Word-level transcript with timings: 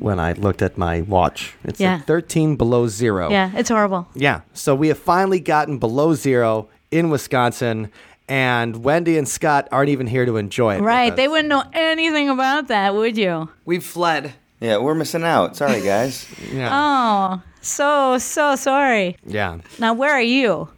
when 0.00 0.18
I 0.18 0.32
looked 0.32 0.62
at 0.62 0.76
my 0.76 1.02
watch. 1.02 1.54
It's 1.64 1.78
Yeah. 1.80 1.94
at 1.94 2.06
13 2.06 2.56
below 2.56 2.88
zero. 2.88 3.30
Yeah, 3.30 3.50
it's 3.54 3.68
horrible. 3.68 4.08
Yeah. 4.14 4.40
So 4.52 4.74
we 4.74 4.88
have 4.88 4.98
finally 4.98 5.38
gotten 5.40 5.78
below 5.78 6.14
zero 6.14 6.68
in 6.90 7.10
Wisconsin, 7.10 7.90
and 8.28 8.82
Wendy 8.82 9.16
and 9.18 9.28
Scott 9.28 9.68
aren't 9.70 9.90
even 9.90 10.06
here 10.08 10.24
to 10.26 10.36
enjoy 10.36 10.76
it. 10.76 10.80
Right. 10.82 11.14
They 11.14 11.28
wouldn't 11.28 11.48
know 11.48 11.64
anything 11.72 12.28
about 12.28 12.68
that, 12.68 12.94
would 12.94 13.16
you? 13.16 13.48
We've 13.64 13.84
fled. 13.84 14.32
Yeah, 14.60 14.78
we're 14.78 14.94
missing 14.94 15.22
out. 15.24 15.56
Sorry, 15.56 15.80
guys. 15.84 16.26
Yeah. 16.52 16.68
Oh, 16.72 17.42
so, 17.60 18.18
so 18.18 18.56
sorry. 18.56 19.16
yeah. 19.24 19.58
Now, 19.78 19.94
where 19.94 20.12
are 20.12 20.20
you? 20.22 20.68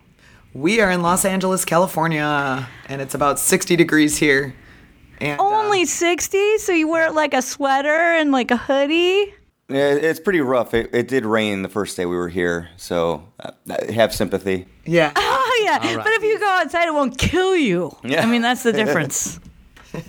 We 0.54 0.80
are 0.82 0.90
in 0.90 1.00
Los 1.02 1.24
Angeles, 1.24 1.64
California, 1.64 2.68
and 2.88 3.00
it's 3.00 3.14
about 3.14 3.38
60 3.38 3.74
degrees 3.76 4.18
here. 4.18 4.54
And, 5.22 5.40
uh, 5.40 5.44
Only 5.44 5.84
60? 5.86 6.58
So 6.58 6.72
you 6.72 6.88
wear 6.88 7.10
like 7.10 7.32
a 7.32 7.40
sweater 7.42 7.88
and 7.88 8.32
like 8.32 8.50
a 8.50 8.56
hoodie? 8.56 9.34
yeah, 9.68 9.94
it's 9.94 10.20
pretty 10.20 10.40
rough. 10.40 10.74
It, 10.74 10.90
it 10.92 11.08
did 11.08 11.24
rain 11.24 11.62
the 11.62 11.68
first 11.68 11.96
day 11.96 12.04
we 12.04 12.16
were 12.16 12.28
here, 12.28 12.68
so 12.76 13.26
uh, 13.40 13.52
have 13.92 14.12
sympathy. 14.14 14.66
yeah. 14.84 15.12
Oh, 15.44 15.60
yeah. 15.64 15.96
But 15.96 16.12
if 16.12 16.22
you 16.22 16.38
go 16.38 16.48
outside, 16.48 16.88
it 16.88 16.94
won't 16.94 17.18
kill 17.18 17.54
you. 17.54 17.94
Yeah. 18.02 18.22
I 18.22 18.26
mean, 18.26 18.42
that's 18.42 18.62
the 18.62 18.72
difference. 18.72 19.38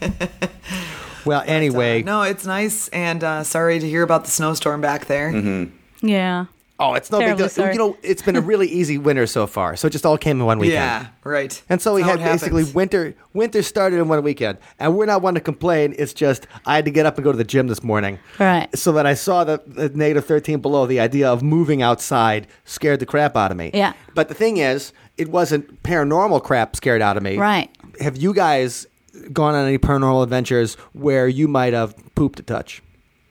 Well, 1.26 1.44
anyway. 1.46 2.04
No, 2.04 2.24
it's 2.24 2.46
nice, 2.46 2.90
and 2.90 3.24
uh, 3.24 3.44
sorry 3.44 3.80
to 3.80 3.88
hear 3.88 4.04
about 4.04 4.26
the 4.26 4.32
snowstorm 4.32 4.82
back 4.82 5.06
there. 5.06 5.32
Mm-hmm. 5.32 6.08
yeah. 6.08 6.46
Oh, 6.84 6.96
it's 6.96 7.10
no 7.10 7.20
big 7.20 7.38
deal. 7.38 7.48
sorry. 7.48 7.72
You 7.72 7.80
know, 7.80 7.98
it's 8.04 8.22
been 8.22 8.36
a 8.36 8.42
really 8.52 8.68
easy 8.68 8.98
winter 8.98 9.26
so 9.26 9.48
far. 9.48 9.78
So 9.78 9.88
it 9.88 9.92
just 9.92 10.06
all 10.06 10.18
came 10.18 10.42
in 10.42 10.46
one 10.46 10.60
weekend. 10.60 10.76
Yeah, 10.76 11.08
right. 11.24 11.64
And 11.70 11.82
so 11.82 11.94
we 11.94 12.02
That's 12.02 12.18
how 12.18 12.20
had 12.20 12.32
basically 12.34 12.64
happens. 12.64 12.76
winter. 12.76 13.16
Winter 13.34 13.64
started 13.64 14.00
in 14.00 14.10
one 14.10 14.22
weekend, 14.22 14.58
and 14.80 14.98
we're 14.98 15.06
not 15.06 15.22
one 15.22 15.36
to 15.36 15.40
complain. 15.40 15.96
It's 15.98 16.14
just 16.14 16.46
I 16.66 16.76
had 16.76 16.84
to 16.86 16.92
get 16.92 17.06
up 17.06 17.18
and 17.18 17.24
go 17.24 17.32
to 17.32 17.38
the 17.38 17.46
gym 17.46 17.68
this 17.68 17.84
morning. 17.84 18.20
Right. 18.38 18.68
So 18.78 18.92
that 18.94 19.06
I 19.06 19.14
saw 19.14 19.46
the, 19.46 19.62
the 19.66 19.88
negative 19.90 20.26
thirteen 20.26 20.60
below. 20.60 20.86
The 20.86 21.00
idea 21.00 21.32
of 21.32 21.42
moving 21.42 21.82
outside 21.82 22.48
scared 22.66 23.00
the 23.00 23.06
crap 23.06 23.38
out 23.38 23.52
of 23.52 23.58
me. 23.58 23.72
Yeah. 23.74 23.94
But 24.14 24.28
the 24.28 24.36
thing 24.36 24.58
is, 24.58 24.92
it 25.18 25.30
wasn't 25.30 25.84
paranormal 25.84 26.44
crap 26.44 26.76
scared 26.76 27.02
out 27.02 27.16
of 27.16 27.24
me. 27.24 27.38
Right. 27.38 27.70
Have 28.02 28.18
you 28.18 28.34
guys 28.34 28.88
gone 29.32 29.56
on 29.56 29.66
any 29.66 29.78
paranormal 29.78 30.24
adventures 30.24 30.76
where 30.92 31.30
you 31.30 31.48
might 31.48 31.72
have 31.72 31.96
pooped 32.16 32.42
a 32.42 32.44
touch? 32.44 32.82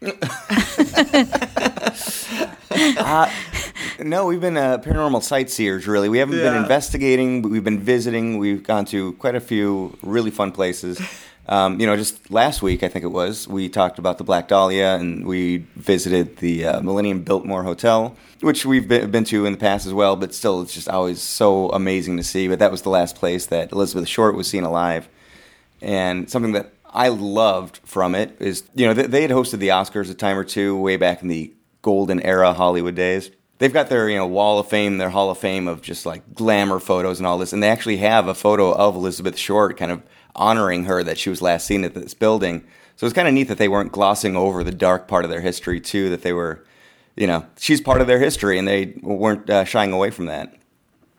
No, 3.99 4.27
we've 4.27 4.41
been 4.41 4.57
uh, 4.57 4.79
paranormal 4.79 5.23
sightseers, 5.23 5.87
really. 5.87 6.09
We 6.09 6.19
haven't 6.19 6.37
been 6.37 6.57
investigating, 6.57 7.43
but 7.43 7.51
we've 7.51 7.63
been 7.63 7.81
visiting. 7.81 8.39
We've 8.39 8.63
gone 8.63 8.85
to 8.87 9.13
quite 9.15 9.35
a 9.35 9.41
few 9.41 9.97
really 10.03 10.31
fun 10.31 10.51
places. 10.51 11.01
Um, 11.49 11.81
you 11.81 11.87
know, 11.87 11.97
just 11.97 12.31
last 12.31 12.63
week, 12.63 12.83
I 12.83 12.89
think 12.89 13.05
it 13.05 13.09
was, 13.09 13.49
we 13.49 13.69
talked 13.69 13.99
about 13.99 14.19
the 14.19 14.25
Black 14.25 14.49
Dahlia 14.49 14.95
and 14.95 15.27
we 15.27 15.59
visited 15.77 16.37
the 16.39 16.67
uh, 16.67 16.81
Millennium 16.81 17.23
Biltmore 17.23 17.65
Hotel, 17.65 18.17
which 18.41 18.65
we've 18.65 18.87
been, 18.87 19.11
been 19.11 19.25
to 19.25 19.45
in 19.45 19.53
the 19.53 19.59
past 19.59 19.87
as 19.87 19.93
well, 19.93 20.15
but 20.15 20.35
still, 20.35 20.63
it's 20.63 20.73
just 20.73 20.89
always 20.89 21.21
so 21.21 21.69
amazing 21.71 22.17
to 22.17 22.23
see. 22.23 22.47
But 22.47 22.61
that 22.61 22.71
was 22.71 22.83
the 22.83 22.91
last 22.91 23.17
place 23.17 23.47
that 23.47 23.73
Elizabeth 23.73 24.09
Short 24.09 24.37
was 24.37 24.49
seen 24.49 24.63
alive. 24.63 25.09
And 25.81 26.31
something 26.31 26.53
that 26.53 26.73
I 26.95 27.09
loved 27.09 27.81
from 27.85 28.15
it 28.15 28.37
is, 28.39 28.63
you 28.75 28.87
know, 28.87 28.95
they, 28.95 29.07
they 29.07 29.23
had 29.23 29.33
hosted 29.33 29.59
the 29.59 29.69
Oscars 29.69 30.11
a 30.11 30.15
time 30.15 30.39
or 30.39 30.45
two 30.45 30.77
way 30.77 30.97
back 30.97 31.23
in 31.23 31.29
the 31.29 31.53
golden 31.83 32.21
era 32.23 32.53
Hollywood 32.53 32.95
days. 32.95 33.31
They've 33.59 33.73
got 33.73 33.89
their, 33.89 34.09
you 34.09 34.17
know, 34.17 34.27
wall 34.27 34.59
of 34.59 34.69
fame, 34.69 34.99
their 34.99 35.11
hall 35.11 35.31
of 35.31 35.39
fame 35.39 35.69
of 35.69 35.83
just 35.83 36.05
like 36.07 36.35
glamour 36.35 36.81
photos 36.81 37.21
and 37.21 37.27
all 37.27 37.39
this. 37.39 37.53
And 37.53 37.63
they 37.63 37.69
actually 37.69 37.99
have 37.99 38.27
a 38.27 38.35
photo 38.35 38.73
of 38.73 38.97
Elizabeth 38.97 39.37
Short 39.39 39.77
kind 39.77 39.93
of 39.93 40.03
honoring 40.35 40.85
her 40.87 41.05
that 41.05 41.19
she 41.19 41.31
was 41.31 41.43
last 41.43 41.67
seen 41.67 41.85
at 41.85 41.95
this 41.95 42.15
building. 42.15 42.65
So 42.97 43.07
it's 43.07 43.15
kind 43.15 43.29
of 43.29 43.35
neat 43.35 43.49
that 43.49 43.59
they 43.59 43.69
weren't 43.69 43.93
glossing 43.93 44.37
over 44.37 44.65
the 44.65 44.73
dark 44.73 45.07
part 45.07 45.25
of 45.25 45.31
their 45.31 45.41
history, 45.41 45.81
too, 45.81 46.11
that 46.11 46.23
they 46.23 46.33
were, 46.33 46.65
you 47.17 47.27
know, 47.27 47.47
she's 47.59 47.81
part 47.81 48.01
of 48.01 48.07
their 48.07 48.19
history 48.19 48.59
and 48.59 48.67
they 48.67 48.95
weren't 49.03 49.49
uh, 49.49 49.65
shying 49.65 49.93
away 49.93 50.11
from 50.11 50.27
that. 50.27 50.53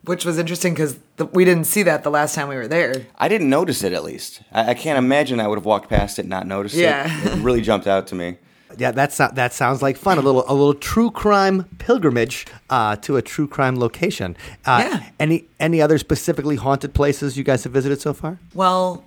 Which 0.04 0.26
was 0.26 0.38
interesting 0.38 0.74
because 0.74 0.98
we 1.32 1.46
didn't 1.46 1.64
see 1.64 1.82
that 1.84 2.02
the 2.02 2.10
last 2.10 2.34
time 2.34 2.48
we 2.48 2.56
were 2.56 2.68
there. 2.68 3.06
I 3.16 3.28
didn't 3.28 3.48
notice 3.48 3.82
it 3.82 3.94
at 3.94 4.04
least. 4.04 4.42
I, 4.52 4.70
I 4.70 4.74
can't 4.74 4.98
imagine 4.98 5.40
I 5.40 5.48
would 5.48 5.56
have 5.56 5.64
walked 5.64 5.88
past 5.88 6.18
it 6.18 6.22
and 6.22 6.30
not 6.30 6.46
noticed 6.46 6.74
Yeah. 6.74 7.06
it. 7.24 7.38
It 7.38 7.42
really 7.42 7.62
jumped 7.62 7.86
out 7.86 8.06
to 8.08 8.14
me. 8.14 8.36
Yeah, 8.78 8.90
that 8.92 9.12
so- 9.12 9.30
that 9.34 9.52
sounds 9.52 9.82
like 9.82 9.96
fun. 9.96 10.18
A 10.18 10.20
little 10.20 10.44
a 10.48 10.52
little 10.54 10.74
true 10.74 11.10
crime 11.10 11.64
pilgrimage 11.78 12.46
uh, 12.70 12.96
to 12.96 13.16
a 13.16 13.22
true 13.22 13.46
crime 13.48 13.78
location. 13.78 14.36
Uh, 14.64 14.84
Yeah. 14.86 15.10
Any 15.20 15.44
any 15.60 15.80
other 15.82 15.98
specifically 15.98 16.56
haunted 16.56 16.92
places 16.94 17.36
you 17.36 17.44
guys 17.44 17.64
have 17.64 17.72
visited 17.72 18.00
so 18.00 18.12
far? 18.14 18.38
Well, 18.54 19.04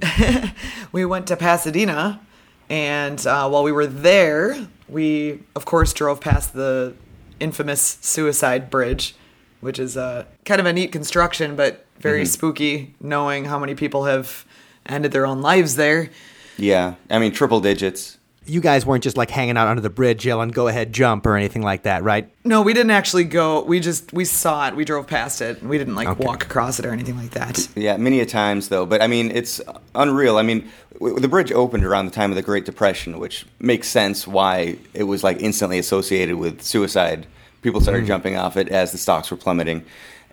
we 0.92 1.04
went 1.04 1.26
to 1.28 1.36
Pasadena, 1.36 2.20
and 2.68 3.24
uh, 3.26 3.48
while 3.48 3.62
we 3.62 3.72
were 3.72 3.86
there, 3.86 4.68
we, 4.88 5.40
of 5.54 5.64
course, 5.64 5.92
drove 5.92 6.20
past 6.20 6.52
the 6.54 6.94
infamous 7.38 7.98
Suicide 8.00 8.70
Bridge, 8.70 9.14
which 9.60 9.78
is 9.78 9.96
uh, 9.96 10.24
kind 10.44 10.60
of 10.60 10.66
a 10.66 10.72
neat 10.72 10.92
construction, 10.92 11.56
but 11.56 11.84
very 11.98 12.24
spooky 12.24 12.94
knowing 13.00 13.44
how 13.46 13.58
many 13.58 13.74
people 13.74 14.04
have 14.04 14.44
ended 14.86 15.12
their 15.12 15.26
own 15.26 15.42
lives 15.42 15.76
there. 15.76 16.10
Yeah, 16.56 16.94
I 17.10 17.18
mean 17.18 17.32
triple 17.32 17.60
digits. 17.60 18.18
You 18.50 18.60
guys 18.60 18.84
weren't 18.84 19.04
just 19.04 19.16
like 19.16 19.30
hanging 19.30 19.56
out 19.56 19.68
under 19.68 19.80
the 19.80 19.90
bridge 19.90 20.26
yelling 20.26 20.48
"Go 20.50 20.66
ahead, 20.66 20.92
jump" 20.92 21.24
or 21.24 21.36
anything 21.36 21.62
like 21.62 21.84
that, 21.84 22.02
right? 22.02 22.28
No, 22.44 22.62
we 22.62 22.74
didn't 22.74 22.90
actually 22.90 23.24
go. 23.24 23.62
We 23.62 23.78
just 23.78 24.12
we 24.12 24.24
saw 24.24 24.66
it. 24.66 24.74
We 24.74 24.84
drove 24.84 25.06
past 25.06 25.40
it. 25.40 25.62
We 25.62 25.78
didn't 25.78 25.94
like 25.94 26.08
Okay. 26.08 26.24
walk 26.24 26.44
across 26.44 26.78
it 26.80 26.84
or 26.86 26.90
anything 26.90 27.16
like 27.16 27.30
that. 27.30 27.68
Yeah, 27.76 27.96
many 27.96 28.18
a 28.20 28.26
times 28.26 28.68
though. 28.68 28.86
But 28.86 29.02
I 29.02 29.06
mean, 29.06 29.30
it's 29.30 29.60
unreal. 29.94 30.36
I 30.36 30.42
mean, 30.42 30.68
w- 30.94 31.20
the 31.20 31.28
bridge 31.28 31.52
opened 31.52 31.84
around 31.84 32.06
the 32.06 32.10
time 32.12 32.30
of 32.30 32.36
the 32.36 32.42
Great 32.42 32.64
Depression, 32.64 33.20
which 33.20 33.46
makes 33.60 33.86
sense 33.88 34.26
why 34.26 34.76
it 34.94 35.04
was 35.04 35.22
like 35.22 35.40
instantly 35.40 35.78
associated 35.78 36.34
with 36.36 36.60
suicide. 36.62 37.26
People 37.62 37.80
started 37.80 38.04
jumping 38.06 38.36
off 38.36 38.56
it 38.56 38.68
as 38.70 38.90
the 38.90 38.98
stocks 38.98 39.30
were 39.30 39.36
plummeting, 39.36 39.84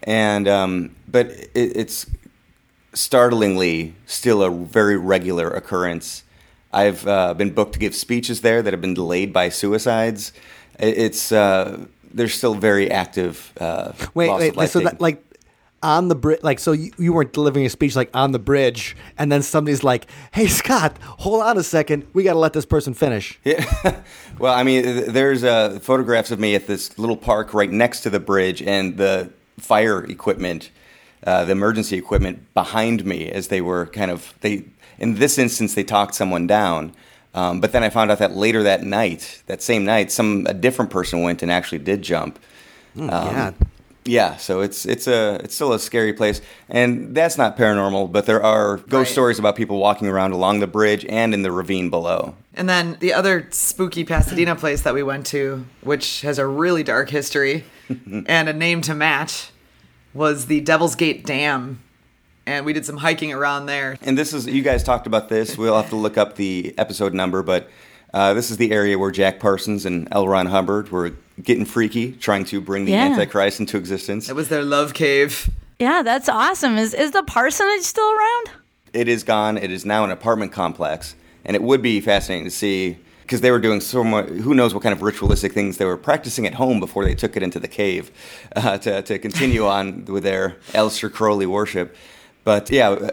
and 0.03 0.47
um, 0.47 0.95
but 1.07 1.27
it, 1.29 1.49
it's 1.75 2.07
startlingly 2.93 3.93
still 4.05 4.41
a 4.41 4.49
very 4.49 4.97
regular 4.97 5.49
occurrence. 5.51 6.23
I've 6.71 7.07
uh, 7.07 7.33
been 7.33 7.51
booked 7.51 7.73
to 7.73 7.79
give 7.79 7.95
speeches 7.95 8.41
there 8.41 8.61
that 8.61 8.73
have 8.73 8.81
been 8.81 8.93
delayed 8.93 9.33
by 9.33 9.49
suicides. 9.49 10.33
It's 10.79 11.31
uh, 11.31 11.85
they're 12.13 12.27
still 12.27 12.55
very 12.55 12.91
active. 12.91 13.53
Uh, 13.59 13.93
Wait, 14.13 14.55
wait. 14.55 14.69
So 14.69 14.79
that, 14.81 15.01
like 15.01 15.23
on 15.83 16.07
the 16.07 16.15
bridge, 16.15 16.41
like 16.43 16.59
so 16.59 16.71
you, 16.71 16.91
you 16.97 17.13
weren't 17.13 17.33
delivering 17.33 17.65
a 17.65 17.69
speech 17.69 17.95
like 17.95 18.09
on 18.13 18.31
the 18.31 18.39
bridge, 18.39 18.95
and 19.17 19.31
then 19.31 19.41
somebody's 19.41 19.83
like, 19.83 20.07
"Hey, 20.31 20.47
Scott, 20.47 20.97
hold 21.01 21.43
on 21.43 21.57
a 21.57 21.63
second. 21.63 22.07
We 22.13 22.23
got 22.23 22.33
to 22.33 22.39
let 22.39 22.53
this 22.53 22.65
person 22.65 22.93
finish." 22.93 23.39
Yeah. 23.43 23.65
well, 24.39 24.53
I 24.53 24.63
mean, 24.63 25.11
there's 25.11 25.43
uh, 25.43 25.79
photographs 25.81 26.31
of 26.31 26.39
me 26.39 26.55
at 26.55 26.67
this 26.67 26.97
little 26.97 27.17
park 27.17 27.53
right 27.53 27.71
next 27.71 28.01
to 28.01 28.09
the 28.09 28.19
bridge, 28.19 28.61
and 28.61 28.97
the 28.97 29.31
fire 29.59 30.03
equipment, 30.03 30.71
uh, 31.25 31.45
the 31.45 31.51
emergency 31.51 31.97
equipment 31.97 32.53
behind 32.53 33.05
me 33.05 33.29
as 33.29 33.47
they 33.47 33.61
were 33.61 33.85
kind 33.87 34.11
of 34.11 34.33
they. 34.41 34.65
In 34.99 35.15
this 35.15 35.37
instance, 35.37 35.73
they 35.75 35.83
talked 35.83 36.15
someone 36.15 36.47
down. 36.47 36.93
Um, 37.33 37.61
but 37.61 37.71
then 37.71 37.83
I 37.83 37.89
found 37.89 38.09
out 38.09 38.19
that 38.19 38.35
later 38.35 38.63
that 38.63 38.83
night, 38.83 39.43
that 39.45 39.61
same 39.61 39.85
night, 39.85 40.11
some 40.11 40.47
a 40.49 40.53
different 40.53 40.89
person 40.89 41.21
went 41.21 41.43
and 41.43 41.51
actually 41.51 41.79
did 41.79 42.01
jump. 42.01 42.39
Um, 42.97 43.07
God. 43.09 43.55
Yeah, 44.05 44.37
so 44.37 44.61
it's 44.61 44.85
it's 44.85 45.05
a 45.05 45.39
it's 45.43 45.53
still 45.53 45.73
a 45.73 45.79
scary 45.79 46.13
place, 46.13 46.41
and 46.69 47.13
that's 47.13 47.37
not 47.37 47.57
paranormal, 47.57 48.09
but 48.11 48.25
there 48.25 48.41
are 48.41 48.77
ghost 48.77 48.91
Right. 48.91 49.07
stories 49.09 49.37
about 49.37 49.55
people 49.57 49.77
walking 49.79 50.07
around 50.07 50.31
along 50.31 50.61
the 50.61 50.67
bridge 50.67 51.05
and 51.09 51.33
in 51.33 51.41
the 51.41 51.51
ravine 51.51 51.89
below. 51.89 52.33
And 52.53 52.69
then 52.69 52.95
the 53.01 53.13
other 53.13 53.47
spooky 53.51 54.05
Pasadena 54.05 54.55
place 54.63 54.81
that 54.83 54.93
we 54.93 55.03
went 55.03 55.25
to, 55.27 55.65
which 55.81 56.21
has 56.21 56.39
a 56.39 56.47
really 56.47 56.83
dark 56.83 57.09
history 57.09 57.65
and 58.25 58.47
a 58.49 58.53
name 58.53 58.81
to 58.83 58.95
match, 58.95 59.51
was 60.13 60.45
the 60.45 60.61
Devil's 60.61 60.95
Gate 60.95 61.25
Dam. 61.25 61.83
And 62.47 62.65
we 62.65 62.71
did 62.71 62.85
some 62.85 62.95
hiking 62.95 63.33
around 63.33 63.65
there. 63.65 63.97
And 64.01 64.17
this 64.17 64.33
is 64.33 64.47
you 64.47 64.61
guys 64.63 64.81
talked 64.81 65.05
about 65.05 65.27
this. 65.27 65.57
We'll 65.57 65.75
have 65.75 65.89
to 65.89 65.97
look 65.97 66.17
up 66.17 66.35
the 66.37 66.73
episode 66.77 67.13
number, 67.13 67.43
but 67.43 67.69
uh, 68.13 68.33
this 68.33 68.49
is 68.49 68.55
the 68.55 68.71
area 68.71 68.97
where 68.97 69.11
Jack 69.11 69.41
Parsons 69.41 69.85
and 69.85 70.07
L. 70.13 70.29
Ron 70.29 70.45
Hubbard 70.45 70.89
were 70.89 71.11
getting 71.43 71.65
freaky, 71.65 72.13
trying 72.13 72.45
to 72.45 72.61
bring 72.61 72.85
the 72.85 72.93
Yeah. 72.93 73.03
Antichrist 73.07 73.59
into 73.59 73.75
existence. 73.77 74.29
It 74.29 74.35
was 74.35 74.47
their 74.47 74.63
love 74.63 74.93
cave. 74.93 75.49
Yeah, 75.77 76.01
that's 76.03 76.29
awesome. 76.29 76.77
Is 76.77 76.93
is 76.93 77.11
the 77.11 77.21
parsonage 77.21 77.81
still 77.83 78.09
around? 78.09 78.51
It 78.93 79.09
is 79.09 79.23
gone. 79.23 79.57
It 79.57 79.69
is 79.69 79.83
now 79.85 80.05
an 80.05 80.11
apartment 80.11 80.53
complex, 80.53 81.15
and 81.43 81.53
it 81.53 81.61
would 81.61 81.81
be 81.81 81.99
fascinating 81.99 82.45
to 82.45 82.49
see 82.49 82.97
because 83.23 83.41
they 83.41 83.51
were 83.51 83.59
doing 83.59 83.81
so 83.81 84.05
much. 84.05 84.29
Who 84.29 84.55
knows 84.55 84.73
what 84.73 84.81
kind 84.83 84.93
of 84.93 85.01
ritualistic 85.01 85.51
things 85.51 85.77
they 85.77 85.85
were 85.85 85.97
practicing 85.97 86.47
at 86.47 86.53
home 86.53 86.79
before 86.79 87.03
they 87.03 87.13
took 87.13 87.35
it 87.35 87.43
into 87.43 87.59
the 87.59 87.67
cave 87.67 88.09
uh, 88.55 88.77
to 88.77 89.01
to 89.01 89.19
continue 89.19 89.67
on 89.77 90.05
with 90.05 90.23
their 90.23 90.55
Aleister 90.71 91.11
Crowley 91.11 91.45
worship. 91.45 91.93
But 92.47 92.71
yeah, 92.71 92.91
uh, 92.91 93.09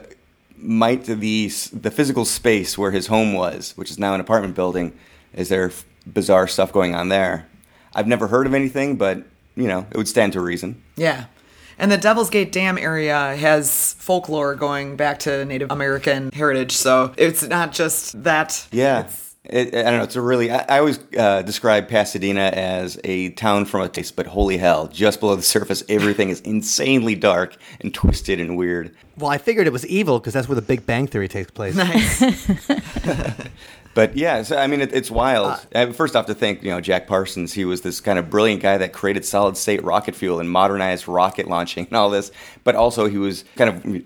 might 0.56 1.06
the 1.06 1.50
the 1.72 1.90
physical 1.90 2.25
space 2.25 2.78
where 2.78 2.92
his 2.92 3.08
home 3.08 3.32
was, 3.32 3.72
which 3.76 3.90
is 3.90 3.98
now 3.98 4.14
an 4.14 4.20
apartment 4.20 4.54
building, 4.54 4.96
is 5.32 5.48
there 5.48 5.72
bizarre 6.06 6.46
stuff 6.46 6.72
going 6.72 6.94
on 6.94 7.08
there? 7.08 7.48
I've 7.96 8.06
never 8.06 8.28
heard 8.28 8.46
of 8.46 8.54
anything, 8.54 8.94
but 8.94 9.25
you 9.56 9.66
know, 9.66 9.88
it 9.90 9.96
would 9.96 10.06
stand 10.06 10.34
to 10.34 10.40
reason. 10.40 10.81
Yeah. 10.94 11.25
And 11.81 11.90
the 11.90 11.98
Devil's 11.98 12.31
Gate 12.31 12.52
Dam 12.52 12.78
area 12.78 13.34
has 13.34 13.94
folklore 13.94 14.54
going 14.54 14.94
back 14.94 15.19
to 15.20 15.44
Native 15.44 15.72
American 15.72 16.30
heritage, 16.30 16.76
so 16.76 17.12
it's 17.16 17.42
not 17.42 17.72
just 17.72 18.22
that. 18.22 18.69
Yeah. 18.70 19.00
It's- 19.00 19.24
It, 19.44 19.75
I 19.75 19.82
don't 19.82 19.99
know. 19.99 20.05
It's 20.05 20.17
a 20.17 20.23
really. 20.23 20.50
I, 20.50 20.64
I 20.69 20.79
always 20.79 20.99
uh, 21.19 21.43
describe 21.43 21.88
Pasadena 21.88 22.50
as 22.55 22.99
a 23.05 23.31
town 23.31 23.67
from 23.67 23.82
a 23.82 23.88
place, 23.91 24.11
but 24.11 24.26
holy 24.26 24.56
hell, 24.56 24.88
just 24.88 25.20
below 25.20 25.37
the 25.37 25.43
surface, 25.43 25.82
everything 25.88 26.31
is 26.31 26.41
insanely 26.41 27.14
dark 27.14 27.56
and 27.81 27.93
twisted 27.93 28.41
and 28.41 28.56
weird. 28.56 28.94
Well, 29.19 29.31
I 29.31 29.38
figured 29.38 29.67
it 29.67 29.73
was 29.73 29.87
evil 29.87 30.19
because 30.19 30.32
that's 30.32 30.49
where 30.49 30.56
the 30.56 30.62
Big 30.62 30.87
Bang 30.87 31.06
Theory 31.06 31.29
takes 31.29 31.50
place. 31.50 31.75
nice. 31.75 32.23
But 33.94 34.17
yeah, 34.17 34.43
so, 34.43 34.56
I 34.58 34.67
mean, 34.67 34.81
it, 34.81 34.93
it's 34.93 35.11
wild. 35.11 35.64
Uh, 35.73 35.93
First 35.93 36.17
off, 36.17 36.26
to 36.26 36.35
think, 36.35 36.62
you 36.62 36.70
know, 36.70 36.81
Jack 36.81 37.06
Parsons, 37.06 37.52
he 37.52 37.64
was 37.64 37.82
this 37.82 38.00
kind 38.00 38.19
of 38.19 38.29
brilliant 38.29 38.61
guy 38.61 38.76
that 38.76 38.93
created 38.93 39.25
solid 39.25 39.56
state 39.56 39.82
rocket 39.85 40.17
fuel 40.17 40.40
and 40.40 40.50
modernized 40.50 41.06
rocket 41.06 41.47
launching 41.47 41.87
and 41.87 41.97
all 41.97 42.11
this. 42.11 42.32
But 42.64 42.75
also, 42.75 43.06
he 43.06 43.19
was 43.19 43.44
kind 43.55 43.70
of 43.70 44.02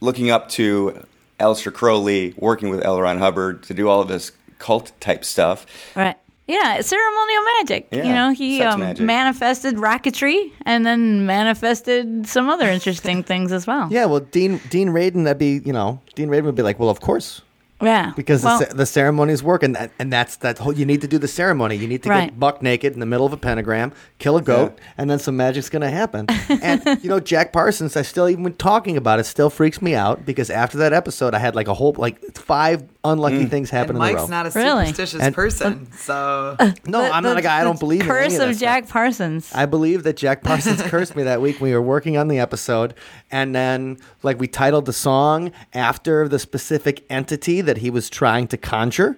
looking 0.00 0.30
up 0.30 0.48
to 0.50 1.06
Aleister 1.42 1.72
Crowley, 1.72 2.34
working 2.38 2.70
with 2.70 2.84
L. 2.84 3.00
Ron 3.00 3.18
Hubbard 3.18 3.62
to 3.64 3.74
do 3.74 3.88
all 3.88 4.00
of 4.00 4.08
this 4.08 4.32
cult 4.58 4.92
type 5.00 5.24
stuff. 5.24 5.66
Right. 5.96 6.16
Yeah, 6.48 6.80
ceremonial 6.80 7.42
magic. 7.58 7.88
You 7.92 7.98
Yeah, 7.98 8.14
know, 8.14 8.30
he 8.32 8.60
um, 8.62 8.80
magic. 8.80 9.04
manifested 9.04 9.76
rocketry 9.76 10.50
and 10.66 10.84
then 10.84 11.24
manifested 11.24 12.26
some 12.26 12.48
other 12.48 12.68
interesting 12.68 13.22
things 13.30 13.52
as 13.52 13.66
well. 13.66 13.88
Yeah, 13.90 14.06
well, 14.06 14.20
Dean 14.20 14.60
Dean 14.68 14.88
Radin, 14.88 15.24
that'd 15.24 15.38
be 15.38 15.60
you 15.64 15.72
know, 15.72 16.00
Dean 16.14 16.28
Radin 16.28 16.44
would 16.44 16.54
be 16.54 16.62
like, 16.62 16.78
well, 16.78 16.90
of 16.90 17.00
course, 17.00 17.42
Yeah. 17.82 18.12
because 18.16 18.44
well, 18.44 18.58
the, 18.60 18.66
ce- 18.66 18.72
the 18.74 18.86
ceremonies 18.86 19.42
work, 19.42 19.62
and 19.62 19.74
that, 19.74 19.90
and 19.98 20.12
that's 20.12 20.36
that 20.36 20.58
whole. 20.58 20.72
You 20.72 20.86
need 20.86 21.00
to 21.00 21.08
do 21.08 21.18
the 21.18 21.28
ceremony. 21.28 21.76
You 21.76 21.88
need 21.88 22.02
to 22.04 22.08
Right. 22.08 22.26
get 22.30 22.38
buck 22.38 22.62
naked 22.62 22.92
in 22.94 23.00
the 23.00 23.06
middle 23.06 23.26
of 23.26 23.32
a 23.32 23.36
pentagram, 23.36 23.92
kill 24.18 24.36
a 24.36 24.42
goat, 24.42 24.78
and 24.96 25.10
then 25.10 25.18
some 25.18 25.36
magic's 25.36 25.68
going 25.68 25.82
to 25.82 25.90
happen. 25.90 26.26
and 26.62 26.82
you 27.02 27.08
know, 27.10 27.20
Jack 27.20 27.52
Parsons, 27.52 27.96
I 27.96 28.02
still 28.02 28.28
even 28.28 28.54
talking 28.54 28.96
about 28.96 29.18
it 29.18 29.24
still 29.24 29.50
freaks 29.50 29.82
me 29.82 29.94
out 29.94 30.24
because 30.24 30.48
after 30.50 30.78
that 30.78 30.92
episode, 30.92 31.34
I 31.34 31.38
had 31.38 31.54
like 31.54 31.68
a 31.68 31.74
whole 31.74 31.94
like 31.98 32.20
five 32.36 32.84
unlucky 33.04 33.46
things 33.46 33.68
happen 33.70 33.96
and 33.96 34.04
in 34.04 34.10
a 34.10 34.14
Mike's 34.18 34.28
not 34.30 34.46
a 34.46 34.50
Really? 34.50 34.86
superstitious 34.86 35.20
And- 35.20 35.34
person, 35.34 35.88
so 35.96 36.56
no, 36.86 37.02
the- 37.02 37.10
I'm 37.12 37.22
not 37.22 37.32
the- 37.34 37.36
a 37.38 37.42
guy. 37.42 37.60
I 37.60 37.64
don't 37.64 37.80
believe 37.80 38.02
in 38.02 38.06
curse 38.06 38.26
any 38.26 38.34
of, 38.36 38.40
that 38.40 38.48
of 38.50 38.54
stuff. 38.56 38.60
Jack 38.68 38.88
Parsons. 38.88 39.50
I 39.54 39.66
believe 39.66 40.02
that 40.04 40.16
Jack 40.16 40.42
Parsons 40.44 40.80
cursed 40.82 41.16
me 41.16 41.22
that 41.24 41.40
week. 41.40 41.60
when 41.60 41.70
We 41.70 41.74
were 41.74 41.82
working 41.82 42.16
on 42.16 42.28
the 42.28 42.38
episode, 42.38 42.94
and 43.30 43.54
then 43.54 43.98
like 44.22 44.38
we 44.38 44.46
titled 44.46 44.86
the 44.86 44.92
song 44.92 45.50
after 45.74 46.28
the 46.28 46.38
specific 46.38 47.04
entity 47.10 47.60
that 47.60 47.78
he 47.78 47.90
was 47.90 48.08
trying 48.08 48.46
to 48.48 48.56
conjure. 48.56 49.16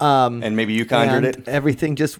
Um, 0.00 0.42
And 0.42 0.54
maybe 0.56 0.74
you 0.74 0.84
conjured 0.84 1.24
and 1.24 1.36
it. 1.36 1.48
Everything 1.48 1.96
just. 1.96 2.18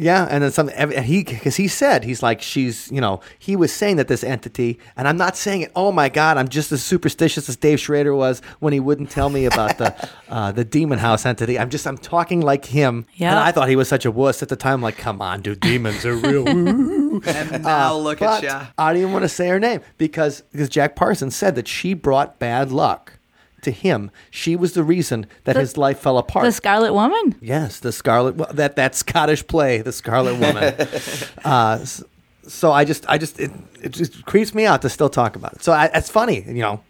Yeah, 0.00 0.26
and 0.30 0.42
then 0.42 0.50
something. 0.50 0.74
And 0.76 0.92
he, 1.04 1.22
because 1.24 1.56
he 1.56 1.68
said 1.68 2.04
he's 2.04 2.22
like 2.22 2.40
she's, 2.40 2.90
you 2.90 3.00
know, 3.00 3.20
he 3.38 3.54
was 3.54 3.72
saying 3.72 3.96
that 3.96 4.08
this 4.08 4.24
entity, 4.24 4.78
and 4.96 5.06
I'm 5.06 5.16
not 5.16 5.36
saying 5.36 5.62
it. 5.62 5.72
Oh 5.76 5.92
my 5.92 6.08
God, 6.08 6.36
I'm 6.38 6.48
just 6.48 6.72
as 6.72 6.82
superstitious 6.82 7.48
as 7.48 7.56
Dave 7.56 7.78
Schrader 7.80 8.14
was 8.14 8.40
when 8.60 8.72
he 8.72 8.80
wouldn't 8.80 9.10
tell 9.10 9.28
me 9.28 9.44
about 9.44 9.78
the, 9.78 10.08
uh, 10.28 10.52
the 10.52 10.64
demon 10.64 10.98
house 10.98 11.26
entity. 11.26 11.58
I'm 11.58 11.70
just, 11.70 11.86
I'm 11.86 11.98
talking 11.98 12.40
like 12.40 12.64
him. 12.64 13.06
Yeah. 13.14 13.30
And 13.30 13.38
I 13.38 13.52
thought 13.52 13.68
he 13.68 13.76
was 13.76 13.88
such 13.88 14.06
a 14.06 14.10
wuss 14.10 14.42
at 14.42 14.48
the 14.48 14.56
time. 14.56 14.80
Like, 14.80 14.96
come 14.96 15.20
on, 15.20 15.42
dude, 15.42 15.60
demons 15.60 16.06
are 16.06 16.16
real. 16.16 16.48
and 16.48 17.62
now 17.62 17.96
look 17.96 18.20
But 18.20 18.42
at 18.44 18.50
ya. 18.50 18.66
I 18.78 18.92
don't 18.92 19.02
even 19.02 19.12
want 19.12 19.24
to 19.24 19.28
say 19.28 19.48
her 19.48 19.60
name 19.60 19.80
because 19.98 20.42
because 20.52 20.68
Jack 20.68 20.96
Parsons 20.96 21.36
said 21.36 21.54
that 21.56 21.68
she 21.68 21.94
brought 21.94 22.38
bad 22.38 22.72
luck 22.72 23.18
to 23.62 23.70
him. 23.70 24.10
She 24.30 24.56
was 24.56 24.72
the 24.74 24.82
reason 24.84 25.26
that 25.44 25.56
his 25.56 25.76
life 25.76 25.98
fell 25.98 26.18
apart. 26.18 26.44
the 26.44 26.52
Scarlet 26.52 26.92
Woman? 26.92 27.34
yes, 27.40 27.80
the 27.80 27.92
Scarlet 27.92 28.36
well, 28.36 28.50
that 28.52 28.76
that 28.76 28.94
Scottish 28.94 29.46
play, 29.46 29.82
the 29.82 29.92
Scarlet 29.92 30.34
Woman. 30.34 30.74
uh, 31.44 31.78
s- 31.80 32.02
so 32.46 32.72
I 32.72 32.84
just 32.84 33.04
I 33.08 33.18
just 33.18 33.38
it, 33.38 33.50
it 33.82 33.92
just 33.92 34.24
creeps 34.26 34.54
me 34.54 34.66
out 34.66 34.82
to 34.82 34.88
still 34.88 35.08
talk 35.10 35.36
about 35.36 35.54
it. 35.54 35.62
So 35.62 35.72
I, 35.72 35.86
it's 35.94 36.10
funny, 36.10 36.42
you 36.46 36.54
know. 36.62 36.80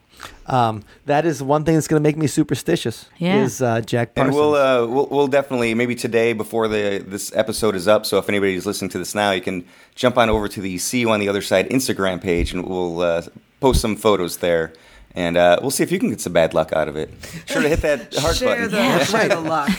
Um, 0.46 0.82
that 1.06 1.25
is 1.25 1.43
one 1.43 1.64
thing 1.64 1.75
that's 1.75 1.88
going 1.88 2.02
to 2.02 2.06
make 2.06 2.17
me 2.17 2.26
superstitious. 2.26 3.06
Yeah. 3.19 3.43
is 3.43 3.62
uh, 3.62 3.81
Jack 3.81 4.08
And 4.16 4.26
Parsons. 4.31 4.37
we'll, 4.37 4.55
uh, 4.55 4.87
we'll 4.87 5.06
we'll 5.06 5.26
definitely 5.28 5.73
maybe 5.75 5.94
today 5.94 6.32
before 6.34 6.69
the 6.69 7.02
this 7.06 7.34
episode 7.34 7.75
is 7.75 7.88
up. 7.88 8.05
So 8.05 8.19
if 8.19 8.28
anybody's 8.28 8.66
listening 8.66 8.90
to 8.90 8.99
this 8.99 9.14
now, 9.14 9.31
you 9.31 9.40
can 9.40 9.64
jump 9.94 10.19
on 10.19 10.28
over 10.28 10.46
to 10.49 10.61
the 10.61 10.76
See 10.78 11.00
You 11.00 11.11
on 11.11 11.20
the 11.20 11.28
Other 11.28 11.40
Side 11.43 11.69
Instagram 11.70 12.20
page, 12.20 12.52
and 12.52 12.66
we'll 12.66 13.00
uh, 13.00 13.23
post 13.61 13.81
some 13.81 13.96
photos 13.96 14.38
there, 14.38 14.73
and 15.14 15.36
uh, 15.36 15.58
we'll 15.60 15.70
see 15.70 15.82
if 15.82 15.90
you 15.92 15.98
can 15.98 16.10
get 16.10 16.20
some 16.20 16.32
bad 16.32 16.54
luck 16.54 16.72
out 16.72 16.88
of 16.88 16.96
it. 16.96 17.10
Sure 17.46 17.62
to 17.62 17.68
hit 17.68 17.80
that 17.82 18.14
heart 18.18 18.36
Share 18.36 18.68
button. 18.68 18.70
the, 18.70 19.04
share 19.04 19.28
the 19.28 19.40
luck. 19.40 19.70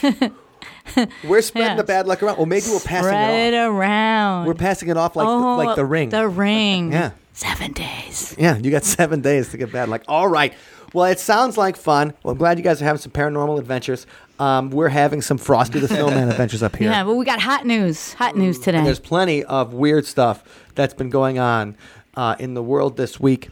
We're 1.23 1.41
spreading 1.41 1.71
Yeah. 1.71 1.75
the 1.77 1.83
bad 1.83 2.07
luck 2.07 2.21
around. 2.23 2.37
Well, 2.37 2.45
maybe 2.47 2.65
we're 2.67 2.79
passing 2.79 3.09
Spread 3.09 3.53
it 3.53 3.53
it 3.53 3.57
off. 3.57 3.71
around. 3.71 4.47
We're 4.47 4.55
passing 4.55 4.89
it 4.89 4.97
off 4.97 5.15
like 5.15 5.25
the, 5.27 5.31
oh, 5.31 5.55
like 5.57 5.75
the 5.75 5.85
ring. 5.85 6.09
The 6.09 6.27
ring. 6.27 6.91
Yeah. 7.01 7.11
Seven 7.33 7.71
days. 7.71 8.35
Yeah, 8.37 8.57
you 8.57 8.71
got 8.71 8.83
seven 8.83 9.21
days 9.21 9.49
to 9.49 9.57
get 9.57 9.71
bad 9.71 9.87
luck. 9.89 10.03
All 10.07 10.27
right. 10.27 10.53
Well, 10.93 11.05
it 11.05 11.17
sounds 11.17 11.57
like 11.57 11.77
fun. 11.77 12.13
Well, 12.23 12.33
I'm 12.33 12.37
glad 12.37 12.57
you 12.57 12.63
guys 12.63 12.81
are 12.81 12.85
having 12.85 12.99
some 13.01 13.13
paranormal 13.13 13.57
adventures. 13.57 14.05
Um, 14.37 14.69
we're 14.69 14.89
having 14.89 15.21
some 15.21 15.37
Frosty 15.37 15.79
the 15.79 15.87
Snowman 15.87 16.29
adventures 16.29 16.61
up 16.61 16.75
here. 16.75 16.91
Yeah, 16.91 17.03
well, 17.03 17.15
we 17.15 17.23
got 17.23 17.39
hot 17.39 17.65
news. 17.65 18.13
Hot 18.15 18.35
news 18.35 18.59
today. 18.59 18.79
And 18.79 18.85
there's 18.85 18.99
plenty 18.99 19.45
of 19.45 19.73
weird 19.73 20.05
stuff 20.05 20.43
that's 20.75 20.93
been 20.93 21.09
going 21.09 21.39
on 21.39 21.77
uh, 22.15 22.35
in 22.37 22.53
the 22.53 22.61
world 22.61 22.97
this 22.97 23.17
week. 23.19 23.47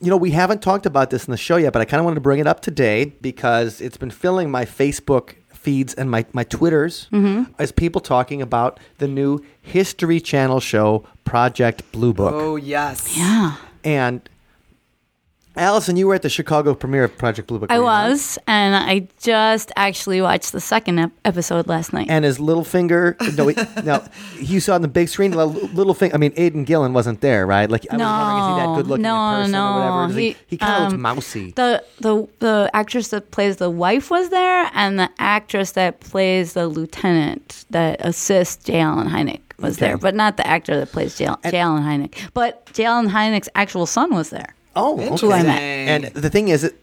You 0.00 0.10
know, 0.10 0.16
we 0.16 0.30
haven't 0.30 0.62
talked 0.62 0.86
about 0.86 1.10
this 1.10 1.26
in 1.26 1.32
the 1.32 1.36
show 1.36 1.56
yet, 1.56 1.72
but 1.72 1.82
I 1.82 1.84
kind 1.84 1.98
of 1.98 2.04
wanted 2.04 2.16
to 2.16 2.20
bring 2.20 2.38
it 2.38 2.46
up 2.46 2.60
today 2.60 3.06
because 3.20 3.80
it's 3.80 3.96
been 3.96 4.10
filling 4.10 4.50
my 4.50 4.64
Facebook 4.64 5.34
feeds 5.48 5.92
and 5.94 6.10
my, 6.10 6.24
my 6.32 6.44
Twitters 6.44 7.08
mm-hmm. 7.12 7.50
as 7.58 7.72
people 7.72 8.00
talking 8.00 8.40
about 8.40 8.78
the 8.98 9.08
new 9.08 9.40
History 9.60 10.20
Channel 10.20 10.60
show, 10.60 11.04
Project 11.24 11.90
Blue 11.92 12.14
Book. 12.14 12.32
Oh 12.34 12.56
yes. 12.56 13.16
yeah. 13.16 13.56
And 13.84 14.28
Allison, 15.58 15.96
you 15.96 16.06
were 16.06 16.14
at 16.14 16.22
the 16.22 16.28
Chicago 16.28 16.74
premiere 16.74 17.04
of 17.04 17.18
Project 17.18 17.48
Blue 17.48 17.58
Book. 17.58 17.70
I 17.70 17.78
were 17.78 17.84
you 17.84 17.90
not? 17.90 18.10
was, 18.10 18.38
and 18.46 18.74
I 18.76 19.08
just 19.18 19.72
actually 19.76 20.20
watched 20.22 20.52
the 20.52 20.60
second 20.60 20.98
ep- 20.98 21.12
episode 21.24 21.66
last 21.66 21.92
night. 21.92 22.06
And 22.08 22.24
his 22.24 22.38
little 22.40 22.64
finger. 22.64 23.16
No, 23.36 23.48
he, 23.48 23.56
no, 23.84 24.04
you 24.38 24.60
saw 24.60 24.74
on 24.74 24.82
the 24.82 24.88
big 24.88 25.08
screen. 25.08 25.32
Little, 25.32 25.52
little 25.74 25.94
finger. 25.94 26.14
I 26.14 26.18
mean, 26.18 26.32
Aidan 26.36 26.64
Gillen 26.64 26.92
wasn't 26.92 27.20
there, 27.20 27.46
right? 27.46 27.68
Like 27.68 27.86
I 27.90 27.96
was 27.96 28.02
wondering, 28.02 28.38
is 28.38 28.46
he 28.48 28.66
that 28.66 28.76
good 28.76 28.86
looking 28.86 29.02
no, 29.02 29.14
person 29.40 29.52
no. 29.52 29.66
or 29.66 30.00
whatever? 30.02 30.18
He, 30.20 30.28
He- 30.30 30.36
he 30.46 30.56
kind 30.56 30.74
of 30.74 30.92
um, 30.94 31.02
looks 31.02 31.02
mousy. 31.02 31.50
the 31.52 31.84
the 32.00 32.28
the 32.38 32.70
actress 32.72 33.08
that 33.08 33.30
plays 33.30 33.56
the 33.56 33.70
wife 33.70 34.10
was 34.10 34.28
there, 34.30 34.70
and 34.74 34.98
the 34.98 35.10
actress 35.18 35.72
that 35.72 36.00
plays 36.00 36.52
the 36.54 36.66
lieutenant 36.68 37.64
that 37.70 37.96
assists 38.04 38.64
J. 38.64 38.80
Allen 38.80 39.08
Hynek 39.08 39.40
was 39.58 39.76
Okay. 39.76 39.86
there, 39.88 39.98
but 39.98 40.14
not 40.14 40.36
the 40.36 40.46
actor 40.46 40.78
that 40.78 40.92
plays 40.92 41.18
J. 41.18 41.28
J. 41.50 41.58
Allen 41.58 41.82
Hynek. 41.82 42.30
But 42.32 42.70
J. 42.72 42.84
Allen 42.84 43.08
Hynek's 43.08 43.48
actual 43.54 43.86
son 43.86 44.14
was 44.14 44.30
there. 44.30 44.54
Oh, 44.78 44.94
okay. 44.94 45.08
Interesting. 45.08 45.46
And 45.48 46.04
the 46.14 46.30
thing 46.30 46.48
is, 46.48 46.64
it, 46.64 46.80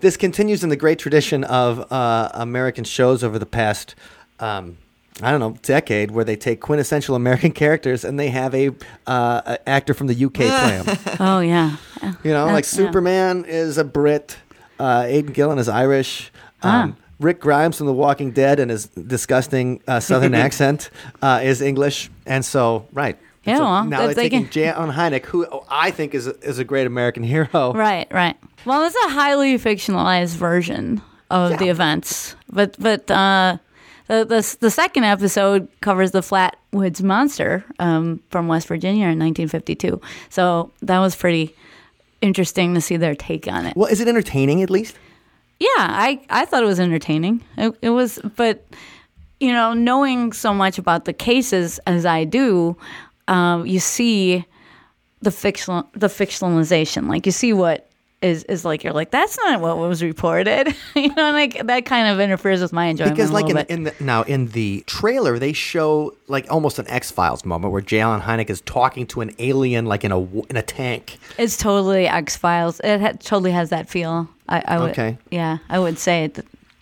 this 0.00 0.16
continues 0.16 0.62
in 0.62 0.68
the 0.70 0.76
great 0.76 0.98
tradition 0.98 1.44
of 1.44 1.90
uh, 1.92 2.30
American 2.34 2.84
shows 2.84 3.22
over 3.24 3.38
the 3.38 3.46
past. 3.46 3.94
Um, 4.38 4.76
I 5.22 5.30
don't 5.30 5.40
know, 5.40 5.56
decade 5.62 6.10
where 6.12 6.24
they 6.24 6.36
take 6.36 6.60
quintessential 6.60 7.14
American 7.14 7.52
characters 7.62 8.04
and 8.04 8.18
they 8.18 8.28
have 8.28 8.54
a, 8.54 8.68
uh, 9.06 9.42
a 9.46 9.68
actor 9.68 9.92
from 9.92 10.06
the 10.06 10.24
UK 10.24 10.34
play 10.34 10.82
them. 10.82 10.98
Oh 11.20 11.40
yeah, 11.40 11.76
Yeah. 12.02 12.14
You 12.24 12.30
know, 12.32 12.46
like 12.46 12.64
yeah. 12.64 12.68
Superman 12.70 13.44
is 13.46 13.76
a 13.76 13.84
Brit, 13.84 14.36
uh, 14.78 15.04
Aidan 15.06 15.32
Gillen 15.32 15.58
is 15.58 15.68
Irish. 15.68 16.30
Um, 16.62 16.96
Ah. 16.98 17.04
Rick 17.18 17.40
Grimes 17.40 17.76
from 17.76 17.86
The 17.86 17.92
Walking 17.92 18.30
Dead 18.30 18.58
and 18.58 18.70
his 18.70 18.86
disgusting 18.86 19.82
uh, 19.86 20.00
Southern 20.00 20.34
accent 20.46 20.88
uh, 21.20 21.40
is 21.42 21.60
English, 21.60 22.10
and 22.24 22.42
so 22.42 22.86
right. 22.94 23.18
Yeah, 23.44 23.56
so 23.56 23.64
well, 23.64 23.84
now 23.84 23.98
they're 24.06 24.14
taking 24.14 24.44
can- 24.44 24.52
Jan 24.52 24.74
Hynek, 24.92 25.24
who 25.24 25.46
I 25.68 25.90
think 25.90 26.14
is 26.14 26.26
a, 26.26 26.38
is 26.40 26.58
a 26.58 26.64
great 26.64 26.86
American 26.86 27.22
hero. 27.22 27.72
Right, 27.74 28.06
right. 28.10 28.36
Well, 28.66 28.84
it's 28.84 28.96
a 29.06 29.10
highly 29.10 29.56
fictionalized 29.58 30.36
version 30.36 31.00
of 31.30 31.58
the 31.58 31.68
events, 31.68 32.34
but 32.50 32.76
but 32.78 33.10
uh, 33.10 33.56
the, 34.08 34.24
the 34.24 34.56
the 34.60 34.70
second 34.70 35.04
episode 35.04 35.68
covers 35.80 36.10
the 36.10 36.20
Flatwoods 36.20 37.02
Monster 37.02 37.64
um, 37.78 38.20
from 38.30 38.48
West 38.48 38.66
Virginia 38.66 39.04
in 39.06 39.18
1952. 39.18 40.00
So 40.28 40.72
that 40.82 40.98
was 40.98 41.16
pretty 41.16 41.54
interesting 42.20 42.74
to 42.74 42.80
see 42.80 42.96
their 42.96 43.14
take 43.14 43.48
on 43.48 43.64
it. 43.66 43.76
Well, 43.76 43.86
is 43.90 44.00
it 44.00 44.08
entertaining 44.08 44.62
at 44.62 44.68
least? 44.68 44.96
Yeah, 45.58 45.68
I 45.78 46.20
I 46.28 46.44
thought 46.44 46.62
it 46.62 46.66
was 46.66 46.80
entertaining. 46.80 47.42
It, 47.56 47.74
it 47.80 47.90
was, 47.90 48.18
but 48.36 48.66
you 49.38 49.52
know, 49.52 49.72
knowing 49.72 50.32
so 50.32 50.52
much 50.52 50.76
about 50.78 51.04
the 51.06 51.12
cases 51.14 51.78
as 51.86 52.04
I 52.04 52.24
do, 52.24 52.76
um, 53.30 53.64
you 53.66 53.80
see 53.80 54.44
the 55.22 55.30
fictional 55.30 55.88
the 55.92 56.08
fictionalization. 56.08 57.08
Like 57.08 57.24
you 57.26 57.32
see 57.32 57.52
what 57.52 57.86
is 58.22 58.44
is 58.44 58.66
like 58.66 58.84
you're 58.84 58.92
like 58.92 59.10
that's 59.10 59.38
not 59.38 59.60
what 59.60 59.78
was 59.78 60.02
reported. 60.02 60.74
you 60.94 61.14
know, 61.14 61.32
like 61.32 61.66
that 61.66 61.86
kind 61.86 62.08
of 62.08 62.20
interferes 62.20 62.60
with 62.60 62.72
my 62.72 62.86
enjoyment. 62.86 63.16
because 63.16 63.30
like 63.30 63.48
in, 63.48 63.56
in 63.68 63.82
the, 63.84 63.94
now 64.00 64.22
in 64.24 64.48
the 64.48 64.82
trailer 64.86 65.38
they 65.38 65.52
show 65.54 66.14
like 66.28 66.46
almost 66.50 66.78
an 66.78 66.86
X 66.88 67.10
Files 67.10 67.44
moment 67.46 67.72
where 67.72 67.80
J. 67.80 68.00
Allen 68.00 68.20
Hynek 68.20 68.50
is 68.50 68.60
talking 68.62 69.06
to 69.08 69.20
an 69.22 69.30
alien 69.38 69.86
like 69.86 70.04
in 70.04 70.12
a 70.12 70.20
in 70.50 70.56
a 70.56 70.62
tank. 70.62 71.18
It's 71.38 71.56
totally 71.56 72.06
X 72.06 72.36
Files. 72.36 72.80
It 72.84 73.00
ha- 73.00 73.12
totally 73.20 73.52
has 73.52 73.70
that 73.70 73.88
feel. 73.88 74.28
I, 74.48 74.62
I 74.66 74.78
would, 74.80 74.90
Okay. 74.90 75.16
Yeah, 75.30 75.58
I 75.70 75.78
would 75.78 75.98
say. 75.98 76.30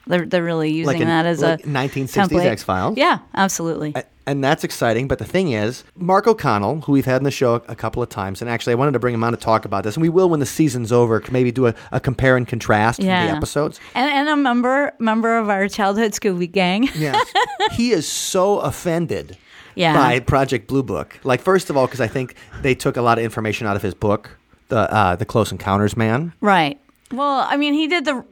They're 0.08 0.24
they're 0.24 0.42
really 0.42 0.70
using 0.70 0.86
Like 0.86 1.00
in- 1.02 1.06
that 1.08 1.26
as 1.26 1.42
like 1.42 1.60
a 1.60 1.68
1960s. 1.68 2.42
X-Files? 2.42 2.96
Yeah, 2.96 3.18
absolutely. 3.34 3.92
A- 3.94 4.04
And 4.28 4.44
that's 4.44 4.62
exciting, 4.62 5.08
but 5.08 5.18
the 5.18 5.24
thing 5.24 5.52
is, 5.52 5.84
Mark 5.96 6.26
O'Connell, 6.26 6.82
who 6.82 6.92
we've 6.92 7.06
had 7.06 7.16
in 7.16 7.24
the 7.24 7.30
show 7.30 7.62
a 7.66 7.74
couple 7.74 8.02
of 8.02 8.10
times, 8.10 8.42
and 8.42 8.50
actually 8.50 8.72
I 8.72 8.76
wanted 8.76 8.92
to 8.92 8.98
bring 8.98 9.14
him 9.14 9.24
on 9.24 9.32
to 9.32 9.38
talk 9.38 9.64
about 9.64 9.84
this, 9.84 9.96
and 9.96 10.02
we 10.02 10.10
will 10.10 10.28
when 10.28 10.38
the 10.38 10.44
season's 10.44 10.92
over, 10.92 11.22
maybe 11.30 11.50
do 11.50 11.66
a, 11.66 11.74
a 11.92 11.98
compare 11.98 12.36
and 12.36 12.46
contrast 12.46 13.00
yeah. 13.02 13.26
the 13.26 13.34
episodes. 13.34 13.80
And, 13.94 14.10
and 14.10 14.28
a 14.28 14.36
member 14.36 14.92
member 14.98 15.38
of 15.38 15.48
our 15.48 15.66
childhood 15.66 16.12
Scooby 16.12 16.52
gang. 16.52 16.90
Yes. 16.98 17.26
he 17.72 17.92
is 17.92 18.06
so 18.06 18.58
offended 18.58 19.38
Yeah. 19.74 19.94
by 19.94 20.20
Project 20.20 20.66
Blue 20.66 20.82
Book. 20.82 21.18
Like, 21.24 21.40
first 21.40 21.70
of 21.70 21.76
all, 21.78 21.86
because 21.86 22.02
I 22.02 22.08
think 22.08 22.34
they 22.60 22.74
took 22.74 22.98
a 22.98 23.02
lot 23.02 23.16
of 23.16 23.24
information 23.24 23.66
out 23.66 23.76
of 23.76 23.82
his 23.82 23.94
book, 23.94 24.36
the 24.68 24.92
uh, 24.92 25.16
the 25.16 25.24
Close 25.24 25.52
Encounters 25.52 25.96
Man. 25.96 26.34
Right. 26.42 26.78
Well, 27.12 27.46
I 27.48 27.56
mean, 27.56 27.72
he 27.72 27.86
did 27.86 28.04
the 28.04 28.24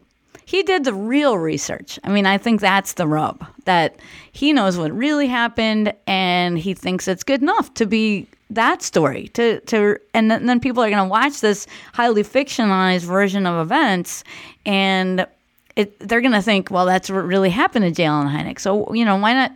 he 0.47 0.63
did 0.63 0.85
the 0.85 0.95
real 0.95 1.37
research. 1.37 1.99
I 2.05 2.09
mean, 2.09 2.25
I 2.25 2.39
think 2.39 2.61
that's 2.61 2.93
the 2.93 3.07
rub 3.07 3.45
that 3.65 3.97
he 4.31 4.53
knows 4.53 4.79
what 4.79 4.93
really 4.93 5.27
happened, 5.27 5.93
and 6.07 6.57
he 6.57 6.73
thinks 6.73 7.09
it's 7.09 7.25
good 7.25 7.43
enough 7.43 7.75
to 7.75 7.85
be 7.85 8.29
that 8.51 8.81
story. 8.81 9.27
To 9.35 9.59
to 9.61 9.99
and 10.15 10.31
then, 10.31 10.61
people 10.61 10.85
are 10.85 10.89
going 10.89 11.03
to 11.03 11.11
watch 11.11 11.41
this 11.41 11.67
highly 11.93 12.23
fictionalized 12.23 13.03
version 13.03 13.45
of 13.45 13.61
events, 13.61 14.23
and 14.65 15.27
it, 15.75 15.99
they're 15.99 16.21
going 16.21 16.33
to 16.33 16.43
think, 16.43 16.71
well, 16.71 16.87
that's 16.87 17.11
what 17.11 17.25
really 17.25 17.51
happened 17.51 17.85
to 17.85 17.91
J. 17.91 18.05
Allen 18.05 18.29
Hynek. 18.29 18.61
So 18.61 18.95
you 18.95 19.05
know, 19.05 19.17
why 19.17 19.35
not 19.35 19.53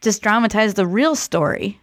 just 0.00 0.22
dramatize 0.22 0.72
the 0.72 0.86
real 0.86 1.14
story? 1.16 1.78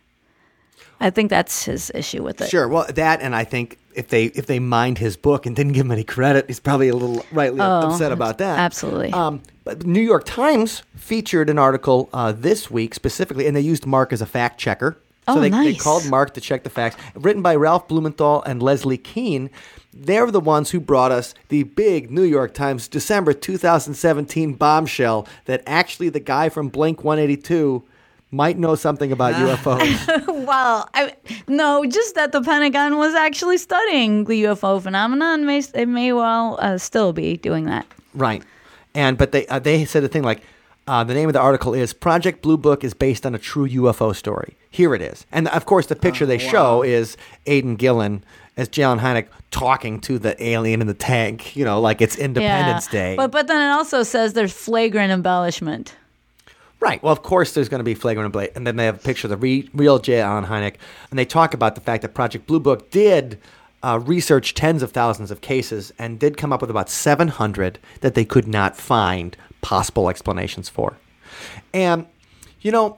I 1.00 1.10
think 1.10 1.30
that's 1.30 1.66
his 1.66 1.92
issue 1.94 2.24
with 2.24 2.42
it. 2.42 2.50
Sure. 2.50 2.68
Well, 2.68 2.86
that 2.96 3.22
and 3.22 3.36
I 3.36 3.44
think 3.44 3.78
if 3.94 4.08
they 4.08 4.26
if 4.26 4.48
they 4.48 4.60
mined 4.60 4.98
his 4.98 5.16
book 5.18 5.46
and 5.46 5.56
didn't 5.56 5.74
give 5.74 5.86
him 5.86 5.92
any 5.92 6.04
credit, 6.04 6.46
he's 6.48 6.60
probably 6.60 6.90
a 6.90 6.96
little 6.96 7.26
rightly 7.32 7.62
upset 7.62 8.12
about 8.12 8.40
that. 8.40 8.58
Oh, 8.58 8.62
absolutely. 8.62 9.14
Um, 9.14 9.42
but 9.64 9.86
New 9.86 10.02
York 10.02 10.26
Times 10.26 10.84
featured 10.96 11.50
an 11.50 11.60
article 11.60 12.10
uh, 12.14 12.32
this 12.32 12.72
week 12.72 12.94
specifically, 12.94 13.48
and 13.48 13.56
they 13.56 13.62
used 13.62 13.86
Mark 13.86 14.14
as 14.14 14.22
a 14.22 14.26
fact 14.26 14.60
checker. 14.60 14.98
So 15.28 15.36
Oh, 15.36 15.40
they, 15.42 15.50
they 15.50 15.74
called 15.74 16.06
Mark 16.10 16.34
to 16.36 16.42
check 16.42 16.64
the 16.64 16.70
facts. 16.70 16.96
Written 17.14 17.42
by 17.42 17.54
Ralph 17.58 17.90
Blumenthal 17.90 18.42
and 18.44 18.64
Leslie 18.64 18.98
Kean. 18.98 19.50
They're 19.94 20.32
the 20.32 20.40
ones 20.40 20.72
who 20.72 20.80
brought 20.80 21.12
us 21.12 21.34
the 21.50 21.64
big 21.64 22.12
New 22.12 22.24
York 22.24 22.54
Times 22.54 22.88
December 22.88 23.34
2017 23.34 24.54
bombshell 24.54 25.28
that 25.46 25.64
actually 25.68 26.10
the 26.10 26.20
guy 26.22 26.50
from 26.50 26.70
Blink 26.70 27.04
182 27.04 27.84
might 28.32 28.58
know 28.58 28.76
something 28.76 29.12
about 29.12 29.36
UFOs. 29.36 30.34
Well, 30.48 30.88
I, 30.94 31.14
no, 31.50 31.86
just 31.86 32.16
that 32.16 32.32
the 32.32 32.42
Pentagon 32.42 32.98
was 32.98 33.14
actually 33.16 33.58
studying 33.58 34.24
the 34.24 34.44
UFO 34.44 34.82
phenomenon. 34.82 35.46
May 35.46 35.62
it 35.74 35.88
may 35.88 36.14
well 36.14 36.58
uh, 36.62 36.78
still 36.78 37.12
be 37.12 37.36
doing 37.36 37.66
that. 37.66 37.86
Right. 38.14 38.42
And 38.96 39.18
but 39.18 39.34
they 39.34 39.46
uh, 39.48 39.60
they 39.60 39.84
said 39.84 40.06
a 40.06 40.08
thing 40.08 40.24
like 40.24 40.42
uh, 40.88 41.04
the 41.04 41.14
name 41.14 41.28
of 41.28 41.34
the 41.34 41.42
article 41.42 41.74
is 41.74 41.92
Project 41.92 42.42
Blue 42.42 42.56
Book 42.56 42.86
is 42.86 42.94
based 42.94 43.26
on 43.26 43.36
a 43.36 43.38
true 43.38 43.68
UFO 43.68 44.16
story. 44.16 44.56
Here 44.70 44.96
it 44.96 45.02
is. 45.02 45.26
And 45.34 45.50
of 45.50 45.66
course 45.66 45.88
the 45.88 45.98
picture 45.98 46.26
they 46.26 46.38
show 46.38 46.82
is 46.82 47.18
Aidan 47.46 47.76
Gillen 47.76 48.24
as 48.56 48.70
J. 48.70 48.84
Allen 48.84 49.00
Hynek 49.00 49.28
talking 49.52 50.00
to 50.02 50.18
the 50.18 50.42
alien 50.42 50.80
in 50.80 50.88
the 50.88 50.94
tank, 50.94 51.58
you 51.58 51.66
know, 51.66 51.82
like 51.82 52.02
it's 52.02 52.18
Independence 52.18 52.88
yeah. 52.88 52.92
Day. 52.92 53.16
But 53.18 53.32
but 53.32 53.48
then 53.48 53.62
it 53.62 53.74
also 53.74 54.04
says 54.04 54.32
there's 54.32 54.54
flagrant 54.54 55.12
embellishment. 55.12 55.94
Right. 56.80 57.02
Well, 57.02 57.12
of 57.12 57.24
course, 57.24 57.54
there's 57.54 57.70
going 57.70 57.80
to 57.80 57.84
be 57.84 57.96
flagrant 57.96 58.32
blade, 58.32 58.52
and 58.56 58.68
then 58.68 58.76
they 58.76 58.86
have 58.86 58.96
a 58.96 59.00
picture 59.00 59.26
of 59.28 59.32
the 59.32 59.38
re- 59.38 59.70
real 59.74 59.98
J. 60.00 60.22
Allen 60.22 60.46
Hynek, 60.46 60.76
and 61.10 61.18
they 61.18 61.26
talk 61.26 61.54
about 61.54 61.76
the 61.76 61.82
fact 61.82 62.04
that 62.04 62.14
Project 62.14 62.46
Blue 62.46 62.60
Book 62.60 62.92
did 62.92 63.40
uh, 63.84 64.00
research 64.04 64.54
tens 64.54 64.84
of 64.84 64.92
thousands 64.92 65.32
of 65.32 65.42
cases 65.42 65.92
and 65.98 66.20
did 66.20 66.38
come 66.38 66.54
up 66.54 66.62
with 66.62 66.70
about 66.70 66.90
700 66.90 67.80
that 68.02 68.14
they 68.16 68.26
could 68.26 68.48
not 68.48 68.76
find 68.76 69.36
possible 69.62 70.10
explanations 70.10 70.70
for. 70.70 70.98
And 71.74 72.06
you 72.62 72.72
know, 72.72 72.98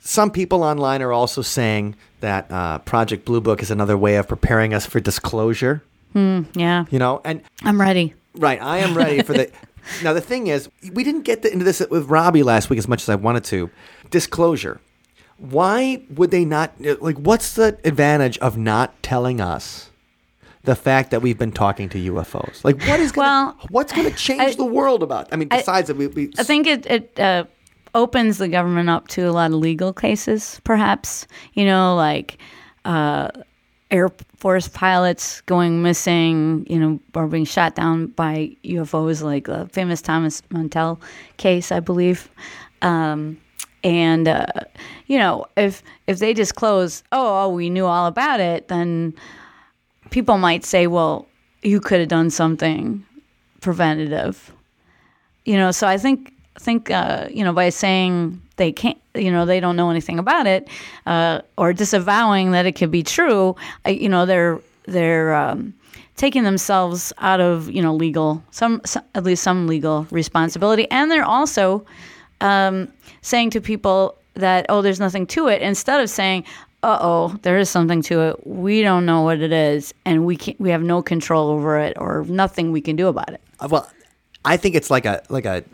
some 0.00 0.30
people 0.30 0.62
online 0.62 1.02
are 1.02 1.12
also 1.12 1.42
saying 1.42 1.96
that 2.20 2.50
uh, 2.50 2.78
Project 2.78 3.24
Blue 3.24 3.40
Book 3.40 3.62
is 3.62 3.70
another 3.70 3.96
way 3.96 4.16
of 4.16 4.28
preparing 4.28 4.74
us 4.74 4.86
for 4.86 5.00
disclosure. 5.00 5.82
Yeah, 6.14 6.86
You 6.90 6.98
know, 6.98 7.20
and 7.24 7.42
I'm 7.62 7.80
ready. 7.80 8.14
Right, 8.34 8.60
I 8.60 8.78
am 8.78 8.96
ready 8.96 9.22
for 9.22 9.32
the. 9.32 9.50
now 10.02 10.12
the 10.12 10.20
thing 10.20 10.46
is, 10.48 10.68
we 10.92 11.04
didn't 11.04 11.22
get 11.22 11.44
into 11.44 11.64
this 11.64 11.82
with 11.90 12.08
Robbie 12.08 12.42
last 12.42 12.70
week 12.70 12.78
as 12.78 12.88
much 12.88 13.02
as 13.02 13.08
I 13.08 13.14
wanted 13.14 13.44
to. 13.44 13.70
Disclosure. 14.10 14.80
Why 15.38 16.02
would 16.10 16.30
they 16.30 16.44
not? 16.44 16.72
Like, 17.00 17.16
what's 17.16 17.54
the 17.54 17.78
advantage 17.84 18.36
of 18.38 18.56
not 18.58 19.02
telling 19.02 19.40
us 19.40 19.90
the 20.64 20.76
fact 20.76 21.10
that 21.10 21.22
we've 21.22 21.38
been 21.38 21.52
talking 21.52 21.88
to 21.90 22.12
UFOs? 22.12 22.62
Like, 22.64 22.80
what 22.86 23.00
is 23.00 23.12
going? 23.12 23.26
Well, 23.26 23.56
what's 23.70 23.92
going 23.92 24.10
to 24.10 24.14
change 24.16 24.40
I- 24.42 24.54
the 24.54 24.64
world 24.64 25.02
about? 25.02 25.28
I 25.32 25.36
mean, 25.36 25.48
besides 25.48 25.88
that, 25.88 25.96
we. 25.96 26.08
we 26.08 26.30
I 26.38 26.42
think 26.42 26.66
it 26.66 26.84
it 26.86 27.18
uh, 27.18 27.44
opens 27.94 28.38
the 28.38 28.48
government 28.48 28.90
up 28.90 29.08
to 29.08 29.22
a 29.22 29.32
lot 29.32 29.50
of 29.50 29.56
legal 29.56 29.92
cases, 29.94 30.60
perhaps. 30.64 31.26
You 31.54 31.64
know, 31.64 31.96
like 31.96 32.36
uh, 32.84 33.30
Air 33.90 34.10
Force 34.36 34.68
pilots 34.68 35.40
going 35.42 35.82
missing, 35.82 36.66
you 36.68 36.78
know, 36.78 37.00
or 37.14 37.26
being 37.26 37.44
shot 37.44 37.74
down 37.74 38.06
by 38.06 38.56
UFOs, 38.64 39.22
like 39.22 39.46
the 39.46 39.68
famous 39.72 40.00
Thomas 40.00 40.42
Mantell 40.50 41.00
case, 41.36 41.70
I 41.70 41.80
believe. 41.80 42.30
Um, 42.82 43.38
and 43.84 44.28
uh, 44.28 44.46
you 45.06 45.18
know, 45.18 45.46
if 45.56 45.82
if 46.06 46.18
they 46.18 46.32
disclose, 46.32 47.02
oh, 47.12 47.44
oh, 47.44 47.48
we 47.48 47.68
knew 47.68 47.86
all 47.86 48.06
about 48.06 48.40
it, 48.40 48.68
then 48.68 49.14
people 50.10 50.38
might 50.38 50.64
say, 50.64 50.86
well, 50.86 51.26
you 51.62 51.80
could 51.80 52.00
have 52.00 52.08
done 52.08 52.30
something 52.30 53.04
preventative 53.60 54.52
you 55.44 55.56
know 55.56 55.70
so 55.70 55.86
i 55.86 55.98
think 55.98 56.32
think 56.60 56.90
uh, 56.90 57.26
you 57.30 57.42
know 57.44 57.52
by 57.52 57.70
saying 57.70 58.40
they 58.56 58.72
can't 58.72 58.98
you 59.14 59.30
know 59.30 59.46
they 59.46 59.60
don't 59.60 59.76
know 59.76 59.90
anything 59.90 60.18
about 60.18 60.46
it 60.46 60.68
uh, 61.06 61.40
or 61.56 61.72
disavowing 61.72 62.52
that 62.52 62.66
it 62.66 62.72
could 62.72 62.90
be 62.90 63.02
true 63.02 63.56
I, 63.84 63.90
you 63.90 64.08
know 64.08 64.26
they're 64.26 64.60
they're 64.84 65.34
um, 65.34 65.74
taking 66.20 66.44
themselves 66.44 67.14
out 67.18 67.40
of 67.40 67.70
you 67.70 67.80
know 67.80 67.94
legal 67.94 68.44
some, 68.50 68.82
some 68.84 69.02
at 69.14 69.24
least 69.24 69.42
some 69.42 69.66
legal 69.66 70.06
responsibility. 70.10 70.86
And 70.90 71.10
they're 71.10 71.24
also 71.24 71.86
um, 72.42 72.92
saying 73.22 73.50
to 73.50 73.60
people 73.60 74.16
that 74.34 74.66
oh 74.68 74.82
there's 74.82 75.00
nothing 75.00 75.26
to 75.26 75.48
it 75.48 75.62
instead 75.62 76.00
of 76.00 76.10
saying 76.10 76.44
uh-oh 76.82 77.38
there 77.42 77.58
is 77.58 77.70
something 77.70 78.02
to 78.02 78.20
it. 78.20 78.46
We 78.46 78.82
don't 78.82 79.06
know 79.06 79.22
what 79.22 79.40
it 79.40 79.52
is 79.52 79.94
and 80.04 80.26
we 80.26 80.36
can 80.36 80.54
we 80.58 80.70
have 80.70 80.82
no 80.82 81.02
control 81.02 81.48
over 81.48 81.78
it 81.78 81.96
or 81.96 82.24
nothing 82.28 82.70
we 82.70 82.82
can 82.82 82.96
do 82.96 83.08
about 83.08 83.30
it. 83.30 83.40
Uh, 83.58 83.68
well, 83.70 83.90
I 84.44 84.58
think 84.58 84.74
it's 84.74 84.90
like 84.90 85.06
a 85.06 85.22
like 85.30 85.46
a 85.46 85.64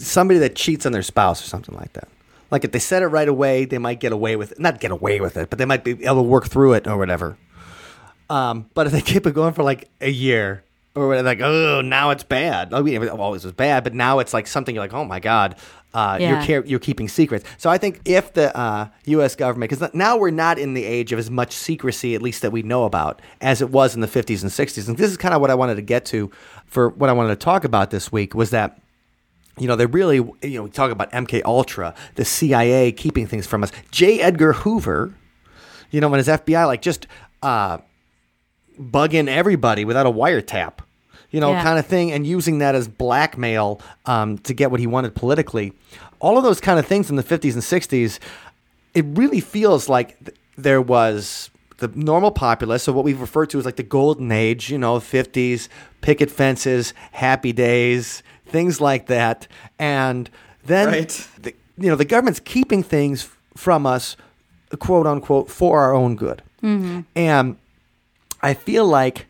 somebody 0.00 0.38
that 0.40 0.54
cheats 0.54 0.86
on 0.86 0.92
their 0.92 1.02
spouse 1.02 1.42
or 1.42 1.46
something 1.46 1.74
like 1.74 1.92
that. 1.94 2.08
Like 2.50 2.64
if 2.64 2.72
they 2.72 2.78
said 2.78 3.02
it 3.02 3.06
right 3.06 3.28
away, 3.28 3.64
they 3.64 3.78
might 3.78 4.00
get 4.00 4.12
away 4.12 4.36
with 4.36 4.52
it. 4.52 4.60
Not 4.60 4.80
get 4.80 4.90
away 4.90 5.20
with 5.20 5.36
it, 5.36 5.50
but 5.50 5.58
they 5.58 5.64
might 5.64 5.84
be 5.84 5.92
able 6.04 6.16
to 6.16 6.22
work 6.22 6.48
through 6.48 6.74
it 6.74 6.86
or 6.86 6.96
whatever. 6.96 7.36
Um, 8.28 8.68
but 8.74 8.86
if 8.86 8.92
they 8.92 9.00
keep 9.12 9.26
it 9.26 9.34
going 9.34 9.54
for 9.54 9.62
like 9.62 9.88
a 10.00 10.10
year 10.10 10.64
or 10.94 11.08
whatever, 11.08 11.28
like 11.28 11.40
oh 11.40 11.80
now 11.80 12.10
it's 12.10 12.24
bad. 12.24 12.74
I 12.74 12.80
mean, 12.80 13.02
it 13.02 13.08
always 13.08 13.44
was 13.44 13.52
bad, 13.52 13.84
but 13.84 13.94
now 13.94 14.18
it's 14.18 14.34
like 14.34 14.46
something 14.46 14.74
you're 14.74 14.84
like 14.84 14.94
oh 14.94 15.04
my 15.04 15.20
god. 15.20 15.56
Uh, 15.92 16.18
you're 16.20 16.42
care- 16.42 16.64
you're 16.66 16.78
keeping 16.78 17.08
secrets. 17.08 17.44
So 17.58 17.68
I 17.68 17.76
think 17.76 18.00
if 18.04 18.32
the 18.34 18.56
uh, 18.56 18.88
U.S. 19.06 19.34
government, 19.34 19.70
because 19.70 19.92
now 19.92 20.16
we're 20.16 20.30
not 20.30 20.56
in 20.56 20.74
the 20.74 20.84
age 20.84 21.10
of 21.10 21.18
as 21.18 21.32
much 21.32 21.52
secrecy, 21.52 22.14
at 22.14 22.22
least 22.22 22.42
that 22.42 22.52
we 22.52 22.62
know 22.62 22.84
about, 22.84 23.20
as 23.40 23.60
it 23.60 23.70
was 23.70 23.96
in 23.96 24.00
the 24.00 24.06
50s 24.06 24.42
and 24.42 24.52
60s. 24.52 24.86
And 24.86 24.96
this 24.96 25.10
is 25.10 25.16
kind 25.16 25.34
of 25.34 25.40
what 25.40 25.50
I 25.50 25.56
wanted 25.56 25.74
to 25.74 25.82
get 25.82 26.04
to 26.06 26.30
for 26.66 26.90
what 26.90 27.10
I 27.10 27.12
wanted 27.12 27.30
to 27.30 27.44
talk 27.44 27.64
about 27.64 27.90
this 27.90 28.12
week 28.12 28.36
was 28.36 28.50
that 28.50 28.80
you 29.60 29.68
know, 29.68 29.76
they 29.76 29.86
really, 29.86 30.16
you 30.16 30.56
know, 30.56 30.62
we 30.64 30.70
talk 30.70 30.90
about 30.90 31.12
MK 31.12 31.42
Ultra, 31.44 31.94
the 32.16 32.24
CIA 32.24 32.90
keeping 32.92 33.26
things 33.28 33.46
from 33.46 33.62
us. 33.62 33.70
J. 33.92 34.20
Edgar 34.20 34.54
Hoover, 34.54 35.14
you 35.90 36.00
know, 36.00 36.08
when 36.08 36.18
his 36.18 36.28
FBI 36.28 36.66
like 36.66 36.82
just 36.82 37.06
uh, 37.42 37.78
bugging 38.80 39.28
everybody 39.28 39.84
without 39.84 40.06
a 40.06 40.10
wiretap, 40.10 40.78
you 41.30 41.40
know, 41.40 41.52
Yeah. 41.52 41.62
kind 41.62 41.78
of 41.78 41.86
thing, 41.86 42.10
and 42.12 42.26
using 42.26 42.58
that 42.58 42.74
as 42.74 42.88
blackmail 42.88 43.80
um, 44.06 44.38
to 44.38 44.54
get 44.54 44.70
what 44.70 44.80
he 44.80 44.86
wanted 44.86 45.14
politically. 45.14 45.72
All 46.18 46.36
of 46.36 46.44
those 46.44 46.60
kind 46.60 46.78
of 46.78 46.86
things 46.86 47.08
in 47.10 47.16
the 47.16 47.22
50s 47.22 47.54
and 47.54 47.62
60s, 47.62 48.18
it 48.94 49.04
really 49.10 49.40
feels 49.40 49.88
like 49.88 50.18
th- 50.24 50.36
there 50.56 50.82
was 50.82 51.50
the 51.78 51.88
normal 51.94 52.30
populace, 52.30 52.82
so 52.82 52.92
what 52.92 53.04
we've 53.04 53.20
referred 53.20 53.48
to 53.50 53.58
as 53.58 53.64
like 53.64 53.76
the 53.76 53.82
golden 53.82 54.30
age, 54.30 54.70
you 54.70 54.76
know, 54.76 54.96
50s, 54.98 55.68
picket 56.02 56.30
fences, 56.30 56.92
happy 57.12 57.52
days, 57.52 58.22
things 58.50 58.80
like 58.80 59.06
that. 59.06 59.46
And 59.78 60.28
then, 60.64 60.88
Right. 60.88 61.28
the, 61.40 61.54
you 61.78 61.88
know, 61.88 61.96
the 61.96 62.04
government's 62.04 62.40
keeping 62.40 62.82
things 62.82 63.28
from 63.56 63.86
us, 63.86 64.16
quote 64.78 65.06
unquote, 65.06 65.50
for 65.50 65.80
our 65.80 65.94
own 65.94 66.16
good. 66.16 66.42
Mm-hmm. 66.62 67.00
And 67.16 67.56
I 68.42 68.54
feel 68.54 68.86
like 68.86 69.26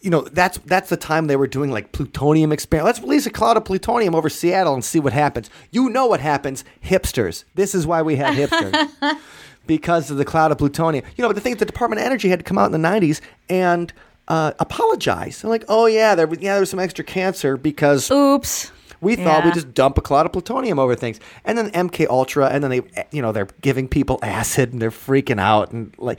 you 0.00 0.08
know, 0.08 0.22
that's 0.22 0.56
that's 0.64 0.88
the 0.88 0.96
time 0.96 1.26
they 1.26 1.36
were 1.36 1.46
doing 1.46 1.70
like 1.70 1.92
plutonium 1.92 2.52
experiment. 2.52 2.86
Let's 2.86 3.00
release 3.00 3.26
a 3.26 3.30
cloud 3.30 3.58
of 3.58 3.66
plutonium 3.66 4.14
over 4.14 4.30
Seattle 4.30 4.72
and 4.72 4.82
see 4.84 4.98
what 4.98 5.12
happens. 5.12 5.50
You 5.70 5.90
know 5.90 6.06
what 6.06 6.20
happens? 6.20 6.64
Hipsters. 6.82 7.44
This 7.54 7.74
is 7.74 7.86
why 7.86 8.00
we 8.00 8.16
have 8.16 8.34
hipsters. 8.34 9.18
because 9.66 10.10
of 10.10 10.16
the 10.16 10.24
cloud 10.24 10.50
of 10.52 10.58
plutonium. 10.58 11.04
You 11.16 11.22
know, 11.22 11.28
but 11.28 11.34
the 11.34 11.42
thing 11.42 11.52
is 11.52 11.58
the 11.58 11.66
Department 11.66 12.00
of 12.00 12.06
Energy 12.06 12.30
had 12.30 12.38
to 12.40 12.44
come 12.44 12.56
out 12.56 12.72
in 12.72 12.80
the 12.80 12.88
90s 12.88 13.20
and 13.50 13.92
uh, 14.30 14.52
apologize. 14.58 15.42
They're 15.42 15.50
like, 15.50 15.64
oh, 15.68 15.86
yeah, 15.86 16.14
there, 16.14 16.26
was- 16.26 16.38
yeah, 16.40 16.52
there 16.54 16.60
was 16.60 16.70
some 16.70 16.78
extra 16.80 17.04
cancer 17.04 17.56
because 17.56 18.10
Oops. 18.10 18.70
we 19.00 19.16
thought 19.16 19.42
we 19.44 19.48
Yeah. 19.50 19.54
just 19.54 19.74
dump 19.74 19.98
a 19.98 20.00
cloud 20.00 20.24
of 20.26 20.32
plutonium 20.32 20.78
over 20.78 20.94
things, 20.94 21.18
and 21.44 21.58
then 21.58 21.70
MK 21.72 22.06
Ultra, 22.08 22.46
and 22.46 22.62
then 22.62 22.70
they, 22.70 22.82
you 23.10 23.20
know, 23.22 23.32
they're 23.32 23.48
giving 23.60 23.88
people 23.88 24.18
acid 24.22 24.72
and 24.72 24.80
they're 24.80 24.90
freaking 24.90 25.40
out, 25.40 25.72
and 25.72 25.94
like, 25.98 26.18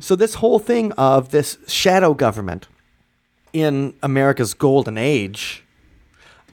so 0.00 0.14
this 0.16 0.34
whole 0.34 0.58
thing 0.58 0.92
of 0.92 1.30
this 1.30 1.58
shadow 1.66 2.14
government 2.14 2.68
in 3.52 3.94
America's 4.02 4.54
golden 4.54 4.96
age 4.98 5.64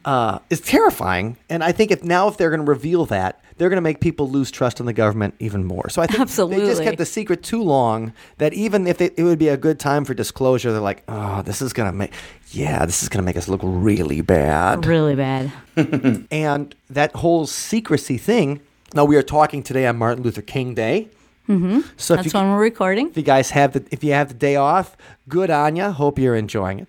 uh, 0.05 0.39
is 0.49 0.61
terrifying, 0.61 1.37
and 1.49 1.63
I 1.63 1.71
think 1.71 1.91
if 1.91 2.03
now 2.03 2.27
if 2.27 2.37
they're 2.37 2.49
going 2.51 2.63
to 2.63 2.69
reveal 2.69 3.05
that, 3.07 3.41
they're 3.57 3.69
going 3.69 3.77
to 3.77 3.81
make 3.81 4.01
people 4.01 4.29
lose 4.29 4.51
trust 4.51 4.79
in 4.79 4.85
the 4.85 4.93
government 4.93 5.35
even 5.39 5.63
more. 5.63 5.89
So 5.89 6.01
I 6.01 6.07
think 6.07 6.29
they 6.29 6.57
just 6.57 6.83
kept 6.83 6.97
the 6.97 7.05
secret 7.05 7.41
too 7.41 7.63
long 7.63 8.13
that 8.37 8.53
even 8.53 8.85
if 8.85 8.97
they, 8.97 9.11
it 9.15 9.23
would 9.23 9.39
be 9.39 9.47
a 9.47 9.57
good 9.57 9.79
time 9.79 10.03
for 10.03 10.13
disclosure, 10.13 10.71
they're 10.71 10.81
like, 10.81 11.03
oh, 11.07 11.41
this 11.41 11.61
is 11.61 11.71
going 11.71 11.89
to 11.89 11.95
make, 11.95 12.13
yeah, 12.51 12.85
this 12.85 13.01
is 13.01 13.09
going 13.09 13.23
to 13.23 13.25
make 13.25 13.37
us 13.37 13.47
look 13.47 13.61
really 13.63 14.21
bad 14.21 14.85
Really 14.85 15.15
bad. 15.15 15.51
and 16.31 16.75
that 16.89 17.15
whole 17.15 17.47
secrecy 17.47 18.17
thing. 18.17 18.59
Now 18.93 19.05
we 19.05 19.15
are 19.15 19.23
talking 19.23 19.63
today 19.63 19.87
on 19.87 19.97
Martin 19.97 20.23
Luther 20.23 20.41
King 20.41 20.75
Day. 20.75 21.09
Mm-hmm. 21.47 21.81
So 21.97 22.15
That's 22.15 22.33
you, 22.33 22.39
when 22.39 22.49
we're 22.51 22.59
recording. 22.59 23.09
if 23.09 23.17
you 23.17 23.23
guys 23.23 23.51
have 23.51 23.73
the 23.73 23.85
if 23.91 24.03
you 24.03 24.13
have 24.13 24.29
the 24.29 24.33
day 24.33 24.55
off, 24.55 24.97
good 25.29 25.51
on 25.51 25.75
you. 25.75 25.91
Hope 25.91 26.17
you're 26.17 26.35
enjoying 26.35 26.79
it. 26.79 26.87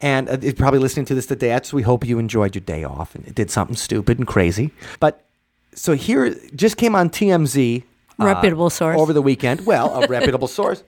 And 0.00 0.28
uh, 0.28 0.38
you're 0.40 0.52
probably 0.54 0.80
listening 0.80 1.06
to 1.06 1.14
this 1.14 1.26
today. 1.26 1.58
we 1.72 1.82
hope 1.82 2.04
you 2.04 2.18
enjoyed 2.18 2.54
your 2.54 2.64
day 2.64 2.84
off 2.84 3.14
and 3.14 3.34
did 3.34 3.50
something 3.50 3.76
stupid 3.76 4.18
and 4.18 4.26
crazy. 4.26 4.70
But 5.00 5.24
so 5.74 5.94
here 5.94 6.34
just 6.54 6.76
came 6.76 6.94
on 6.94 7.10
TMZ. 7.10 7.82
uh, 8.20 8.24
Reputable 8.24 8.70
source. 8.70 8.98
over 8.98 9.12
the 9.12 9.22
weekend. 9.22 9.66
Well, 9.66 10.02
a 10.02 10.06
reputable 10.06 10.48
source. 10.60 10.82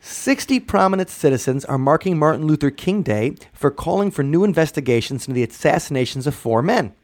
60 0.00 0.60
prominent 0.60 1.10
citizens 1.10 1.64
are 1.64 1.78
marking 1.78 2.16
Martin 2.18 2.46
Luther 2.46 2.70
King 2.70 3.02
Day 3.02 3.34
for 3.52 3.70
calling 3.72 4.10
for 4.12 4.22
new 4.22 4.44
investigations 4.44 5.26
into 5.26 5.34
the 5.34 5.42
assassinations 5.42 6.26
of 6.28 6.34
four 6.34 6.62
men, 6.62 6.94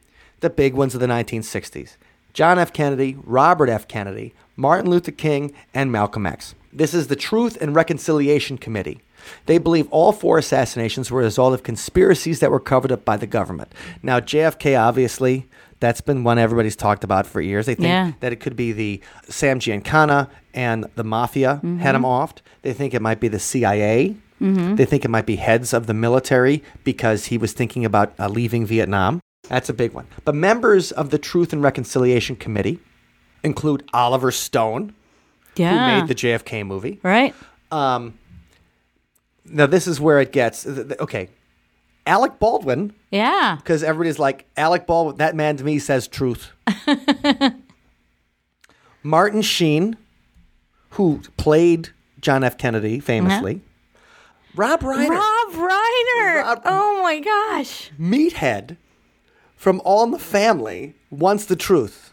the 0.40 0.50
big 0.50 0.74
ones 0.74 0.94
of 0.94 1.00
the 1.00 1.06
1960s 1.08 1.96
John 2.32 2.58
F. 2.58 2.72
Kennedy, 2.72 3.16
Robert 3.24 3.68
F. 3.68 3.88
Kennedy, 3.88 4.32
Martin 4.56 4.88
Luther 4.88 5.10
King, 5.10 5.52
and 5.74 5.90
Malcolm 5.92 6.26
X. 6.26 6.54
This 6.72 6.94
is 6.94 7.08
the 7.08 7.16
Truth 7.16 7.58
and 7.60 7.74
Reconciliation 7.74 8.56
Committee. 8.56 9.00
They 9.46 9.58
believe 9.58 9.88
all 9.90 10.12
four 10.12 10.38
assassinations 10.38 11.10
were 11.10 11.20
a 11.20 11.24
result 11.24 11.54
of 11.54 11.62
conspiracies 11.62 12.40
that 12.40 12.50
were 12.50 12.60
covered 12.60 12.92
up 12.92 13.04
by 13.04 13.16
the 13.16 13.26
government. 13.26 13.72
Now, 14.02 14.20
JFK, 14.20 14.78
obviously, 14.80 15.46
that's 15.80 16.00
been 16.00 16.22
one 16.24 16.38
everybody's 16.38 16.76
talked 16.76 17.02
about 17.04 17.26
for 17.26 17.40
years. 17.40 17.66
They 17.66 17.74
think 17.74 17.88
Yeah. 17.88 18.12
that 18.20 18.32
it 18.32 18.36
could 18.36 18.54
be 18.56 18.72
the 18.72 19.00
Sam 19.28 19.58
Giancana 19.58 20.28
and 20.54 20.86
the 20.94 21.04
mafia 21.04 21.60
had 21.80 21.94
him 21.94 22.02
offed. 22.02 22.38
They 22.62 22.72
think 22.72 22.94
it 22.94 23.02
might 23.02 23.18
be 23.20 23.28
the 23.28 23.40
CIA. 23.40 24.16
They 24.40 24.84
think 24.84 25.04
it 25.04 25.08
might 25.08 25.26
be 25.26 25.36
heads 25.36 25.72
of 25.72 25.86
the 25.86 25.94
military 25.94 26.64
because 26.82 27.26
he 27.26 27.38
was 27.38 27.52
thinking 27.52 27.84
about 27.84 28.12
uh, 28.18 28.28
leaving 28.28 28.66
Vietnam. 28.66 29.20
That's 29.48 29.68
a 29.68 29.72
big 29.72 29.92
one. 29.92 30.06
But 30.24 30.34
members 30.34 30.90
of 30.92 31.10
the 31.10 31.18
Truth 31.18 31.52
and 31.52 31.62
Reconciliation 31.62 32.34
Committee 32.36 32.80
include 33.44 33.84
Oliver 33.92 34.30
Stone, 34.32 34.94
Yeah. 35.56 35.70
who 35.94 36.00
made 36.00 36.08
the 36.08 36.14
JFK 36.14 36.64
movie. 36.64 36.98
right? 37.02 37.34
Um, 37.70 38.14
now, 39.52 39.66
this 39.66 39.86
is 39.86 40.00
where 40.00 40.20
it 40.20 40.32
gets 40.32 40.66
okay. 40.66 41.28
Alec 42.06 42.40
Baldwin, 42.40 42.92
Yeah. 43.12 43.56
because 43.60 43.84
everybody's 43.84 44.18
like, 44.18 44.44
Alec 44.56 44.86
Baldwin, 44.88 45.18
that 45.18 45.36
man 45.36 45.56
to 45.58 45.64
me 45.64 45.78
says 45.78 46.08
truth. 46.08 46.50
Martin 49.02 49.42
Sheen, 49.42 49.96
who 50.90 51.20
played 51.36 51.90
John 52.20 52.44
F. 52.44 52.58
Kennedy 52.58 53.00
famously. 53.00 53.60
Rob 54.54 54.80
Reiner, 54.80 55.08
Rob 55.10 55.52
Reiner. 55.52 56.42
Rob- 56.42 56.62
oh 56.64 57.00
my 57.02 57.20
gosh. 57.20 57.90
meathead 57.98 58.76
from 59.56 59.80
All 59.84 60.04
in 60.04 60.10
the 60.10 60.18
Family, 60.18 60.94
wants 61.10 61.46
the 61.46 61.56
truth. 61.56 62.12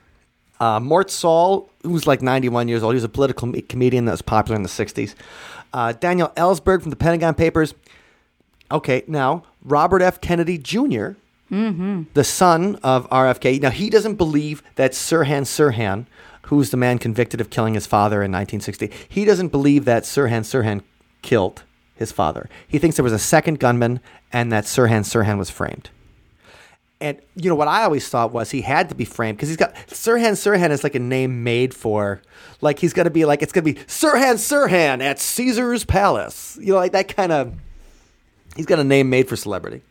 Uh, 0.59 0.79
Mort 0.79 1.09
Sahl, 1.09 1.69
who's 1.83 2.05
like 2.05 2.21
91 2.21 2.67
years 2.67 2.83
old, 2.83 2.93
he 2.93 2.95
was 2.95 3.03
a 3.03 3.09
political 3.09 3.47
me- 3.47 3.61
comedian 3.61 4.05
that 4.05 4.11
was 4.11 4.21
popular 4.21 4.55
in 4.55 4.63
the 4.63 4.69
60s. 4.69 5.15
Uh, 5.73 5.93
Daniel 5.93 6.29
Ellsberg 6.35 6.81
from 6.81 6.89
the 6.89 6.95
Pentagon 6.95 7.33
Papers. 7.35 7.73
Okay, 8.71 9.03
now 9.07 9.43
Robert 9.63 10.01
F. 10.01 10.21
Kennedy 10.21 10.57
junior 10.57 11.15
the 12.13 12.23
son 12.23 12.75
of 12.83 13.09
RFK. 13.09 13.59
Now 13.59 13.71
he 13.71 13.89
doesn't 13.89 14.15
believe 14.15 14.61
that 14.75 14.91
Sirhan 14.91 15.43
Sirhan, 15.43 16.05
who's 16.43 16.69
the 16.69 16.77
man 16.77 16.99
convicted 16.99 17.41
of 17.41 17.49
killing 17.49 17.73
his 17.73 17.87
father 17.87 18.17
in 18.17 18.31
1960, 18.31 18.91
he 19.07 19.25
doesn't 19.25 19.47
believe 19.49 19.85
that 19.85 20.03
Sirhan 20.03 20.41
Sirhan 20.41 20.81
killed 21.23 21.63
his 21.95 22.11
father. 22.11 22.49
He 22.67 22.77
thinks 22.77 22.97
there 22.97 23.03
was 23.03 23.13
a 23.13 23.19
second 23.19 23.59
gunman 23.59 23.99
and 24.31 24.51
that 24.51 24.65
Sirhan 24.65 25.01
Sirhan 25.01 25.39
was 25.39 25.49
framed. 25.49 25.89
And 27.01 27.17
you 27.35 27.49
know 27.49 27.55
what 27.55 27.69
I 27.69 27.83
always 27.83 28.09
thought 28.09 28.33
was 28.33 28.51
he 28.51 28.61
had 28.61 28.89
to 28.89 28.95
be 28.95 29.05
framed 29.05 29.37
because 29.37 29.47
he's 29.47 29.57
got 29.57 29.73
Sirhan 29.87 30.33
Sirhan 30.33 30.69
is 30.71 30.83
like 30.83 30.95
a 30.95 30.99
name 30.99 31.43
made 31.43 31.73
for, 31.73 32.21
like 32.59 32.79
he's 32.79 32.91
gonna 32.91 33.09
be 33.09 33.23
like 33.23 33.41
it's 33.41 33.53
gonna 33.53 33.63
be 33.63 33.75
Sirhan 33.75 34.35
Sirhan 34.35 35.01
at 35.01 35.17
Caesar's 35.19 35.85
Palace. 35.85 36.57
You 36.61 36.73
know, 36.73 36.79
like 36.79 36.91
that 36.91 37.15
kind 37.15 37.31
of. 37.31 37.53
He's 38.55 38.65
got 38.65 38.79
a 38.79 38.83
name 38.83 39.09
made 39.09 39.29
for 39.29 39.35
celebrity. 39.35 39.81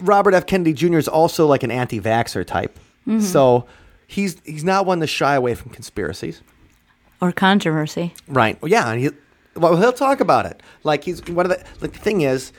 Robert 0.00 0.34
F. 0.34 0.44
Kennedy 0.44 0.74
Jr. 0.74 0.98
is 0.98 1.08
also 1.08 1.46
like 1.46 1.62
an 1.62 1.70
anti-vaxxer 1.70 2.44
type, 2.44 2.78
mm-hmm. 3.06 3.20
so 3.20 3.66
he's 4.06 4.40
he's 4.44 4.64
not 4.64 4.84
one 4.84 5.00
to 5.00 5.06
shy 5.06 5.34
away 5.34 5.54
from 5.54 5.70
conspiracies. 5.70 6.42
Or 7.20 7.32
controversy. 7.32 8.14
Right. 8.28 8.60
Well, 8.60 8.70
yeah. 8.70 8.90
And 8.90 9.00
he, 9.00 9.10
well, 9.56 9.76
he'll 9.76 9.92
talk 9.92 10.20
about 10.20 10.46
it. 10.46 10.62
Like 10.84 11.04
he's 11.04 11.26
one 11.28 11.46
of 11.46 11.50
the. 11.50 11.64
Like 11.80 11.92
the 11.92 11.98
thing 11.98 12.20
is, 12.20 12.52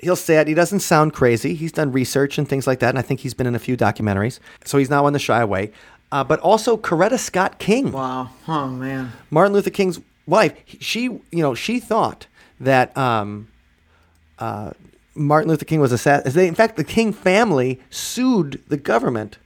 he'll 0.00 0.16
say 0.16 0.36
it. 0.38 0.48
He 0.48 0.54
doesn't 0.54 0.80
sound 0.80 1.12
crazy. 1.12 1.54
He's 1.54 1.72
done 1.72 1.92
research 1.92 2.38
and 2.38 2.48
things 2.48 2.66
like 2.66 2.80
that, 2.80 2.90
and 2.90 2.98
I 2.98 3.02
think 3.02 3.20
he's 3.20 3.34
been 3.34 3.46
in 3.46 3.54
a 3.54 3.58
few 3.58 3.76
documentaries. 3.76 4.38
So 4.64 4.78
he's 4.78 4.90
not 4.90 5.02
one 5.02 5.12
to 5.12 5.18
shy 5.18 5.40
away. 5.40 5.72
Uh, 6.12 6.22
but 6.22 6.38
also 6.40 6.76
Coretta 6.76 7.18
Scott 7.18 7.58
King, 7.58 7.90
Wow. 7.92 8.30
Oh 8.46 8.68
man. 8.68 9.12
Martin 9.30 9.52
Luther 9.52 9.70
King's 9.70 10.00
wife. 10.26 10.52
She, 10.80 11.02
you 11.04 11.22
know, 11.32 11.54
she 11.54 11.80
thought 11.80 12.26
that 12.60 12.96
um, 12.96 13.48
uh, 14.38 14.70
Martin 15.14 15.50
Luther 15.50 15.64
King 15.64 15.80
was 15.80 15.90
assassinated. 15.92 16.48
In 16.48 16.54
fact, 16.54 16.76
the 16.76 16.84
King 16.84 17.12
family 17.12 17.80
sued 17.90 18.62
the 18.68 18.76
government 18.76 19.38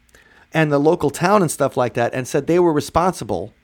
and 0.53 0.71
the 0.71 0.79
local 0.79 1.11
town 1.11 1.41
and 1.43 1.51
stuff 1.51 1.77
like 1.77 1.95
that, 1.95 2.13
and 2.13 2.29
said 2.29 2.47
they 2.47 2.59
were 2.59 2.73
responsible 2.73 3.55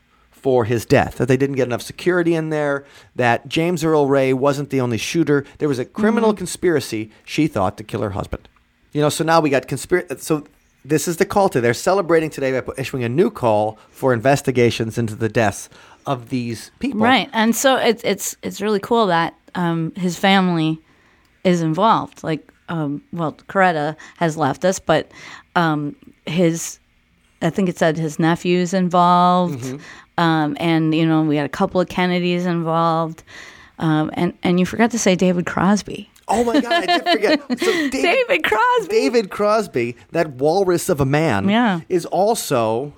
for 0.46 0.64
his 0.64 0.86
death. 0.86 1.16
That 1.16 1.26
they 1.26 1.36
didn't 1.36 1.56
get 1.56 1.66
enough 1.66 1.82
security 1.82 2.36
in 2.36 2.50
there. 2.50 2.84
That 3.16 3.48
James 3.48 3.82
Earl 3.82 4.06
Ray 4.06 4.32
wasn't 4.32 4.70
the 4.70 4.80
only 4.80 4.96
shooter. 4.96 5.44
There 5.58 5.68
was 5.68 5.80
a 5.80 5.84
criminal 5.84 6.32
conspiracy. 6.32 7.10
She 7.24 7.48
thought 7.48 7.76
to 7.78 7.82
kill 7.82 8.00
her 8.02 8.10
husband. 8.10 8.48
You 8.92 9.00
know. 9.00 9.08
So 9.08 9.24
now 9.24 9.40
we 9.40 9.50
got 9.50 9.66
conspiracy. 9.66 10.18
So 10.18 10.44
this 10.84 11.08
is 11.08 11.16
the 11.16 11.26
call 11.26 11.48
to. 11.48 11.60
They're 11.60 11.74
celebrating 11.74 12.30
today 12.30 12.60
by 12.60 12.72
issuing 12.78 13.02
a 13.02 13.08
new 13.08 13.28
call 13.28 13.76
for 13.90 14.12
investigations 14.12 14.98
into 14.98 15.16
the 15.16 15.28
deaths 15.28 15.68
of 16.06 16.28
these 16.28 16.70
people. 16.78 17.00
Right. 17.00 17.28
And 17.32 17.56
so 17.56 17.74
it's 17.74 18.04
it's 18.04 18.36
it's 18.44 18.60
really 18.60 18.78
cool 18.78 19.08
that 19.08 19.34
um, 19.56 19.92
his 19.96 20.16
family 20.16 20.80
is 21.42 21.60
involved. 21.60 22.22
Like, 22.22 22.52
um, 22.68 23.02
well, 23.12 23.32
Coretta 23.48 23.96
has 24.18 24.36
left 24.36 24.64
us, 24.64 24.78
but 24.78 25.10
um, 25.56 25.96
his, 26.24 26.78
I 27.42 27.50
think 27.50 27.68
it 27.68 27.78
said 27.78 27.96
his 27.96 28.20
nephew's 28.20 28.72
involved, 28.72 29.64
Mm-hmm. 29.64 29.82
Um, 30.18 30.56
and 30.60 30.94
you 30.94 31.06
know 31.06 31.22
we 31.22 31.36
had 31.36 31.46
a 31.46 31.50
couple 31.50 31.80
of 31.80 31.88
Kennedys 31.88 32.46
involved, 32.46 33.22
um, 33.78 34.10
and 34.14 34.32
and 34.42 34.58
you 34.60 34.66
forgot 34.66 34.90
to 34.92 34.98
say 34.98 35.14
David 35.16 35.46
Crosby. 35.46 36.10
Oh 36.28 36.42
my 36.42 36.60
God, 36.60 36.72
I 36.72 36.86
did 36.98 37.08
forget. 37.08 37.40
So 37.60 37.72
David, 37.72 37.92
David 37.92 38.44
Crosby. 38.44 38.88
David 38.88 39.30
Crosby, 39.30 39.96
that 40.10 40.30
walrus 40.32 40.88
of 40.88 41.00
a 41.00 41.04
man, 41.06 41.48
Yeah. 41.48 41.80
is 41.88 42.04
also 42.06 42.92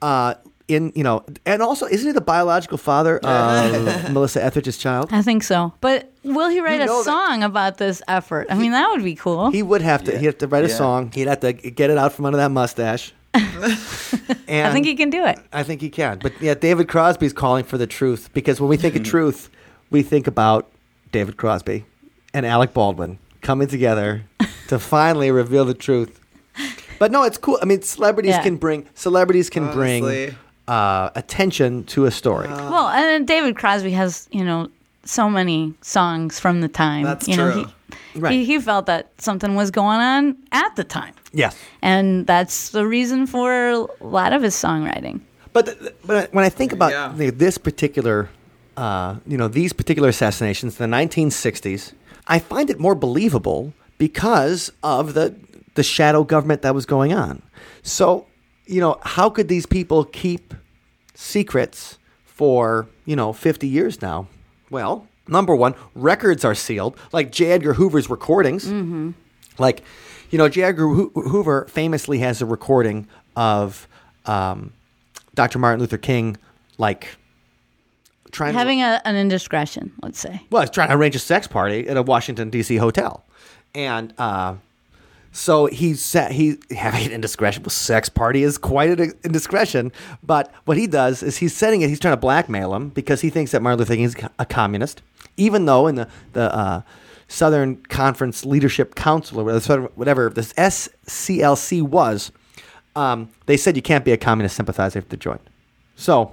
uh, 0.00 0.34
in, 0.68 0.92
you 0.94 1.02
know, 1.02 1.24
and 1.44 1.60
also, 1.60 1.86
isn't 1.86 2.06
he 2.06 2.12
the 2.12 2.20
biological 2.20 2.78
father 2.78 3.18
of 3.18 4.10
Melissa 4.12 4.42
Etheridge's 4.44 4.78
child? 4.78 5.08
I 5.10 5.22
think 5.22 5.42
so. 5.42 5.72
But 5.80 6.12
will 6.22 6.48
he 6.48 6.60
write 6.60 6.80
You 6.80 6.86
know 6.86 7.00
a 7.00 7.04
that- 7.04 7.04
song 7.04 7.42
about 7.42 7.78
this 7.78 8.00
effort? 8.06 8.46
I 8.48 8.54
mean, 8.54 8.70
that 8.70 8.88
would 8.90 9.02
be 9.02 9.16
cool. 9.16 9.50
He 9.50 9.62
would 9.64 9.82
have 9.82 10.04
to, 10.04 10.16
he'd 10.16 10.26
have 10.26 10.38
to 10.38 10.46
write 10.46 10.64
a 10.64 10.68
song. 10.68 11.10
He'd 11.12 11.26
have 11.26 11.40
to 11.40 11.52
get 11.52 11.90
it 11.90 11.98
out 11.98 12.12
from 12.12 12.26
under 12.26 12.38
that 12.38 12.52
mustache. 12.52 13.12
And 13.34 13.44
I 14.66 14.72
think 14.72 14.86
he 14.86 14.94
can 14.94 15.10
do 15.10 15.24
it. 15.24 15.38
I 15.52 15.62
think 15.62 15.80
he 15.80 15.88
can. 15.90 16.18
But 16.18 16.32
yeah, 16.40 16.54
David 16.54 16.88
Crosby's 16.88 17.32
calling 17.32 17.64
for 17.64 17.78
the 17.78 17.86
truth 17.86 18.30
because 18.32 18.60
when 18.60 18.68
we 18.68 18.76
think 18.76 18.96
of 18.96 19.02
truth, 19.14 19.50
we 19.90 20.02
think 20.02 20.26
about 20.26 20.70
David 21.12 21.36
Crosby 21.36 21.84
and 22.34 22.46
Alec 22.46 22.72
Baldwin 22.74 23.18
coming 23.40 23.68
together 23.68 24.24
to 24.68 24.78
finally 24.78 25.30
reveal 25.30 25.64
the 25.64 25.74
truth. 25.74 26.20
But 26.98 27.10
no, 27.10 27.24
it's 27.24 27.38
cool. 27.38 27.58
I 27.60 27.64
mean, 27.64 27.82
celebrities 27.82 28.30
Yeah. 28.30 28.42
can 28.42 28.56
bring 28.56 28.86
celebrities 28.94 29.50
can 29.50 29.72
bring 29.72 30.04
Honestly. 30.04 30.36
uh, 30.68 31.10
attention 31.14 31.84
to 31.84 32.04
a 32.04 32.10
story. 32.10 32.48
Well, 32.48 32.88
and 32.88 33.26
David 33.26 33.56
Crosby 33.56 33.90
has, 33.92 34.28
you 34.30 34.44
know, 34.44 34.68
so 35.04 35.28
many 35.28 35.74
songs 35.80 36.38
from 36.38 36.60
the 36.60 36.68
time. 36.68 37.02
That's 37.04 37.26
you 37.26 37.36
know, 37.36 37.52
true. 37.52 37.66
He, 38.12 38.20
Right. 38.20 38.32
He, 38.32 38.44
he 38.44 38.58
felt 38.60 38.86
that 38.86 39.10
something 39.18 39.54
was 39.54 39.70
going 39.70 40.00
on 40.00 40.36
at 40.52 40.76
the 40.76 40.84
time. 40.84 41.14
Yes. 41.32 41.56
And 41.80 42.26
that's 42.26 42.70
the 42.70 42.86
reason 42.86 43.26
for 43.26 43.70
a 43.70 43.86
lot 44.00 44.32
of 44.32 44.42
his 44.42 44.54
songwriting. 44.54 45.20
But 45.52 45.66
th- 45.66 45.94
but 46.04 46.32
when 46.34 46.44
I 46.44 46.48
think 46.48 46.72
about 46.72 46.92
Yeah. 46.92 47.12
the, 47.14 47.30
this 47.30 47.58
particular, 47.58 48.28
uh, 48.76 49.16
you 49.26 49.36
know, 49.36 49.48
these 49.48 49.72
particular 49.72 50.08
assassinations, 50.08 50.78
in 50.80 50.90
the 50.90 50.96
1960s, 50.96 51.92
I 52.26 52.38
find 52.38 52.70
it 52.70 52.78
more 52.78 52.94
believable 52.94 53.72
because 53.98 54.72
of 54.82 55.14
the 55.14 55.34
the 55.74 55.82
shadow 55.82 56.22
government 56.24 56.60
that 56.62 56.74
was 56.74 56.84
going 56.86 57.12
on. 57.14 57.40
So, 57.82 58.26
you 58.66 58.80
know, 58.80 58.98
how 59.02 59.30
could 59.30 59.48
these 59.48 59.64
people 59.66 60.04
keep 60.04 60.54
secrets 61.14 61.98
for 62.24 62.86
you 63.04 63.16
know 63.16 63.32
50 63.32 63.66
years 63.68 64.00
now? 64.02 64.26
Well, 64.70 65.06
number 65.28 65.54
one, 65.54 65.74
records 65.94 66.44
are 66.44 66.54
sealed, 66.54 66.96
like 67.12 67.32
J. 67.32 67.52
Edgar 67.52 67.74
Hoover's 67.74 68.08
recordings. 68.10 68.66
Like, 69.58 69.82
you 70.30 70.38
know, 70.38 70.48
J. 70.48 70.62
Edgar 70.62 70.88
Hoover 70.88 71.66
famously 71.68 72.18
has 72.18 72.40
a 72.40 72.46
recording 72.46 73.06
of 73.36 73.86
um, 74.26 74.72
Dr. 75.34 75.58
Martin 75.58 75.80
Luther 75.80 75.98
King, 75.98 76.36
like 76.78 77.08
trying 78.30 78.54
Having 78.54 78.78
to, 78.78 78.84
a, 78.84 79.02
an 79.04 79.16
indiscretion, 79.16 79.92
let's 80.02 80.18
say. 80.18 80.40
well, 80.50 80.62
he's 80.62 80.70
trying 80.70 80.88
to 80.88 80.94
arrange 80.96 81.14
a 81.16 81.18
sex 81.18 81.46
party 81.46 81.86
at 81.88 81.96
a 81.96 82.02
Washington 82.02 82.50
D.C. 82.50 82.76
hotel, 82.76 83.24
and 83.74 84.14
uh, 84.18 84.54
so 85.32 85.66
he 85.66 85.94
said 85.94 86.32
he 86.32 86.58
having 86.70 87.06
an 87.06 87.12
indiscretion. 87.12 87.68
Sex 87.68 88.08
party 88.08 88.42
is 88.42 88.58
quite 88.58 88.98
an 88.98 89.12
indiscretion, 89.24 89.90
but 90.22 90.52
what 90.66 90.76
he 90.76 90.86
does 90.86 91.22
is 91.22 91.38
he's 91.38 91.56
setting 91.56 91.80
it. 91.82 91.88
He's 91.88 91.98
trying 91.98 92.12
to 92.12 92.20
blackmail 92.20 92.74
him 92.74 92.90
because 92.90 93.22
he 93.22 93.30
thinks 93.30 93.50
that 93.52 93.62
Martin 93.62 93.80
Luther 93.80 93.96
King 93.96 94.04
is 94.04 94.16
a 94.38 94.46
communist, 94.46 95.02
even 95.36 95.64
though 95.64 95.86
in 95.86 95.96
the 95.96 96.08
the 96.34 96.54
uh, 96.54 96.82
Southern 97.28 97.76
Conference 97.84 98.44
Leadership 98.44 98.94
Council 98.94 99.40
or 99.40 99.44
whatever, 99.44 99.82
whatever 99.94 100.28
this 100.28 100.52
SCLC 100.52 101.80
was, 101.82 102.30
um, 102.94 103.30
they 103.46 103.56
said 103.56 103.74
you 103.74 103.82
can't 103.82 104.04
be 104.04 104.12
a 104.12 104.18
communist 104.18 104.54
sympathizer 104.54 104.98
if 104.98 105.06
you 105.10 105.16
join. 105.16 105.38
So, 105.96 106.32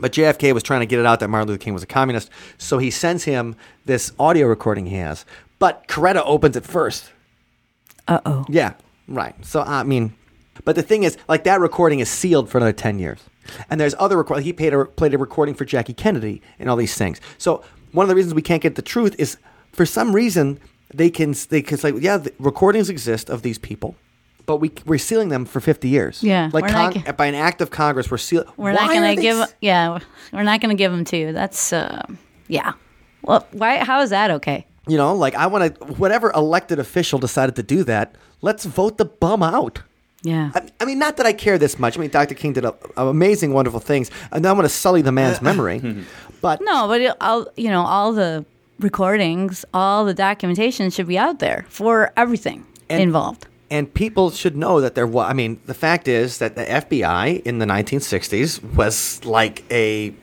but 0.00 0.12
JFK 0.12 0.52
was 0.52 0.64
trying 0.64 0.80
to 0.80 0.86
get 0.86 0.98
it 0.98 1.06
out 1.06 1.20
that 1.20 1.28
Martin 1.28 1.48
Luther 1.48 1.62
King 1.62 1.72
was 1.72 1.84
a 1.84 1.86
communist, 1.86 2.30
so 2.58 2.78
he 2.78 2.90
sends 2.90 3.24
him 3.24 3.54
this 3.84 4.12
audio 4.18 4.48
recording 4.48 4.86
he 4.86 4.96
has. 4.96 5.24
But 5.60 5.86
Coretta 5.86 6.22
opens 6.26 6.56
it 6.56 6.64
first. 6.64 7.12
Uh 8.08 8.20
oh. 8.26 8.44
Yeah, 8.48 8.74
right. 9.08 9.34
So 9.44 9.62
I 9.62 9.82
mean, 9.82 10.14
but 10.64 10.76
the 10.76 10.82
thing 10.82 11.02
is, 11.04 11.16
like 11.28 11.44
that 11.44 11.60
recording 11.60 12.00
is 12.00 12.08
sealed 12.08 12.48
for 12.50 12.58
another 12.58 12.72
ten 12.72 12.98
years, 12.98 13.20
and 13.70 13.80
there's 13.80 13.94
other 13.98 14.16
record. 14.16 14.42
He 14.42 14.52
played 14.52 14.74
a, 14.74 14.84
played 14.84 15.14
a 15.14 15.18
recording 15.18 15.54
for 15.54 15.64
Jackie 15.64 15.94
Kennedy 15.94 16.42
and 16.58 16.68
all 16.68 16.76
these 16.76 16.94
things. 16.96 17.20
So 17.38 17.64
one 17.92 18.04
of 18.04 18.08
the 18.08 18.14
reasons 18.14 18.34
we 18.34 18.42
can't 18.42 18.62
get 18.62 18.74
the 18.74 18.82
truth 18.82 19.14
is 19.18 19.36
for 19.72 19.86
some 19.86 20.14
reason 20.14 20.58
they 20.92 21.10
can 21.10 21.34
they 21.48 21.62
can 21.62 21.78
say 21.78 21.92
yeah 21.92 22.18
the 22.18 22.32
recordings 22.38 22.88
exist 22.90 23.30
of 23.30 23.42
these 23.42 23.58
people. 23.58 23.96
But 24.46 24.58
we 24.58 24.70
we're 24.84 24.98
sealing 24.98 25.30
them 25.30 25.46
for 25.46 25.60
fifty 25.60 25.88
years. 25.88 26.22
Yeah, 26.22 26.50
like 26.52 26.68
con- 26.68 26.92
g- 26.92 27.02
by 27.16 27.24
an 27.26 27.34
act 27.34 27.62
of 27.62 27.70
Congress, 27.70 28.10
we're 28.10 28.18
sealing. 28.18 28.48
We're 28.58 28.72
not 28.72 28.90
going 28.90 29.16
to 29.16 29.22
give. 29.22 29.54
Yeah, 29.62 29.98
we're 30.34 30.42
not 30.42 30.60
going 30.60 30.76
to 30.76 30.78
give 30.78 30.92
them 30.92 31.04
to 31.06 31.16
you. 31.16 31.32
That's 31.32 31.72
uh, 31.72 32.02
yeah. 32.48 32.74
Well, 33.22 33.46
why? 33.52 33.78
How 33.82 34.02
is 34.02 34.10
that 34.10 34.30
okay? 34.32 34.66
You 34.86 34.96
know, 34.98 35.14
like 35.14 35.34
I 35.34 35.46
want 35.46 35.74
to, 35.76 35.84
whatever 35.94 36.30
elected 36.32 36.78
official 36.78 37.18
decided 37.18 37.56
to 37.56 37.62
do 37.62 37.84
that, 37.84 38.14
let's 38.42 38.64
vote 38.64 38.98
the 38.98 39.04
bum 39.06 39.42
out. 39.42 39.80
Yeah. 40.22 40.50
I, 40.54 40.68
I 40.80 40.84
mean, 40.84 40.98
not 40.98 41.16
that 41.18 41.26
I 41.26 41.32
care 41.32 41.58
this 41.58 41.78
much. 41.78 41.96
I 41.96 42.00
mean, 42.00 42.10
Dr. 42.10 42.34
King 42.34 42.52
did 42.54 42.64
a, 42.64 42.74
a 42.96 43.08
amazing, 43.08 43.52
wonderful 43.52 43.80
things, 43.80 44.10
and 44.32 44.44
I 44.46 44.52
want 44.52 44.64
to 44.64 44.68
sully 44.70 45.02
the 45.02 45.12
man's 45.12 45.40
memory. 45.50 46.04
But 46.40 46.60
No, 46.62 46.86
but 46.88 47.00
it, 47.00 47.14
all 47.20 47.46
you 47.56 47.68
know, 47.70 47.82
all 47.84 48.12
the 48.12 48.44
recordings, 48.78 49.64
all 49.74 50.04
the 50.04 50.14
documentation 50.14 50.90
should 50.90 51.06
be 51.06 51.18
out 51.18 51.38
there 51.38 51.64
for 51.68 52.12
everything 52.16 52.66
And- 52.88 53.02
involved. 53.02 53.46
and 53.70 53.92
people 53.92 54.30
should 54.30 54.56
know 54.56 54.80
that 54.80 54.94
there 54.94 55.06
was. 55.06 55.26
I 55.30 55.32
mean, 55.32 55.58
the 55.66 55.74
fact 55.74 56.08
is 56.08 56.38
that 56.38 56.54
the 56.56 56.64
FBI 56.64 57.42
in 57.44 57.58
the 57.58 57.66
1960s 57.66 58.62
was 58.74 59.24
like 59.24 59.64
a 59.70 60.14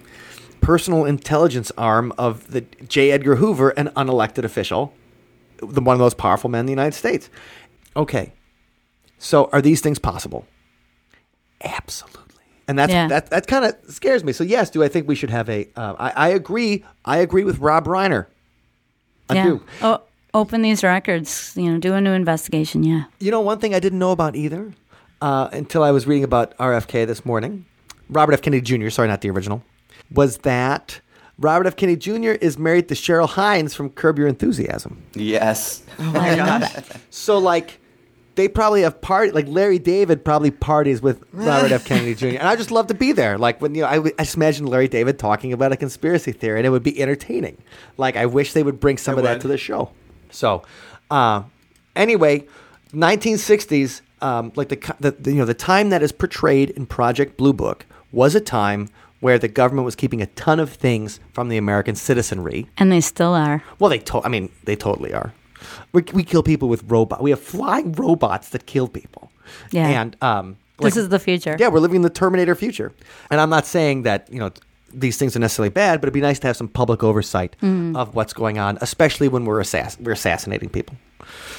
personal 0.62 1.06
intelligence 1.06 1.72
arm 1.78 2.14
of 2.18 2.52
the 2.52 2.62
J. 2.88 3.12
Edgar 3.12 3.36
Hoover, 3.36 3.70
an 3.72 3.88
unelected 3.90 4.44
official, 4.44 4.94
the 5.58 5.82
one 5.82 5.96
of 5.96 6.00
the 6.00 6.04
most 6.06 6.18
powerful 6.18 6.50
men 6.50 6.62
in 6.62 6.66
the 6.68 6.72
United 6.72 6.96
States. 6.96 7.30
Okay, 7.96 8.32
so 9.18 9.50
are 9.52 9.62
these 9.62 9.82
things 9.82 10.00
possible? 10.00 10.46
Absolutely. 11.64 12.22
And 12.68 12.80
that's 12.80 12.92
Yeah. 12.92 13.08
that 13.08 13.30
that 13.32 13.48
kind 13.48 13.66
of 13.66 13.76
scares 13.90 14.24
me. 14.24 14.34
So 14.34 14.44
yes, 14.44 14.70
do 14.70 14.84
I 14.84 14.88
think 14.88 15.08
we 15.08 15.16
should 15.16 15.30
have 15.30 15.50
a? 15.50 15.68
Uh, 15.76 15.96
I, 16.00 16.10
I 16.16 16.28
agree. 16.30 16.84
I 17.06 17.18
agree 17.18 17.44
with 17.44 17.60
Rob 17.60 17.86
Reiner. 17.86 18.28
I 19.30 19.34
yeah. 19.36 19.44
do. 19.44 19.64
Oh, 19.82 20.02
open 20.34 20.62
these 20.62 20.84
records. 20.84 21.54
You 21.56 21.72
know, 21.72 21.78
do 21.80 21.94
a 21.94 22.02
new 22.02 22.12
investigation. 22.14 22.84
Yeah. 22.84 23.06
You 23.20 23.32
know, 23.32 23.42
one 23.42 23.60
thing 23.60 23.76
I 23.76 23.80
didn't 23.80 24.00
know 24.00 24.12
about 24.12 24.36
either 24.36 24.74
uh, 25.22 25.50
until 25.52 25.84
I 25.84 25.92
was 25.92 26.08
reading 26.08 26.24
about 26.24 26.58
RFK 26.58 27.06
this 27.06 27.26
morning, 27.26 27.66
Robert 28.10 28.34
F. 28.34 28.42
Kennedy 28.42 28.62
Jr., 28.62 28.90
sorry, 28.90 29.08
not 29.08 29.22
the 29.22 29.30
original, 29.30 29.64
was 30.12 30.40
that 30.40 31.02
Robert 31.38 31.66
F. 31.68 31.76
Kennedy 31.76 31.98
Jr. 31.98 32.32
is 32.32 32.58
married 32.58 32.88
to 32.90 32.94
Cheryl 32.96 33.28
Hines 33.30 33.74
from 33.74 33.90
Curb 33.90 34.20
Your 34.20 34.28
Enthusiasm. 34.28 35.02
Yes. 35.14 35.82
Oh 35.98 36.04
my 36.12 36.36
gosh. 36.36 36.72
So, 37.10 37.38
like, 37.40 37.80
they 38.36 38.48
probably 38.48 38.84
have 38.84 39.02
party 39.02 39.32
like 39.32 39.48
Larry 39.48 39.78
David 39.80 40.24
probably 40.24 40.52
parties 40.52 41.02
with 41.02 41.24
Robert 41.34 41.72
F. 41.72 41.86
Kennedy 41.86 42.16
Jr. 42.16 42.28
And 42.40 42.48
I 42.48 42.56
just 42.56 42.72
love 42.72 42.88
to 42.88 42.94
be 42.94 43.12
there. 43.12 43.38
Like 43.38 43.62
when 43.62 43.76
you 43.76 43.82
know, 43.82 43.88
I, 43.88 43.96
w- 43.96 44.16
I 44.18 44.24
just 44.24 44.36
imagine 44.36 44.68
Larry 44.68 44.88
David 44.88 45.20
talking 45.20 45.52
about 45.52 45.72
a 45.72 45.76
conspiracy 45.78 46.32
theory, 46.32 46.60
and 46.60 46.66
it 46.66 46.70
would 46.70 46.84
be 46.84 47.02
entertaining. 47.02 47.58
Like 47.98 48.16
I 48.16 48.26
wish 48.28 48.54
they 48.54 48.64
would 48.64 48.80
bring 48.80 48.98
some 48.98 49.16
It 49.16 49.20
of 49.20 49.24
that 49.26 49.42
to 49.42 49.48
the 49.48 49.58
show. 49.58 49.92
So, 50.30 50.64
uh, 51.10 51.44
anyway, 51.96 52.48
1960s, 52.94 54.02
um, 54.22 54.52
like 54.56 54.70
the, 54.70 54.96
the, 55.00 55.12
the 55.12 55.32
you 55.32 55.38
know 55.40 55.46
the 55.46 55.54
time 55.54 55.90
that 55.90 56.02
is 56.02 56.12
portrayed 56.12 56.70
in 56.72 56.86
Project 56.86 57.38
Blue 57.38 57.54
Book 57.54 57.86
was 58.12 58.34
a 58.36 58.42
time 58.42 58.88
where 59.22 59.40
the 59.40 59.48
government 59.48 59.86
was 59.86 59.96
keeping 59.96 60.22
a 60.22 60.26
ton 60.28 60.60
of 60.60 60.70
things 60.72 61.20
from 61.34 61.48
the 61.50 61.58
American 61.58 61.96
citizenry. 61.96 62.68
And 62.78 62.92
they 62.92 63.02
still 63.02 63.34
are. 63.34 63.64
Well, 63.80 63.90
they 63.90 64.00
to- 64.00 64.22
I 64.24 64.28
mean, 64.28 64.50
they 64.66 64.76
totally 64.76 65.14
are. 65.14 65.34
We, 65.94 66.04
we 66.14 66.24
kill 66.24 66.44
people 66.44 66.68
with 66.70 66.84
robots. 66.88 67.22
We 67.22 67.30
have 67.30 67.40
flying 67.40 67.94
robots 67.94 68.50
that 68.50 68.66
kill 68.66 68.88
people. 68.88 69.32
Yeah. 69.72 69.88
And 70.02 70.18
um, 70.22 70.58
This 70.80 70.98
is 70.98 71.10
the 71.10 71.20
future. 71.20 71.56
yeah, 71.60 71.68
we're 71.70 71.80
living 71.80 71.98
in 71.98 72.02
the 72.02 72.10
Terminator 72.10 72.56
future. 72.56 72.92
And 73.30 73.40
I'm 73.40 73.50
not 73.50 73.66
saying 73.66 74.04
that 74.04 74.28
you 74.32 74.40
know 74.40 74.52
these 74.94 75.18
things 75.18 75.36
are 75.36 75.40
necessarily 75.40 75.70
bad, 75.70 76.02
but 76.02 76.06
it'd 76.08 76.14
be 76.14 76.20
nice 76.22 76.40
to 76.40 76.48
have 76.48 76.58
some 76.58 76.68
public 76.68 77.02
oversight 77.04 77.56
of 77.62 78.14
what's 78.16 78.34
going 78.34 78.58
on, 78.58 78.78
especially 78.82 79.28
when 79.30 79.46
we're 79.46 79.62
assass- 79.62 80.00
we're 80.02 80.12
assassinating 80.14 80.70
people. 80.70 80.96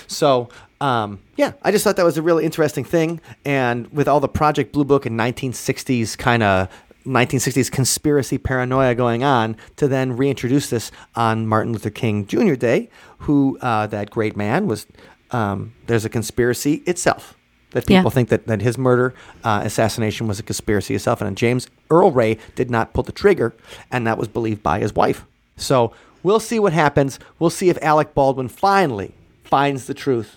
So. 0.09 0.49
Um, 0.81 1.21
yeah, 1.37 1.53
I 1.63 1.71
just 1.71 1.85
thought 1.85 1.95
that 1.95 2.05
was 2.05 2.19
a 2.19 2.23
really 2.23 2.45
interesting 2.45 2.83
thing, 2.83 3.21
and 3.45 3.87
with 3.93 4.09
all 4.09 4.19
the 4.19 4.27
Project 4.29 4.73
Blue 4.73 4.83
Book 4.85 5.07
and 5.07 5.17
1960s 5.17 6.19
kind 6.19 6.43
of 6.43 6.67
1960s 7.05 7.71
conspiracy 7.71 8.39
paranoia 8.39 8.95
going 8.95 9.23
on, 9.25 9.57
to 9.77 9.89
then 9.89 10.17
reintroduce 10.17 10.71
this 10.71 10.91
on 11.15 11.47
Martin 11.47 11.73
Luther 11.73 11.91
King 11.91 12.27
Jr. 12.27 12.55
Day, 12.55 12.89
who 13.19 13.59
uh, 13.61 13.87
that 13.89 14.11
great 14.11 14.37
man 14.37 14.67
was. 14.67 14.87
Um, 15.31 15.73
there's 15.87 16.05
a 16.05 16.11
conspiracy 16.11 16.83
itself 16.87 17.39
that 17.71 17.89
Yeah. 17.89 18.01
people 18.01 18.11
think 18.11 18.29
that, 18.29 18.47
that 18.49 18.61
his 18.61 18.77
murder, 18.77 19.15
uh, 19.45 19.63
assassination 19.65 20.29
was 20.29 20.39
a 20.39 20.43
conspiracy 20.43 20.95
itself. 20.95 21.23
And 21.23 21.37
James 21.39 21.69
Earl 21.91 22.11
Ray 22.11 22.37
did 22.55 22.71
not 22.71 22.93
pull 22.93 23.03
the 23.03 23.13
trigger, 23.13 23.55
and 23.91 24.07
that 24.07 24.19
was 24.19 24.29
believed 24.29 24.63
by 24.63 24.79
his 24.81 24.95
wife. 24.95 25.25
So 25.57 25.93
we'll 26.23 26.39
see 26.41 26.59
what 26.59 26.75
happens. 26.75 27.19
We'll 27.39 27.49
see 27.51 27.71
if 27.71 27.79
Alec 27.83 28.13
Baldwin 28.15 28.49
finally 28.49 29.15
finds 29.43 29.87
the 29.87 29.95
truth. 29.95 30.37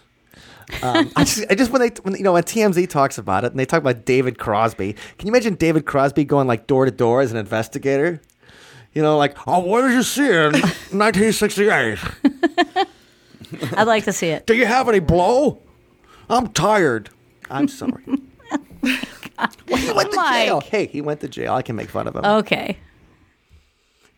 Um, 0.82 1.12
I 1.16 1.24
just, 1.24 1.46
I 1.50 1.56
just 1.56 1.72
when 1.72 1.82
they, 1.82 1.90
when, 2.04 2.16
you 2.16 2.24
know, 2.24 2.34
when 2.34 2.44
TMZ 2.44 2.90
talks 2.90 3.18
about 3.18 3.44
it 3.44 3.52
and 3.52 3.60
they 3.60 3.66
talk 3.66 3.80
about 3.80 4.06
David 4.06 4.40
Crosby, 4.40 4.94
can 5.18 5.28
you 5.28 5.32
imagine 5.32 5.56
David 5.56 5.86
Crosby 5.86 6.24
going 6.24 6.48
like 6.48 6.68
door 6.68 6.86
to 6.86 6.92
door 6.92 7.22
as 7.22 7.32
an 7.32 7.38
investigator? 7.38 8.22
You 8.94 9.02
know, 9.02 9.18
like, 9.18 9.36
oh, 9.48 9.60
what 9.60 9.82
did 9.82 9.92
you 9.94 10.04
see 10.04 10.28
in 10.28 10.52
1968? 10.94 12.00
I'd 13.78 13.88
like 13.88 14.06
to 14.06 14.14
see 14.14 14.28
it. 14.30 14.48
Do 14.48 14.56
you 14.56 14.66
have 14.66 14.88
any 14.90 15.00
blow? 15.00 15.60
I'm 16.30 16.48
tired. 16.50 17.10
I'm 17.50 17.68
sorry. 17.68 18.04
well, 18.82 19.78
he 19.78 19.92
went 19.92 20.12
to 20.12 20.16
Mike. 20.16 20.46
jail. 20.46 20.62
Hey, 20.62 20.88
he 20.88 21.02
went 21.02 21.20
to 21.22 21.28
jail. 21.28 21.54
I 21.54 21.62
can 21.62 21.76
make 21.76 21.90
fun 21.90 22.08
of 22.08 22.16
him. 22.16 22.26
Okay. 22.26 22.78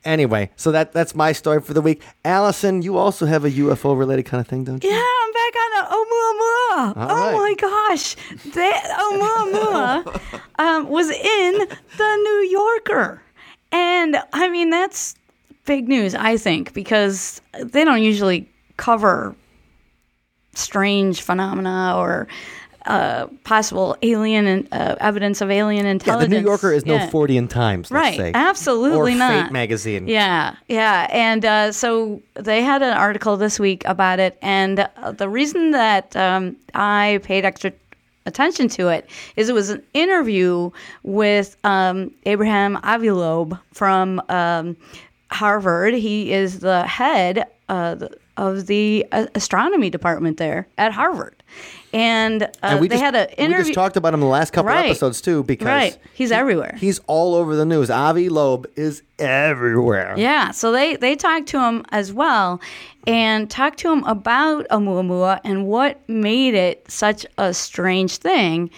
Anyway, 0.08 0.50
so 0.56 0.72
that 0.72 0.93
that's 0.93 1.13
my 1.13 1.34
story 1.34 1.60
for 1.60 1.74
the 1.74 1.82
week. 1.82 2.02
Allison, 2.24 2.82
you 2.82 2.96
also 2.98 3.26
have 3.26 3.43
a 3.43 3.52
UFO 3.52 4.00
related 4.00 4.24
kind 4.24 4.39
of 4.39 4.48
thing, 4.48 4.63
don't 4.63 4.82
you? 4.82 4.89
Yeah, 4.89 5.04
I'm 5.04 5.34
back 5.34 5.54
on 5.56 5.72
the 5.76 5.84
Oumuamua. 5.96 6.98
All 6.98 7.12
oh 7.12 7.15
right. 7.20 7.34
my 7.34 7.56
gosh, 7.60 8.15
that 8.54 8.84
Oumuamua 9.02 10.41
um, 10.60 10.88
was 10.88 11.10
in 11.10 11.58
the 11.98 12.15
New 12.24 12.48
Yorker, 12.50 13.22
and 13.74 14.15
I 14.32 14.48
mean 14.48 14.70
that's 14.70 15.15
big 15.65 15.89
news, 15.89 16.15
I 16.15 16.38
think, 16.38 16.74
because 16.74 17.41
they 17.62 17.84
don't 17.84 18.02
usually 18.02 18.50
cover 18.78 19.36
strange 20.54 21.22
phenomena 21.22 21.96
or 21.98 22.30
uh, 22.88 23.28
possible 23.43 23.95
alien 24.02 24.47
and 24.47 24.67
uh, 24.71 24.95
evidence 25.00 25.41
of 25.41 25.52
alien 25.52 25.86
Yeah, 25.86 25.91
intelligence. 25.91 26.32
the 26.32 26.39
New 26.41 26.45
Yorker 26.45 26.71
is 26.73 26.86
no 26.86 26.95
Yeah. 26.95 27.38
in 27.38 27.47
Times, 27.47 27.91
let's 27.91 28.04
Right, 28.04 28.17
say. 28.17 28.32
absolutely 28.34 29.13
or 29.13 29.17
not. 29.17 29.43
Fate 29.45 29.52
magazine. 29.52 30.08
Yeah, 30.08 30.56
yeah. 30.67 31.08
And 31.12 31.43
uh, 31.45 31.71
so 31.71 32.21
they 32.36 32.63
had 32.63 32.82
an 32.82 32.95
article 32.97 33.38
this 33.38 33.60
week 33.60 33.84
about 33.86 34.19
it. 34.19 34.38
And 34.41 34.88
uh, 34.97 35.12
the 35.12 35.30
reason 35.30 35.71
that 35.71 36.15
um, 36.15 36.56
I 36.73 37.19
paid 37.23 37.45
extra 37.45 37.71
attention 38.26 38.67
to 38.67 38.89
it 38.89 39.10
is 39.36 39.47
it 39.50 39.54
was 39.54 39.69
an 39.69 39.82
interview 39.93 40.69
with 41.04 41.56
um, 41.63 42.12
Abraham 42.26 42.78
Avi 42.84 43.12
Loeb 43.12 43.58
from 43.73 44.21
um, 44.30 44.76
Harvard. 45.32 45.93
He 45.93 46.32
is 46.32 46.60
the 46.60 46.84
head 46.86 47.45
uh, 47.69 47.95
the- 47.95 48.17
of 48.38 48.67
the 48.67 49.04
uh, 49.12 49.26
astronomy 49.34 49.89
department 49.89 50.38
there 50.38 50.67
at 50.78 50.91
Harvard. 50.91 51.34
And, 51.98 52.44
uh, 52.44 52.48
And 52.62 52.80
we 52.80 52.88
they 52.88 52.96
just, 52.96 53.04
had 53.04 53.16
an 53.16 53.50
we 53.52 53.58
just 53.58 53.74
talked 53.74 53.98
about 53.98 54.10
him 54.14 54.20
in 54.22 54.26
the 54.28 54.32
last 54.32 54.52
couple 54.54 54.70
Right. 54.72 54.86
episodes 54.86 55.20
too, 55.22 55.44
because 55.44 55.66
Right. 55.66 55.98
He's 56.14 56.32
everywhere. 56.32 56.76
He's 56.80 57.00
all 57.08 57.34
over 57.36 57.56
the 57.56 57.66
news. 57.66 57.90
Avi 57.90 58.30
Loeb 58.30 58.68
is 58.76 59.02
everywhere. 59.20 60.14
Yeah, 60.18 60.52
so 60.52 60.72
they 60.72 60.96
they 60.96 61.16
talked 61.16 61.48
to 61.50 61.60
him 61.60 61.84
as 61.90 62.14
well, 62.14 62.62
and 63.08 63.50
talked 63.50 63.80
to 63.80 63.92
him 63.92 64.04
about 64.04 64.68
Oumuamua 64.70 65.40
and 65.44 65.66
what 65.66 66.00
made 66.08 66.54
it 66.54 66.84
such 66.90 67.26
a 67.38 67.54
strange 67.54 68.18
thing. 68.18 68.70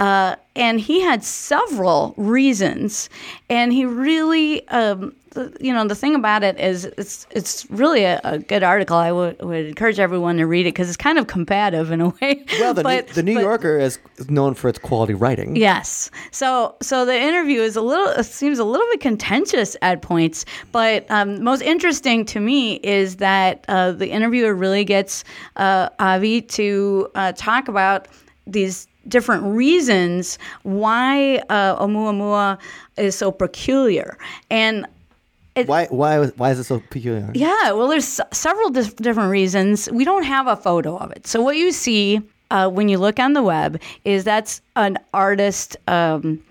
Uh, 0.00 0.34
and 0.56 0.80
he 0.80 1.00
had 1.02 1.22
several 1.22 2.14
reasons, 2.16 3.10
and 3.50 3.70
he 3.70 3.84
really, 3.84 4.66
um, 4.68 5.14
you 5.60 5.74
know, 5.74 5.86
the 5.86 5.94
thing 5.94 6.14
about 6.14 6.42
it 6.42 6.58
is 6.58 6.86
it's 6.86 7.26
it's 7.30 7.70
really 7.70 8.04
a, 8.04 8.18
a 8.24 8.38
good 8.38 8.62
article. 8.62 8.96
I 8.96 9.12
would 9.12 9.38
would 9.42 9.66
encourage 9.66 9.98
everyone 10.00 10.38
to 10.38 10.46
read 10.46 10.62
it 10.66 10.72
because 10.72 10.88
it's 10.88 10.96
kind 10.96 11.18
of 11.18 11.26
combative 11.26 11.92
in 11.92 12.00
a 12.00 12.08
way. 12.08 12.42
Well, 12.58 12.72
the, 12.72 12.82
But- 12.90 13.08
New, 13.08 13.12
the 13.12 13.22
New 13.22 13.34
but- 13.34 13.42
Yorker 13.42 13.78
is 13.78 13.98
is 14.16 14.30
known 14.30 14.54
for 14.54 14.68
its 14.70 14.78
quality 14.78 15.12
writing. 15.12 15.54
Yes. 15.54 16.10
So 16.30 16.74
so 16.80 17.04
the 17.04 17.14
interview 17.20 17.60
is 17.60 17.76
a 17.76 17.82
little 17.82 18.08
it 18.08 18.24
seems 18.24 18.58
a 18.58 18.64
little 18.64 18.86
bit 18.92 19.00
contentious 19.00 19.76
at 19.82 20.00
points, 20.00 20.46
but 20.72 21.04
um, 21.10 21.44
most 21.44 21.60
interesting 21.60 22.24
to 22.24 22.40
me 22.40 22.76
is 22.76 23.16
that 23.16 23.66
uh, 23.68 23.92
the 23.92 24.08
interviewer 24.08 24.54
really 24.54 24.84
gets 24.84 25.24
uh, 25.56 25.90
Avi 25.98 26.40
to 26.42 27.08
uh, 27.14 27.32
talk 27.36 27.68
about 27.68 28.08
these 28.46 28.88
different 29.08 29.44
reasons 29.44 30.38
why 30.62 31.36
uh, 31.48 31.76
Oumuamua 31.84 32.58
is 32.96 33.16
so 33.16 33.30
peculiar 33.32 34.18
and. 34.50 34.86
Why 35.66 35.86
why 35.90 36.26
why 36.36 36.52
is 36.52 36.58
it 36.58 36.64
so 36.64 36.80
peculiar? 36.90 37.28
Yeah, 37.34 37.72
well, 37.72 37.88
there's 37.88 38.20
several 38.32 38.70
dis- 38.70 38.94
different 38.94 39.30
reasons. 39.30 39.90
We 39.90 40.04
don't 40.06 40.22
have 40.22 40.46
a 40.46 40.56
photo 40.56 40.96
of 40.96 41.10
it. 41.10 41.26
So 41.26 41.42
what 41.42 41.56
you 41.56 41.70
see 41.72 42.22
uh, 42.50 42.70
when 42.70 42.88
you 42.88 42.96
look 42.98 43.18
on 43.18 43.34
the 43.34 43.42
web 43.42 43.78
is 44.04 44.24
that's 44.24 44.62
an 44.76 44.96
artist 45.12 45.76
um, 45.86 46.42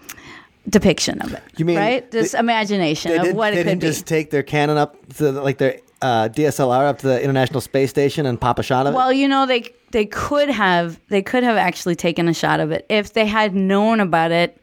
depiction 0.69 1.21
of 1.21 1.33
it. 1.33 1.41
You 1.57 1.65
mean 1.65 1.77
right? 1.77 2.12
This 2.12 2.33
they- 2.33 2.39
imagination 2.39 3.12
They, 3.12 3.29
of 3.29 3.35
what 3.35 3.53
it 3.53 3.57
could 3.57 3.63
didn't 3.63 3.79
be. 3.79 3.88
just 3.88 4.05
take 4.05 4.29
their 4.29 4.43
Canon 4.43 4.77
up 4.77 4.95
to 5.15 5.31
the, 5.31 5.41
like 5.41 5.57
their 5.57 5.79
uh, 6.01 6.29
DSLR 6.29 6.88
up 6.88 6.99
to 6.99 7.07
the 7.07 7.21
International 7.21 7.62
Space 7.62 7.89
Station 7.89 8.25
and 8.25 8.39
pop 8.39 8.59
a 8.59 8.63
shot 8.63 8.88
of 8.88 8.93
it. 8.93 8.95
Well, 8.95 9.13
you 9.13 9.27
know 9.27 9.45
they 9.45 9.73
they 9.91 10.05
could 10.05 10.49
have 10.49 10.99
they 11.09 11.21
could 11.21 11.43
have 11.43 11.57
actually 11.57 11.95
taken 11.95 12.27
a 12.27 12.33
shot 12.33 12.59
of 12.59 12.71
it 12.71 12.85
if 12.89 13.13
they 13.13 13.25
had 13.25 13.55
known 13.55 13.99
about 13.99 14.31
it 14.31 14.62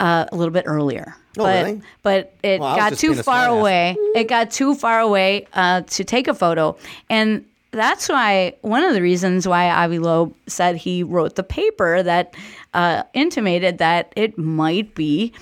uh, 0.00 0.26
a 0.30 0.36
little 0.36 0.52
bit 0.52 0.64
earlier. 0.66 1.14
Oh, 1.38 1.44
but 1.44 1.64
really? 1.64 1.80
but 2.02 2.34
it 2.42 2.60
Well, 2.60 2.76
got 2.76 2.94
too 2.94 3.14
far 3.14 3.48
away. 3.48 3.96
It 4.14 4.28
got 4.28 4.50
too 4.50 4.74
far 4.74 5.00
away 5.00 5.46
uh, 5.52 5.82
to 5.82 6.04
take 6.04 6.28
a 6.28 6.34
photo, 6.34 6.76
and 7.10 7.44
that's 7.72 8.08
why 8.08 8.54
one 8.62 8.84
of 8.84 8.94
the 8.94 9.02
reasons 9.02 9.48
why 9.48 9.68
Avi 9.68 9.98
Loeb 9.98 10.34
said 10.46 10.76
he 10.76 11.02
wrote 11.02 11.34
the 11.34 11.42
paper 11.42 12.02
that 12.02 12.34
uh, 12.72 13.02
intimated 13.14 13.78
that 13.78 14.12
it 14.16 14.38
might 14.38 14.94
be 14.94 15.32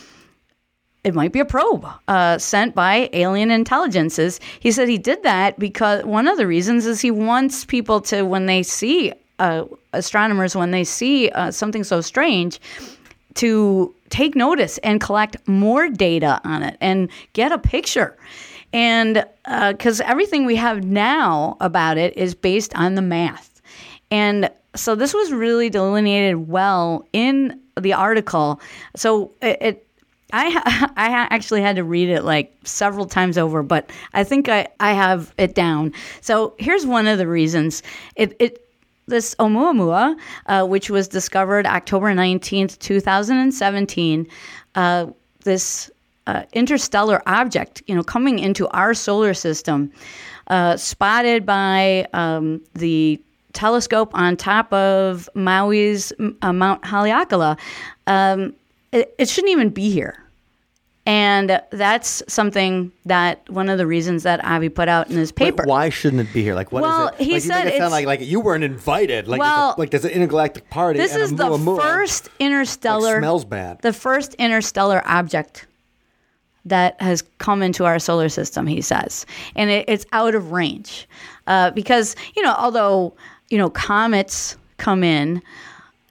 it 1.04 1.14
might 1.14 1.32
be 1.32 1.40
a 1.40 1.44
probe 1.44 1.86
uh, 2.06 2.38
sent 2.38 2.74
by 2.74 3.10
alien 3.12 3.50
intelligences. 3.50 4.38
He 4.60 4.70
said 4.70 4.88
he 4.88 4.98
did 4.98 5.22
that 5.24 5.58
because 5.58 6.04
one 6.04 6.28
of 6.28 6.36
the 6.36 6.46
reasons 6.46 6.86
is 6.86 7.00
he 7.00 7.10
wants 7.10 7.64
people 7.64 8.00
to, 8.02 8.22
when 8.22 8.46
they 8.46 8.62
see 8.62 9.12
uh, 9.38 9.64
astronomers, 9.92 10.54
when 10.54 10.70
they 10.70 10.84
see 10.84 11.28
uh, 11.30 11.50
something 11.50 11.82
so 11.82 12.00
strange, 12.00 12.60
to 13.34 13.94
take 14.10 14.36
notice 14.36 14.78
and 14.78 15.00
collect 15.00 15.36
more 15.48 15.88
data 15.88 16.40
on 16.44 16.62
it 16.62 16.76
and 16.80 17.10
get 17.32 17.50
a 17.50 17.58
picture. 17.58 18.16
And 18.72 19.24
because 19.44 20.00
everything 20.02 20.46
we 20.46 20.56
have 20.56 20.84
now 20.84 21.56
about 21.60 21.98
it 21.98 22.16
is 22.16 22.34
based 22.34 22.74
on 22.76 22.94
the 22.94 23.02
math. 23.02 23.60
And 24.10 24.50
so 24.74 24.94
this 24.94 25.12
was 25.12 25.32
really 25.32 25.68
delineated 25.68 26.48
well 26.48 27.06
in 27.12 27.60
the 27.78 27.92
article. 27.92 28.60
So 28.96 29.32
it, 29.42 29.58
it 29.60 29.86
I 30.32 30.50
ha- 30.50 30.92
I 30.96 31.08
actually 31.30 31.62
had 31.62 31.76
to 31.76 31.84
read 31.84 32.08
it 32.08 32.24
like 32.24 32.52
several 32.64 33.06
times 33.06 33.38
over, 33.38 33.62
but 33.62 33.90
I 34.14 34.24
think 34.24 34.48
I, 34.48 34.68
I 34.80 34.92
have 34.92 35.32
it 35.38 35.54
down. 35.54 35.92
So 36.20 36.54
here's 36.58 36.86
one 36.86 37.06
of 37.06 37.18
the 37.18 37.28
reasons. 37.28 37.82
It 38.16 38.34
it 38.40 38.58
this 39.06 39.34
Oumuamua, 39.36 40.16
uh, 40.46 40.64
which 40.66 40.88
was 40.88 41.08
discovered 41.08 41.66
October 41.66 42.12
19th, 42.14 42.78
2017, 42.78 44.26
uh, 44.74 45.06
this 45.44 45.90
uh, 46.28 46.44
interstellar 46.52 47.20
object, 47.26 47.82
you 47.86 47.94
know, 47.94 48.04
coming 48.04 48.38
into 48.38 48.68
our 48.68 48.94
solar 48.94 49.34
system, 49.34 49.90
uh, 50.46 50.76
spotted 50.76 51.44
by 51.44 52.06
um, 52.12 52.60
the 52.74 53.20
telescope 53.52 54.14
on 54.14 54.36
top 54.36 54.72
of 54.72 55.28
Maui's 55.34 56.12
uh, 56.42 56.52
Mount 56.52 56.82
Haleakala, 56.82 57.58
um, 58.06 58.54
it 58.92 59.28
shouldn't 59.28 59.50
even 59.50 59.70
be 59.70 59.90
here. 59.90 60.21
And 61.04 61.60
that's 61.70 62.22
something 62.28 62.92
that 63.06 63.48
one 63.50 63.68
of 63.68 63.76
the 63.76 63.88
reasons 63.88 64.22
that 64.22 64.44
Avi 64.44 64.68
put 64.68 64.88
out 64.88 65.10
in 65.10 65.16
his 65.16 65.32
paper. 65.32 65.64
why 65.66 65.88
shouldn't 65.88 66.28
it 66.28 66.32
be 66.32 66.42
here? 66.44 66.54
Like 66.54 66.70
what 66.70 66.80
is 66.80 66.82
Well, 66.82 67.08
it? 67.08 67.14
he 67.16 67.24
like, 67.24 67.34
you 67.34 67.40
said 67.40 67.66
it 67.66 67.76
sound 67.78 67.90
like 67.90 68.06
like 68.06 68.20
you 68.20 68.38
weren't 68.38 68.62
invited. 68.62 69.26
Like 69.26 69.40
Well, 69.40 69.74
a, 69.76 69.80
like 69.80 69.90
there's 69.90 70.04
an 70.04 70.12
intergalactic 70.12 70.70
party. 70.70 71.00
This 71.00 71.16
is 71.16 71.34
the 71.34 71.48
Muamua. 71.48 71.80
first 71.80 72.28
interstellar. 72.38 73.14
Like, 73.14 73.20
smells 73.20 73.44
bad. 73.44 73.80
The 73.82 73.92
first 73.92 74.34
interstellar 74.34 75.02
object 75.04 75.66
that 76.64 77.00
has 77.02 77.22
come 77.38 77.62
into 77.62 77.84
our 77.84 77.98
solar 77.98 78.28
system. 78.28 78.68
He 78.68 78.80
says, 78.80 79.26
and 79.56 79.70
it, 79.70 79.84
it's 79.88 80.06
out 80.12 80.36
of 80.36 80.52
range 80.52 81.08
uh, 81.48 81.72
because 81.72 82.14
you 82.36 82.42
know, 82.44 82.54
although 82.56 83.12
you 83.50 83.58
know, 83.58 83.70
comets 83.70 84.56
come 84.76 85.02
in, 85.02 85.42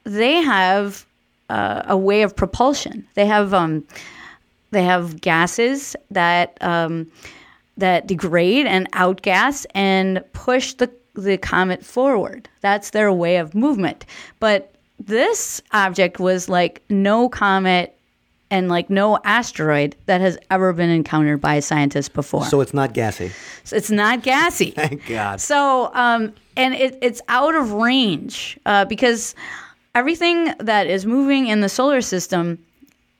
they 0.03 0.33
have 0.41 1.05
uh, 1.49 1.83
a 1.87 1.95
way 1.95 2.23
of 2.23 2.35
propulsion. 2.35 3.07
They 3.13 3.25
have 3.25 3.53
um, 3.53 3.85
they 4.71 4.83
have 4.83 5.21
gases 5.21 5.95
that 6.09 6.57
um, 6.61 7.11
that 7.77 8.07
degrade 8.07 8.65
and 8.65 8.91
outgas 8.91 9.65
and 9.75 10.23
push 10.33 10.73
the 10.73 10.91
the 11.13 11.37
comet 11.37 11.85
forward. 11.85 12.47
That's 12.61 12.91
their 12.91 13.11
way 13.11 13.37
of 13.37 13.53
movement. 13.53 14.05
But 14.39 14.73
this 14.99 15.61
object 15.73 16.19
was 16.19 16.47
like 16.47 16.81
no 16.89 17.27
comet 17.29 17.97
and 18.49 18.67
like 18.69 18.89
no 18.89 19.17
asteroid 19.23 19.95
that 20.05 20.21
has 20.21 20.37
ever 20.49 20.73
been 20.73 20.89
encountered 20.89 21.41
by 21.41 21.59
scientists 21.61 22.09
before. 22.09 22.45
So 22.45 22.61
it's 22.61 22.73
not 22.73 22.93
gassy. 22.93 23.31
So 23.63 23.75
it's 23.75 23.89
not 23.89 24.23
gassy. 24.23 24.71
Thank 24.75 25.07
God. 25.07 25.39
So, 25.39 25.89
um, 25.93 26.33
and 26.57 26.75
it, 26.75 26.97
it's 27.01 27.21
out 27.29 27.55
of 27.55 27.71
range 27.71 28.59
uh, 28.65 28.85
because 28.85 29.35
everything 29.95 30.53
that 30.59 30.87
is 30.87 31.05
moving 31.05 31.47
in 31.47 31.61
the 31.61 31.69
solar 31.69 32.01
system 32.01 32.59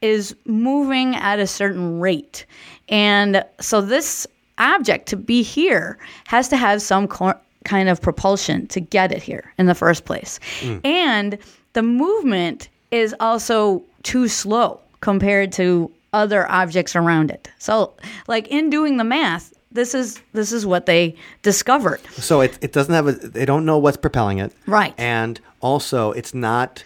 is 0.01 0.35
moving 0.45 1.15
at 1.15 1.39
a 1.39 1.47
certain 1.47 1.99
rate. 1.99 2.45
And 2.89 3.43
so 3.59 3.81
this 3.81 4.27
object 4.57 5.07
to 5.09 5.17
be 5.17 5.41
here 5.41 5.97
has 6.27 6.47
to 6.49 6.57
have 6.57 6.81
some 6.81 7.07
co- 7.07 7.39
kind 7.65 7.89
of 7.89 8.01
propulsion 8.01 8.67
to 8.67 8.79
get 8.79 9.11
it 9.11 9.21
here 9.21 9.53
in 9.57 9.65
the 9.65 9.75
first 9.75 10.05
place. 10.05 10.39
And 10.83 11.37
the 11.73 11.83
movement 11.83 12.69
is 12.91 13.15
also 13.19 13.83
too 14.03 14.27
slow 14.27 14.79
compared 15.01 15.51
to 15.53 15.91
other 16.13 16.49
objects 16.51 16.95
around 16.95 17.31
it. 17.31 17.49
So 17.59 17.93
like 18.27 18.47
in 18.49 18.69
doing 18.69 18.97
the 18.97 19.03
math, 19.03 19.53
this 19.71 19.95
is 19.95 20.21
this 20.33 20.51
is 20.51 20.65
what 20.65 20.85
they 20.85 21.15
discovered. 21.43 22.01
So 22.11 22.41
it 22.41 22.57
it 22.61 22.73
doesn't 22.73 22.93
have 22.93 23.07
a. 23.07 23.13
They 23.13 23.45
don't 23.45 23.65
know 23.65 23.77
what's 23.77 23.97
propelling 23.97 24.39
it. 24.39 24.51
Right. 24.67 24.93
And 24.97 25.39
also, 25.61 26.11
it's 26.11 26.33
not 26.33 26.83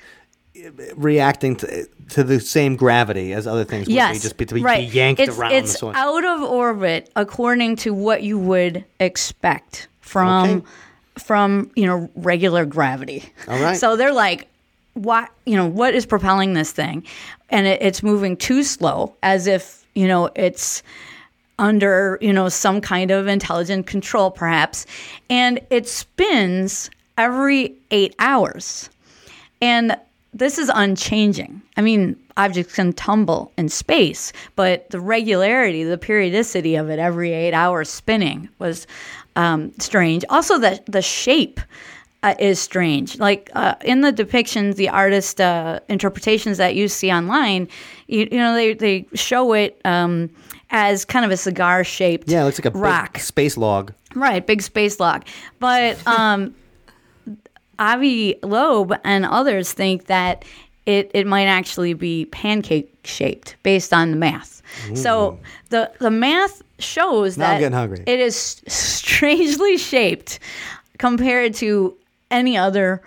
reacting 0.96 1.56
to 1.58 1.88
to 2.10 2.24
the 2.24 2.40
same 2.40 2.76
gravity 2.76 3.34
as 3.34 3.48
other 3.48 3.64
things. 3.64 3.88
would 3.88 3.96
yes, 3.96 4.18
be, 4.18 4.22
just 4.22 4.38
be, 4.38 4.46
to 4.46 4.56
be, 4.56 4.62
right. 4.62 4.90
be 4.90 4.96
yanked 4.96 5.22
it's, 5.22 5.38
around. 5.38 5.54
It's 5.54 5.84
out 5.84 6.26
of 6.26 6.42
orbit 6.44 7.10
according 7.16 7.78
to 7.78 7.94
what 7.94 8.24
you 8.24 8.38
would 8.38 8.86
expect 9.00 9.88
from 10.02 10.50
Okay. 10.50 10.68
from 11.18 11.72
you 11.76 11.86
know 11.86 12.10
regular 12.16 12.66
gravity. 12.66 13.24
All 13.48 13.60
right. 13.60 13.78
So 13.78 13.96
they're 13.96 14.14
like, 14.14 14.48
what 14.94 15.32
you 15.46 15.56
know 15.56 15.68
what 15.68 15.96
is 15.96 16.06
propelling 16.06 16.54
this 16.54 16.72
thing, 16.72 17.04
and 17.50 17.68
it, 17.68 17.82
it's 17.82 18.04
moving 18.04 18.38
too 18.38 18.64
slow, 18.64 19.16
as 19.24 19.48
if 19.48 19.86
you 19.96 20.08
know 20.08 20.30
it's 20.36 20.84
under 21.58 22.18
you 22.22 22.34
know 22.34 22.50
some 22.50 22.82
kind 22.82 23.12
of 23.12 23.28
intelligent 23.28 23.88
control 23.88 24.30
perhaps 24.30 24.86
and 25.30 25.58
it 25.70 25.88
spins 25.88 26.90
every 27.18 27.74
eight 27.92 28.14
hours 28.20 28.90
And 29.62 29.96
this 30.36 30.58
is 30.60 30.70
unchanging. 30.74 31.62
I 31.78 31.82
mean, 31.82 32.16
objects 32.38 32.76
can 32.76 32.94
tumble 32.94 33.52
in 33.58 33.70
space, 33.70 34.32
but 34.56 34.90
the 34.92 35.00
regularity, 35.00 35.84
the 35.84 35.98
periodicity 35.98 36.76
of 36.76 36.90
it 36.90 37.00
every 37.00 37.32
eight 37.32 37.54
hours 37.54 37.90
spinning 37.90 38.50
was 38.60 38.86
um, 39.36 39.72
strange. 39.80 40.24
Also, 40.30 40.60
the 40.60 40.80
the 40.88 41.02
shape. 41.02 41.60
Uh, 42.24 42.34
is 42.40 42.60
strange. 42.60 43.20
Like 43.20 43.52
uh, 43.54 43.76
in 43.84 44.02
the 44.02 44.12
depictions, 44.12 44.78
the 44.78 44.90
artist 44.90 45.40
uh, 45.40 45.80
interpretations 45.90 46.58
that 46.58 46.74
you 46.74 46.88
see 46.88 47.12
online, 47.12 47.68
you, 48.08 48.28
you 48.32 48.40
know, 48.40 48.56
they, 48.56 48.74
they 48.74 49.06
show 49.14 49.54
it 49.54 49.80
um, 49.86 50.32
as 50.72 51.06
kind 51.06 51.24
of 51.24 51.30
a 51.30 51.38
cigar 51.38 51.84
shaped 51.84 52.28
Yeah, 52.28 52.42
it 52.42 52.46
looks 52.46 52.58
like 52.58 52.74
a 52.74 52.76
rock. 52.76 53.14
big 53.14 53.22
space 53.22 53.58
log. 53.58 53.94
Right, 54.16 54.44
big 54.44 54.64
space 54.64 55.00
log. 55.00 55.24
But 55.60 56.00
um, 56.08 56.56
Avi 57.80 58.36
Loeb 58.44 58.94
and 59.04 59.26
others 59.26 59.74
think 59.74 60.06
that 60.06 60.46
it, 60.86 61.12
it 61.14 61.26
might 61.26 61.46
actually 61.46 61.94
be 61.94 62.26
pancake 62.26 62.94
shaped 63.04 63.56
based 63.64 63.94
on 63.94 64.12
the 64.12 64.18
math. 64.18 64.62
So 64.94 65.40
the 65.70 65.92
the 66.00 66.12
math 66.12 66.62
shows 66.80 67.38
Now 67.38 67.46
I'm 67.46 67.52
that 67.54 67.60
getting 67.60 67.78
hungry. 67.78 68.04
it 68.06 68.20
is 68.20 68.36
strangely 68.68 69.78
shaped 69.78 70.40
compared 70.98 71.54
to 71.56 71.96
any 72.32 72.58
other 72.58 73.02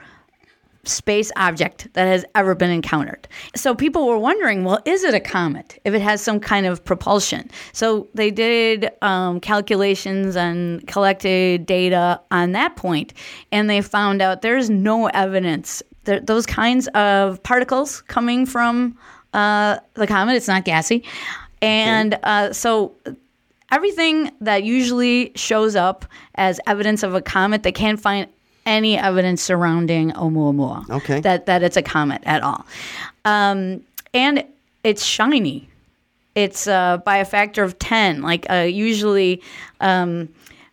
space 0.84 1.30
object 1.36 1.88
that 1.94 2.06
has 2.06 2.24
ever 2.34 2.54
been 2.54 2.70
encountered. 2.70 3.28
So 3.54 3.74
people 3.74 4.06
were 4.06 4.18
wondering, 4.18 4.64
well, 4.64 4.80
is 4.84 5.04
it 5.04 5.14
a 5.14 5.20
comet 5.20 5.78
if 5.84 5.94
it 5.94 6.00
has 6.00 6.22
some 6.22 6.40
kind 6.40 6.66
of 6.66 6.84
propulsion? 6.84 7.50
So 7.72 8.08
they 8.14 8.30
did 8.30 8.90
um, 9.02 9.40
calculations 9.40 10.36
and 10.36 10.86
collected 10.86 11.66
data 11.66 12.20
on 12.30 12.52
that 12.52 12.76
point, 12.76 13.12
and 13.52 13.68
they 13.68 13.80
found 13.80 14.22
out 14.22 14.42
there's 14.42 14.70
no 14.70 15.08
evidence 15.08 15.82
that 16.04 16.26
those 16.26 16.46
kinds 16.46 16.88
of 16.88 17.42
particles 17.42 18.00
coming 18.02 18.46
from 18.46 18.96
uh, 19.34 19.78
the 19.94 20.06
comet. 20.06 20.34
It's 20.34 20.48
not 20.48 20.64
gassy, 20.64 21.04
and 21.60 22.18
uh, 22.22 22.52
so 22.52 22.94
everything 23.70 24.30
that 24.40 24.64
usually 24.64 25.32
shows 25.34 25.76
up 25.76 26.06
as 26.36 26.60
evidence 26.66 27.02
of 27.02 27.14
a 27.14 27.20
comet, 27.20 27.62
they 27.62 27.72
can't 27.72 28.00
find 28.00 28.26
any 28.66 28.98
evidence 28.98 29.42
surrounding 29.42 30.10
Oumuamua. 30.12 30.88
Okay. 30.90 31.20
That 31.20 31.46
that 31.46 31.62
it's 31.62 31.76
a 31.76 31.82
comet 31.82 32.22
at 32.24 32.42
all, 32.42 32.66
um, 33.24 33.80
and 34.14 34.44
it's 34.84 35.04
shiny. 35.04 35.68
It's 36.34 36.66
uh, 36.66 36.98
by 36.98 37.16
a 37.18 37.24
factor 37.24 37.62
of 37.64 37.78
ten. 37.78 38.22
Like 38.22 38.46
uh, 38.50 38.66
usually, 38.68 39.42
um, 39.80 40.28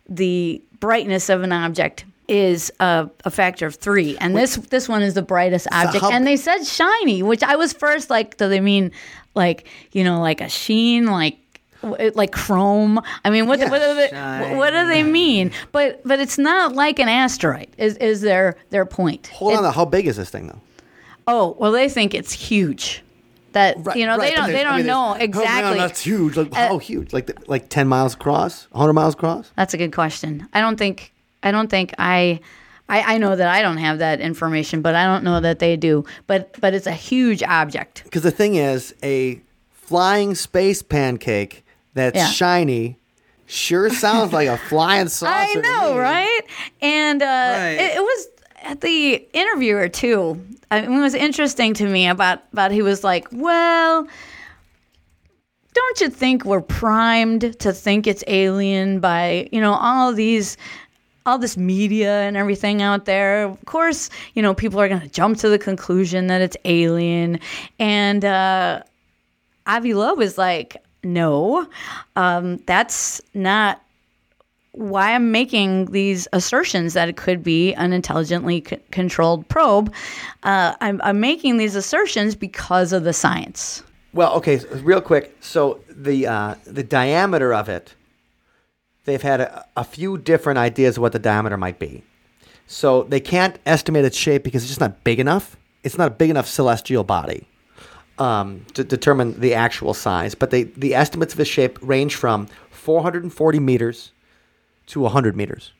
the 0.08 0.62
brightness 0.80 1.28
of 1.28 1.42
an 1.42 1.52
object 1.52 2.04
is 2.28 2.72
a, 2.80 3.08
a 3.24 3.30
factor 3.30 3.66
of 3.66 3.74
three, 3.76 4.16
and 4.18 4.36
this 4.36 4.56
this 4.56 4.88
one 4.88 5.02
is 5.02 5.14
the 5.14 5.22
brightest 5.22 5.66
object. 5.72 6.02
how- 6.04 6.10
and 6.12 6.26
they 6.26 6.36
said 6.36 6.64
shiny, 6.64 7.22
which 7.22 7.42
I 7.42 7.56
was 7.56 7.72
first 7.72 8.10
like, 8.10 8.36
do 8.36 8.48
they 8.48 8.60
mean 8.60 8.92
like 9.34 9.66
you 9.92 10.04
know 10.04 10.20
like 10.20 10.40
a 10.40 10.48
sheen 10.48 11.06
like? 11.06 11.38
Like 12.14 12.32
chrome. 12.32 13.00
I 13.24 13.30
mean, 13.30 13.46
what, 13.46 13.58
what, 13.60 13.80
do 13.80 13.94
they, 13.94 14.56
what 14.56 14.70
do 14.70 14.86
they 14.86 15.02
mean? 15.02 15.52
But 15.72 16.02
but 16.04 16.20
it's 16.20 16.38
not 16.38 16.74
like 16.74 16.98
an 16.98 17.08
asteroid. 17.08 17.68
Is 17.78 17.96
is 17.98 18.20
their 18.20 18.56
their 18.70 18.84
point? 18.86 19.28
Hold 19.28 19.52
It- 19.52 19.56
on, 19.58 19.62
though. 19.62 19.70
how 19.70 19.84
big 19.84 20.06
is 20.06 20.16
this 20.16 20.30
thing 20.30 20.48
though? 20.48 20.60
Oh 21.26 21.56
well, 21.58 21.72
they 21.72 21.88
think 21.88 22.14
it's 22.14 22.32
huge. 22.32 23.02
That 23.52 23.78
you 23.96 24.04
know 24.04 24.18
right, 24.18 24.30
they 24.30 24.34
don't 24.36 24.52
they 24.52 24.62
don't 24.62 24.76
mean, 24.78 24.86
know 24.86 25.14
Oh, 25.18 25.22
exactly. 25.22 25.62
man, 25.62 25.78
that's 25.78 26.02
huge. 26.02 26.36
Like, 26.36 26.52
uh, 26.52 26.68
how 26.68 26.78
huge? 26.78 27.12
Like 27.14 27.26
the, 27.26 27.34
like 27.46 27.68
ten 27.70 27.88
miles 27.88 28.12
across, 28.14 28.68
hundred 28.74 28.92
miles 28.92 29.14
across? 29.14 29.50
That's 29.56 29.72
a 29.72 29.78
good 29.78 29.92
question. 29.92 30.46
I 30.52 30.60
don't 30.60 30.76
think 30.76 31.12
I 31.42 31.52
don't 31.52 31.68
think 31.68 31.94
I, 31.98 32.40
I 32.88 33.14
I 33.14 33.18
know 33.18 33.34
that 33.34 33.48
I 33.48 33.62
don't 33.62 33.78
have 33.78 33.98
that 34.00 34.20
information, 34.20 34.82
but 34.82 34.94
I 34.94 35.06
don't 35.06 35.24
know 35.24 35.40
that 35.40 35.58
they 35.58 35.74
do. 35.76 36.04
But 36.26 36.60
but 36.60 36.74
it's 36.74 36.86
a 36.86 36.92
huge 36.92 37.42
object. 37.42 38.04
Because 38.04 38.22
the 38.22 38.30
thing 38.30 38.56
is, 38.56 38.94
a 39.02 39.40
flying 39.70 40.34
space 40.34 40.82
pancake 40.82 41.64
that's 41.96 42.16
Yeah. 42.16 42.26
shiny 42.28 42.98
sure 43.48 43.90
sounds 43.90 44.32
like 44.32 44.48
a 44.48 44.56
flying 44.58 45.08
saucer. 45.16 45.32
I 45.32 45.52
to 45.54 45.62
know, 45.62 45.94
me. 45.94 45.98
right? 46.00 46.40
And 46.80 47.22
uh, 47.22 47.26
Right. 47.26 47.70
It, 47.80 47.96
it 47.96 48.02
was 48.02 48.28
at 48.62 48.80
the 48.80 49.14
interviewer 49.32 49.88
too. 49.88 50.40
I 50.70 50.80
mean, 50.82 50.98
it 50.98 51.02
was 51.02 51.14
interesting 51.14 51.72
to 51.74 51.86
me 51.86 52.08
about 52.08 52.42
about 52.52 52.70
he 52.72 52.82
was 52.82 53.02
like, 53.04 53.26
well. 53.32 54.06
Don't 55.74 56.00
you 56.00 56.08
think 56.08 56.46
we're 56.46 56.62
primed 56.62 57.58
to 57.60 57.70
think 57.72 58.06
it's 58.06 58.24
alien 58.28 58.98
by, 58.98 59.46
you 59.52 59.60
know, 59.60 59.74
all 59.74 60.12
these 60.14 60.56
all 61.26 61.38
this 61.38 61.56
media 61.58 62.22
and 62.22 62.34
everything 62.36 62.80
out 62.80 63.04
there. 63.04 63.42
Of 63.44 63.62
course, 63.66 64.08
you 64.34 64.40
know, 64.42 64.54
people 64.54 64.80
are 64.80 64.88
going 64.88 65.00
to 65.02 65.08
jump 65.08 65.36
to 65.38 65.48
the 65.50 65.58
conclusion 65.58 66.28
that 66.28 66.40
it's 66.40 66.56
alien. 66.64 67.40
And 67.78 68.24
uh, 68.24 68.82
Avi 69.66 69.92
Loeb 69.92 70.20
is 70.20 70.38
like, 70.38 70.76
no, 71.06 71.66
um, 72.16 72.58
that's 72.66 73.22
not 73.32 73.80
why 74.72 75.14
I'm 75.14 75.32
making 75.32 75.86
these 75.86 76.28
assertions 76.34 76.92
that 76.92 77.08
it 77.08 77.16
could 77.16 77.42
be 77.42 77.72
an 77.74 77.92
intelligently 77.94 78.62
c- 78.68 78.78
controlled 78.90 79.48
probe. 79.48 79.92
Uh, 80.42 80.74
I'm, 80.80 81.00
I'm 81.02 81.18
making 81.18 81.56
these 81.56 81.74
assertions 81.74 82.34
because 82.34 82.92
of 82.92 83.04
the 83.04 83.14
science. 83.14 83.82
Well, 84.12 84.34
okay, 84.34 84.58
real 84.82 85.00
quick. 85.00 85.36
So 85.40 85.80
the 85.88 86.26
uh, 86.26 86.54
the 86.64 86.82
diameter 86.82 87.54
of 87.54 87.68
it, 87.68 87.94
they've 89.04 89.22
had 89.22 89.40
a, 89.40 89.64
a 89.76 89.84
few 89.84 90.18
different 90.18 90.58
ideas 90.58 90.96
of 90.96 91.02
what 91.02 91.12
the 91.12 91.18
diameter 91.18 91.56
might 91.56 91.78
be. 91.78 92.02
So 92.66 93.04
they 93.04 93.20
can't 93.20 93.58
estimate 93.64 94.04
its 94.04 94.16
shape 94.16 94.42
because 94.42 94.62
it's 94.62 94.70
just 94.70 94.80
not 94.80 95.04
big 95.04 95.20
enough. 95.20 95.56
It's 95.84 95.96
not 95.96 96.08
a 96.08 96.14
big 96.14 96.30
enough 96.30 96.48
celestial 96.48 97.04
body 97.04 97.46
um, 98.18 98.64
to 98.74 98.82
determine 98.84 99.40
the 99.40 99.54
actual 99.54 99.94
size. 99.94 100.34
But 100.34 100.50
they 100.50 100.64
the 100.64 100.94
estimates 100.94 101.32
of 101.34 101.38
the 101.38 101.44
shape 101.44 101.78
range 101.82 102.14
from 102.14 102.46
440 102.70 103.60
meters 103.60 104.12
to 104.86 105.00
100 105.00 105.36
meters. 105.36 105.72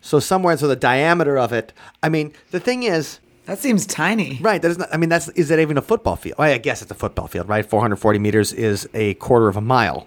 So 0.00 0.18
somewhere, 0.20 0.56
so 0.56 0.66
the 0.68 0.76
diameter 0.76 1.36
of 1.36 1.52
it. 1.52 1.72
I 2.02 2.08
mean, 2.08 2.32
the 2.52 2.60
thing 2.60 2.84
is, 2.84 3.18
That 3.46 3.58
seems 3.58 3.84
tiny. 3.84 4.38
Right. 4.40 4.62
That 4.62 4.70
is 4.70 4.78
not. 4.78 4.88
I 4.92 4.96
mean, 4.96 5.08
that's 5.10 5.28
is 5.30 5.48
that 5.48 5.58
even 5.58 5.76
a 5.76 5.82
football 5.82 6.16
field? 6.16 6.38
Well, 6.38 6.50
I 6.50 6.56
guess 6.58 6.80
it's 6.82 6.90
a 6.90 6.94
football 6.94 7.26
field, 7.26 7.48
right? 7.48 7.66
440 7.68 8.18
meters 8.18 8.52
is 8.52 8.88
a 8.94 9.14
quarter 9.14 9.48
of 9.48 9.56
a 9.56 9.60
mile, 9.60 10.06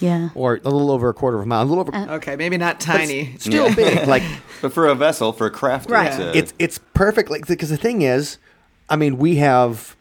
Yeah. 0.00 0.30
or 0.34 0.54
a 0.64 0.70
little 0.70 0.90
over 0.90 1.08
a 1.10 1.14
quarter 1.14 1.36
of 1.38 1.42
a 1.42 1.46
mile. 1.46 1.62
A 1.62 1.64
little 1.64 1.80
over. 1.80 1.94
Okay, 2.14 2.36
maybe 2.36 2.56
not 2.56 2.80
tiny. 2.80 3.32
it's 3.34 3.44
still 3.44 3.74
big. 3.74 4.06
Like 4.06 4.22
But 4.62 4.72
for 4.72 4.86
a 4.86 4.94
vessel, 4.94 5.32
for 5.32 5.46
a 5.46 5.50
craft, 5.50 5.90
Right. 5.90 6.06
it's, 6.06 6.18
uh, 6.18 6.32
it's 6.34 6.54
it's 6.58 6.78
perfect. 6.94 7.28
Like 7.30 7.46
because 7.46 7.68
the 7.68 7.76
thing 7.76 8.00
is, 8.02 8.38
I 8.88 8.96
mean, 8.96 9.18
we 9.18 9.36
have 9.36 9.94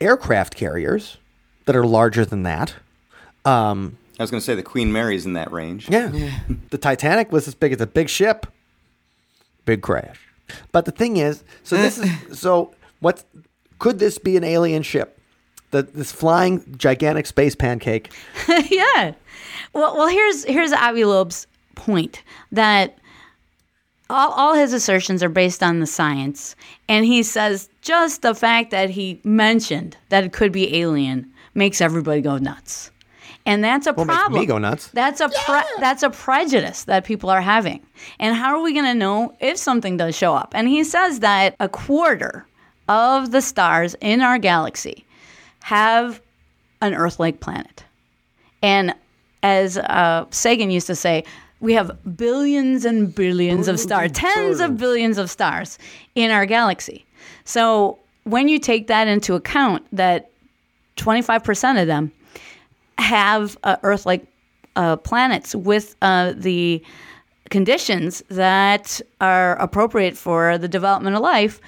aircraft 0.00 0.54
carriers 0.54 1.18
that 1.66 1.76
are 1.76 1.86
larger 1.86 2.24
than 2.24 2.42
that. 2.44 2.74
Um, 3.44 3.96
I 4.18 4.22
was 4.22 4.30
going 4.30 4.40
to 4.40 4.44
say 4.44 4.54
the 4.54 4.62
Queen 4.62 4.92
Mary's 4.92 5.24
in 5.24 5.32
that 5.34 5.50
range. 5.50 5.88
yeah. 5.88 6.40
The 6.70 6.78
Titanic 6.78 7.32
was 7.32 7.48
as 7.48 7.54
big 7.54 7.72
as 7.72 7.80
a 7.80 7.86
big 7.86 8.08
ship. 8.08 8.46
Big 9.64 9.82
crash. 9.82 10.20
But 10.72 10.84
the 10.84 10.90
thing 10.90 11.16
is, 11.16 11.44
so 11.62 11.76
this 11.76 11.98
is 11.98 12.10
so 12.38 12.74
what 13.00 13.24
could 13.78 13.98
this 13.98 14.18
be 14.18 14.36
an 14.36 14.44
alien 14.44 14.82
ship? 14.82 15.18
The, 15.70 15.82
this 15.82 16.10
flying 16.10 16.74
gigantic 16.76 17.26
space 17.26 17.54
pancake. 17.54 18.12
yeah. 18.48 19.14
Well, 19.72 19.96
well, 19.96 20.08
here's 20.08 20.44
here's 20.44 20.72
Avi 20.72 21.04
Loeb's 21.04 21.46
point 21.76 22.22
that 22.52 22.98
all, 24.10 24.32
all 24.32 24.54
his 24.54 24.72
assertions 24.72 25.22
are 25.22 25.28
based 25.28 25.62
on 25.62 25.80
the 25.80 25.86
science, 25.86 26.56
and 26.88 27.04
he 27.04 27.22
says 27.22 27.68
just 27.80 28.22
the 28.22 28.34
fact 28.34 28.70
that 28.70 28.90
he 28.90 29.20
mentioned 29.24 29.96
that 30.10 30.24
it 30.24 30.32
could 30.32 30.52
be 30.52 30.76
alien 30.76 31.30
makes 31.54 31.80
everybody 31.80 32.20
go 32.20 32.36
nuts, 32.38 32.90
and 33.46 33.64
that's 33.64 33.86
a 33.86 33.92
Well, 33.92 34.04
it 34.04 34.08
makes 34.08 34.18
problem. 34.18 34.40
me 34.40 34.46
go 34.46 34.58
nuts. 34.58 34.88
That's 34.88 35.20
a 35.20 35.28
pre- 35.28 35.62
that's 35.78 36.02
a 36.02 36.10
prejudice 36.10 36.84
that 36.84 37.04
people 37.04 37.30
are 37.30 37.40
having, 37.40 37.80
and 38.18 38.36
how 38.36 38.56
are 38.56 38.62
we 38.62 38.72
going 38.72 38.84
to 38.86 38.94
know 38.94 39.34
if 39.40 39.56
something 39.56 39.96
does 39.96 40.16
show 40.16 40.34
up? 40.34 40.52
And 40.54 40.68
he 40.68 40.84
says 40.84 41.20
that 41.20 41.56
a 41.60 41.68
quarter 41.68 42.46
of 42.88 43.30
the 43.30 43.40
stars 43.40 43.94
in 44.00 44.20
our 44.20 44.38
galaxy 44.38 45.04
have 45.62 46.20
an 46.80 46.94
Earth-like 46.94 47.40
planet. 47.40 47.84
And 48.62 48.94
as 49.42 49.78
uh, 49.78 50.26
Sagan 50.30 50.70
used 50.70 50.86
to 50.88 50.94
say, 50.96 51.24
we 51.60 51.74
have 51.74 51.96
billions 52.16 52.84
and 52.84 53.14
billions 53.14 53.68
of 53.68 53.78
stars, 53.78 54.10
tens 54.12 54.60
of 54.60 54.76
billions 54.78 55.18
of 55.18 55.30
stars 55.30 55.78
in 56.14 56.30
our 56.30 56.46
galaxy. 56.46 57.04
So 57.44 57.98
when 58.24 58.48
you 58.48 58.58
take 58.58 58.86
that 58.88 59.08
into 59.08 59.34
account, 59.34 59.86
that 59.92 60.30
25% 60.96 61.80
of 61.80 61.86
them 61.86 62.12
have 62.98 63.56
uh, 63.62 63.76
Earth 63.82 64.06
like 64.06 64.26
uh, 64.76 64.96
planets 64.96 65.54
with 65.54 65.96
uh, 66.02 66.32
the 66.36 66.82
conditions 67.50 68.22
that 68.28 69.00
are 69.20 69.56
appropriate 69.56 70.16
for 70.16 70.56
the 70.58 70.68
development 70.68 71.16
of 71.16 71.22
life, 71.22 71.60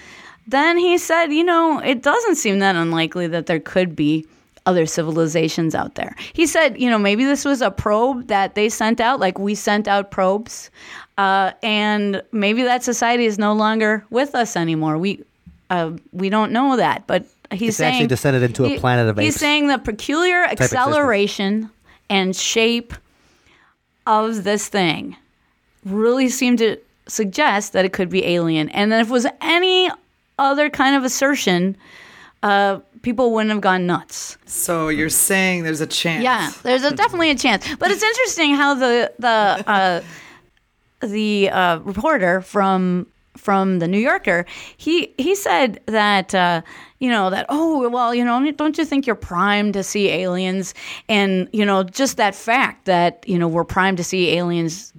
then 0.46 0.78
he 0.78 0.98
said, 0.98 1.26
you 1.26 1.44
know, 1.44 1.78
it 1.78 2.02
doesn't 2.02 2.36
seem 2.36 2.60
that 2.60 2.76
unlikely 2.76 3.26
that 3.28 3.46
there 3.46 3.60
could 3.60 3.94
be 3.94 4.26
other 4.66 4.86
civilizations 4.86 5.74
out 5.74 5.94
there. 5.94 6.14
He 6.32 6.46
said, 6.46 6.80
you 6.80 6.88
know, 6.88 6.98
maybe 6.98 7.24
this 7.24 7.44
was 7.44 7.62
a 7.62 7.70
probe 7.70 8.28
that 8.28 8.54
they 8.54 8.68
sent 8.68 9.00
out, 9.00 9.20
like 9.20 9.38
we 9.38 9.54
sent 9.54 9.88
out 9.88 10.10
probes, 10.10 10.70
uh, 11.18 11.52
and 11.62 12.22
maybe 12.32 12.62
that 12.62 12.82
society 12.82 13.26
is 13.26 13.38
no 13.38 13.52
longer 13.52 14.04
with 14.10 14.34
us 14.34 14.56
anymore. 14.56 14.98
We 14.98 15.22
uh, 15.70 15.92
we 16.12 16.28
don't 16.28 16.52
know 16.52 16.76
that, 16.76 17.06
but 17.06 17.24
he's 17.50 17.70
It's 17.70 17.78
saying 17.78 17.94
actually 17.94 18.06
descended 18.08 18.42
into 18.42 18.64
a 18.66 18.78
planet 18.78 19.08
of 19.08 19.18
He's 19.18 19.36
saying 19.36 19.68
the 19.68 19.78
peculiar 19.78 20.44
acceleration 20.44 21.70
and 22.10 22.36
shape 22.36 22.94
of 24.06 24.44
this 24.44 24.68
thing 24.68 25.16
really 25.84 26.28
seemed 26.28 26.58
to 26.58 26.76
suggest 27.08 27.72
that 27.72 27.84
it 27.84 27.92
could 27.92 28.08
be 28.08 28.24
alien. 28.24 28.68
And 28.70 28.92
then 28.92 29.00
if 29.00 29.08
it 29.08 29.12
was 29.12 29.26
any 29.40 29.90
other 30.38 30.70
kind 30.70 30.96
of 30.96 31.04
assertion, 31.04 31.76
uh, 32.42 32.80
people 33.02 33.32
wouldn't 33.32 33.50
have 33.50 33.60
gone 33.60 33.86
nuts. 33.86 34.38
So 34.46 34.88
you're 34.88 35.08
saying 35.08 35.64
there's 35.64 35.80
a 35.80 35.86
chance? 35.86 36.24
Yeah, 36.24 36.50
there's 36.62 36.84
a, 36.84 36.94
definitely 36.94 37.30
a 37.30 37.34
chance. 37.34 37.66
But 37.76 37.90
it's 37.90 38.02
interesting 38.02 38.54
how 38.54 38.74
the 38.74 39.12
the 39.18 39.64
uh, 39.66 40.02
the 41.00 41.50
uh, 41.50 41.78
reporter 41.80 42.40
from 42.40 43.06
from 43.36 43.78
the 43.78 43.88
New 43.88 43.98
Yorker 43.98 44.44
he 44.76 45.12
he 45.18 45.34
said 45.34 45.80
that 45.86 46.34
uh, 46.34 46.62
you 46.98 47.08
know 47.08 47.30
that 47.30 47.46
oh 47.48 47.88
well 47.88 48.14
you 48.14 48.24
know 48.24 48.52
don't 48.52 48.78
you 48.78 48.84
think 48.84 49.06
you're 49.06 49.16
primed 49.16 49.72
to 49.74 49.82
see 49.82 50.08
aliens 50.08 50.74
and 51.08 51.48
you 51.52 51.64
know 51.64 51.82
just 51.82 52.18
that 52.18 52.34
fact 52.34 52.84
that 52.84 53.24
you 53.26 53.38
know 53.38 53.48
we're 53.48 53.64
primed 53.64 53.96
to 53.96 54.04
see 54.04 54.30
aliens 54.36 54.92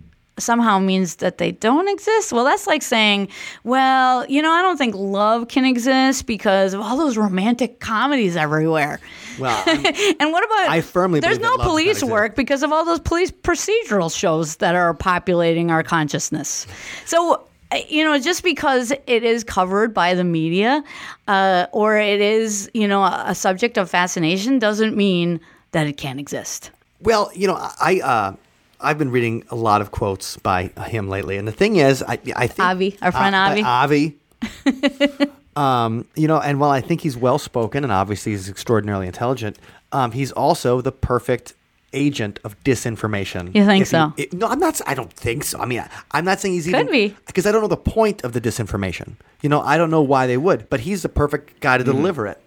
somehow 0.44 0.80
means 0.80 1.18
that 1.18 1.38
they 1.38 1.52
don't 1.52 1.88
exist. 1.88 2.32
Well, 2.32 2.46
that's 2.46 2.68
like 2.68 2.82
saying, 2.82 3.30
well, 3.64 4.26
you 4.28 4.42
know, 4.42 4.52
I 4.52 4.62
don't 4.62 4.78
think 4.78 4.96
love 4.96 5.48
can 5.48 5.66
exist 5.66 6.26
because 6.26 6.74
of 6.74 6.82
all 6.82 6.98
those 6.98 7.18
romantic 7.18 7.80
comedies 7.80 8.36
everywhere. 8.36 9.00
Well, 9.40 9.64
And 10.20 10.32
what 10.32 10.44
about 10.46 10.70
I 10.70 10.82
firmly 10.82 11.20
there's 11.20 11.40
no 11.40 11.44
that 11.44 11.50
love 11.50 11.58
does 11.58 11.66
not 11.66 11.70
police 11.70 12.04
work 12.04 12.36
because 12.36 12.64
of 12.64 12.72
all 12.72 12.86
those 12.86 13.00
police 13.00 13.32
procedural 13.32 14.16
shows 14.16 14.58
that 14.58 14.76
are 14.76 14.94
populating 14.94 15.72
our 15.72 15.84
consciousness. 15.84 16.68
So 17.06 17.46
uh, 17.72 17.78
you 17.90 18.04
know, 18.04 18.20
just 18.20 18.44
because 18.44 18.92
it 18.92 19.24
is 19.24 19.44
covered 19.44 19.94
by 19.94 20.14
the 20.14 20.24
media 20.24 20.84
uh, 21.28 21.66
or 21.72 21.98
it 21.98 22.22
is, 22.22 22.70
you 22.74 22.88
know, 22.88 23.04
a, 23.04 23.24
a 23.28 23.36
subject 23.36 23.78
of 23.78 23.90
fascination 23.90 24.60
doesn't 24.60 24.96
mean 24.96 25.40
that 25.72 25.88
it 25.88 25.98
can't 25.98 26.20
exist. 26.20 26.70
Well, 27.02 27.32
you 27.34 27.48
know, 27.48 27.56
I 27.56 28.00
uh, 28.04 28.36
I've 28.84 28.98
been 28.98 29.12
reading 29.12 29.44
a 29.50 29.56
lot 29.56 29.82
of 29.82 29.92
quotes 29.92 30.38
by 30.38 30.68
him 30.88 31.10
lately, 31.10 31.38
and 31.38 31.48
the 31.48 31.52
thing 31.52 31.78
is, 31.78 32.04
I 32.04 32.20
I 32.36 32.48
think 32.48 32.60
Avi, 32.60 32.98
our 33.02 33.12
friend 33.12 33.34
uh, 33.36 33.64
Avi. 33.64 33.64
Avi. 33.64 34.18
um, 35.56 36.06
you 36.16 36.28
know, 36.28 36.40
and 36.40 36.60
while 36.60 36.72
I 36.72 36.82
think 36.82 37.02
he's 37.02 37.16
well 37.18 37.38
spoken 37.40 37.84
and 37.84 37.94
obviously 37.94 38.32
he's 38.34 38.50
extraordinarily 38.50 39.08
intelligent, 39.08 39.58
um, 39.92 40.12
he's 40.12 40.32
also 40.32 40.82
the 40.82 40.92
perfect 40.92 41.54
agent 41.94 42.40
of 42.44 42.62
disinformation. 42.64 43.54
You 43.56 43.66
think 43.66 43.84
If 43.84 43.88
so? 43.90 44.14
it- 44.18 44.34
no, 44.34 44.48
I'm 44.48 44.60
not. 44.60 44.82
I 44.88 44.96
don't 44.96 45.14
think 45.14 45.44
so. 45.44 45.60
I 45.60 45.66
mean, 45.66 45.80
I, 45.80 45.90
I'm 46.12 46.26
not 46.26 46.40
saying 46.40 46.56
he's 46.56 46.66
Could 46.66 46.76
even 46.76 46.92
be. 46.92 47.16
because 47.28 47.46
I 47.46 47.52
don't 47.52 47.62
know 47.62 47.68
the 47.68 47.78
point 47.78 48.24
of 48.24 48.34
the 48.34 48.42
disinformation. 48.42 49.16
You 49.42 49.50
know, 49.50 49.62
I 49.62 49.78
don't 49.78 49.92
know 49.92 50.02
why 50.02 50.26
they 50.28 50.38
would, 50.38 50.70
but 50.70 50.80
he's 50.82 51.04
the 51.04 51.10
perfect 51.10 51.60
guy 51.60 51.78
to 51.78 51.84
deliver 51.84 52.26
it. 52.28 52.40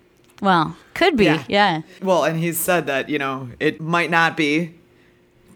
Well, 0.43 0.77
could 0.95 1.17
be, 1.17 1.25
Yeah. 1.25 1.45
yeah. 1.49 1.83
Well, 2.03 2.25
and 2.25 2.39
he's 2.39 2.59
said 2.59 2.87
that, 2.89 3.09
you 3.09 3.19
know, 3.19 3.49
it 3.61 3.81
might 3.81 4.11
not 4.11 4.37
be, 4.37 4.75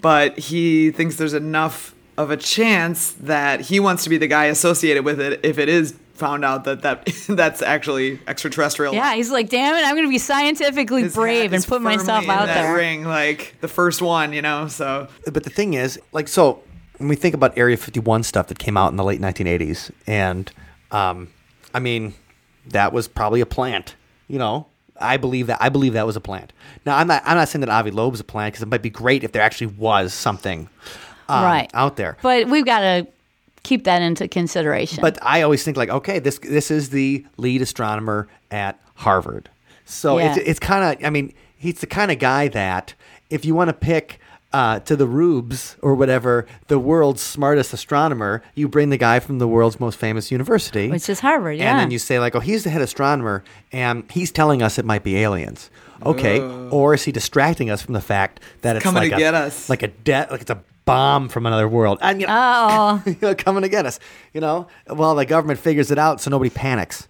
but 0.01 0.39
he 0.39 0.91
thinks 0.91 1.17
there's 1.17 1.35
enough 1.35 1.95
of 2.17 2.31
a 2.31 2.37
chance 2.37 3.13
that 3.13 3.61
he 3.63 3.81
wants 3.81 4.05
to 4.05 4.11
be 4.11 4.19
the 4.19 4.27
guy 4.27 4.47
associated 4.47 5.05
with 5.05 5.21
it 5.21 5.41
if 5.45 5.59
it 5.59 5.69
is 5.69 5.95
found 6.15 6.45
out 6.45 6.65
that, 6.65 6.83
that 6.83 7.07
that's 7.29 7.63
actually 7.63 8.21
extraterrestrial. 8.29 8.95
Yeah, 8.95 9.15
he's 9.15 9.31
like, 9.31 9.49
damn 9.49 9.75
it, 9.75 9.85
I'm 9.85 9.95
going 9.95 10.07
to 10.07 10.11
be 10.11 10.19
scientifically 10.19 11.03
His 11.03 11.15
brave 11.15 11.53
and 11.53 11.65
put 11.65 11.83
myself 11.83 12.25
firmly 12.25 12.25
in 12.25 12.31
out 12.31 12.47
that 12.47 12.63
there. 12.63 12.75
ring, 12.75 13.05
like 13.05 13.57
the 13.61 13.69
first 13.69 14.03
one, 14.03 14.33
you 14.33 14.43
know. 14.43 14.69
So 14.69 15.09
But 15.25 15.45
the 15.45 15.51
thing 15.51 15.75
is, 15.75 15.99
like, 16.13 16.29
so 16.29 16.63
when 16.99 17.09
we 17.09 17.17
think 17.17 17.35
about 17.35 17.57
Area 17.57 17.77
51 17.77 18.23
stuff 18.23 18.49
that 18.49 18.59
came 18.59 18.77
out 18.77 18.91
in 18.91 18.97
the 18.97 19.05
late 19.05 19.21
1980s, 19.21 19.91
and 20.07 20.53
um, 20.91 21.29
I 21.73 21.81
mean, 21.81 22.15
that 22.67 22.93
was 22.93 23.09
probably 23.09 23.41
a 23.41 23.47
plant. 23.47 23.97
You 24.29 24.39
know, 24.39 24.67
I 25.01 25.17
believe 25.17 25.47
that. 25.49 25.59
I 25.61 25.69
believe 25.69 25.93
that 25.95 26.07
was 26.07 26.17
a 26.17 26.21
plant. 26.21 26.53
Now, 26.87 26.97
I'm 26.97 27.07
not. 27.07 27.23
I'm 27.25 27.37
not 27.37 27.49
saying 27.49 27.61
that 27.61 27.69
Avi 27.69 27.91
Loeb's 27.91 28.21
a 28.21 28.25
plant 28.25 28.53
because 28.55 28.63
it 28.63 28.69
might 28.69 28.83
be 28.83 28.91
great 28.91 29.25
if 29.25 29.33
there 29.33 29.43
actually 29.43 29.69
was 29.69 30.13
something 30.15 30.69
um, 31.29 31.45
Right. 31.45 31.71
out 31.75 31.97
there. 31.97 32.17
But 32.23 32.49
we've 32.49 32.65
got 32.65 32.81
to 32.81 33.07
keep 33.63 33.85
that 33.85 34.03
into 34.03 34.27
consideration. 34.29 35.01
But 35.01 35.19
I 35.23 35.43
always 35.43 35.63
think 35.63 35.77
like, 35.77 35.89
okay, 35.91 36.19
this 36.19 36.39
this 36.39 36.71
is 36.71 36.91
the 36.91 37.25
lead 37.37 37.63
astronomer 37.63 38.29
at 38.51 38.79
Harvard, 38.97 39.49
so 39.85 40.19
Yeah. 40.19 40.35
it's 40.35 40.39
it's 40.47 40.59
kind 40.61 40.99
of. 40.99 41.05
I 41.05 41.11
mean, 41.11 41.33
he's 41.57 41.81
the 41.81 41.87
kind 41.87 42.11
of 42.11 42.19
guy 42.19 42.49
that 42.49 42.95
if 43.31 43.45
you 43.45 43.55
want 43.55 43.69
to 43.69 43.75
pick. 43.75 44.19
Uh, 44.53 44.81
to 44.81 44.97
the 44.97 45.07
rubes 45.07 45.77
or 45.81 45.95
whatever, 45.95 46.45
the 46.67 46.77
world's 46.77 47.23
smartest 47.23 47.73
astronomer, 47.73 48.43
you 48.57 48.67
bring 48.67 48.91
the 48.91 48.97
guy 48.97 49.21
from 49.21 49.39
the 49.39 49.47
world's 49.47 49.79
most 49.79 49.97
famous 49.97 50.33
university, 50.33 50.91
Which 50.91 51.09
is 51.09 51.21
Harvard, 51.21 51.57
yeah. 51.57 51.71
And 51.71 51.79
then 51.79 51.91
you 51.93 52.01
say 52.01 52.19
like, 52.19 52.35
oh, 52.35 52.41
he's 52.41 52.65
the 52.65 52.71
head 52.71 52.83
astronomer, 52.83 53.45
and 53.71 54.11
he's 54.11 54.33
telling 54.33 54.61
us 54.61 54.77
it 54.77 54.85
might 54.85 55.05
be 55.05 55.19
aliens. 55.19 55.71
Okay, 56.05 56.41
or 56.71 56.95
is 56.95 57.05
he 57.05 57.13
distracting 57.13 57.71
us 57.71 57.81
from 57.81 57.95
the 57.95 58.01
fact 58.01 58.41
that 58.63 58.75
it's 58.75 58.83
Coming 58.83 59.03
like 59.05 59.11
to 59.11 59.17
a, 59.17 59.19
get 59.21 59.35
us. 59.35 59.69
like 59.71 59.85
a 59.85 59.89
de- 59.89 60.27
like 60.33 60.41
it's 60.41 60.51
a 60.51 60.59
bomb 60.85 61.29
from 61.29 61.47
another 61.47 61.69
world? 61.69 61.99
And 62.03 62.21
you 62.21 62.27
know, 62.27 63.03
oh, 63.23 63.35
coming 63.39 63.63
to 63.63 63.69
get 63.69 63.87
us. 63.87 64.01
You 64.33 64.41
know, 64.41 64.67
well, 64.89 65.15
the 65.15 65.27
government 65.27 65.61
figures 65.61 65.93
it 65.93 65.99
out, 65.99 66.21
so 66.21 66.29
nobody 66.29 66.51
panics. 66.51 67.07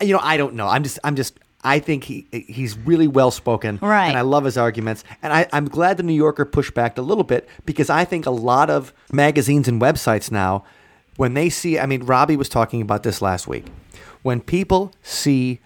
You 0.00 0.12
know, 0.12 0.20
I 0.22 0.36
don't 0.36 0.54
know. 0.54 0.68
I'm 0.68 0.84
just, 0.84 1.00
I'm 1.02 1.16
just. 1.16 1.40
I 1.64 1.80
think 1.80 2.04
he 2.04 2.26
he's 2.30 2.78
really 2.78 3.08
well 3.08 3.30
spoken, 3.30 3.78
Right. 3.82 4.08
And 4.08 4.16
I 4.16 4.20
love 4.20 4.44
his 4.44 4.56
arguments. 4.56 5.02
And 5.22 5.32
I, 5.32 5.46
I'm 5.52 5.68
glad 5.68 5.96
the 5.96 6.02
New 6.04 6.12
Yorker 6.14 6.44
pushed 6.44 6.72
back 6.72 6.96
a 6.98 7.02
little 7.02 7.24
bit 7.24 7.48
because 7.66 7.90
I 7.90 8.04
think 8.04 8.26
a 8.26 8.30
lot 8.30 8.70
of 8.70 8.92
magazines 9.12 9.66
and 9.66 9.80
websites 9.82 10.30
now, 10.30 10.64
when 11.16 11.34
they 11.34 11.50
see, 11.50 11.78
I 11.78 11.86
mean, 11.86 12.04
Robbie 12.04 12.36
was 12.36 12.48
talking 12.48 12.80
about 12.80 13.02
this 13.02 13.20
last 13.20 13.48
week. 13.48 13.66
When 14.22 14.40
people 14.40 14.92
see 15.02 15.60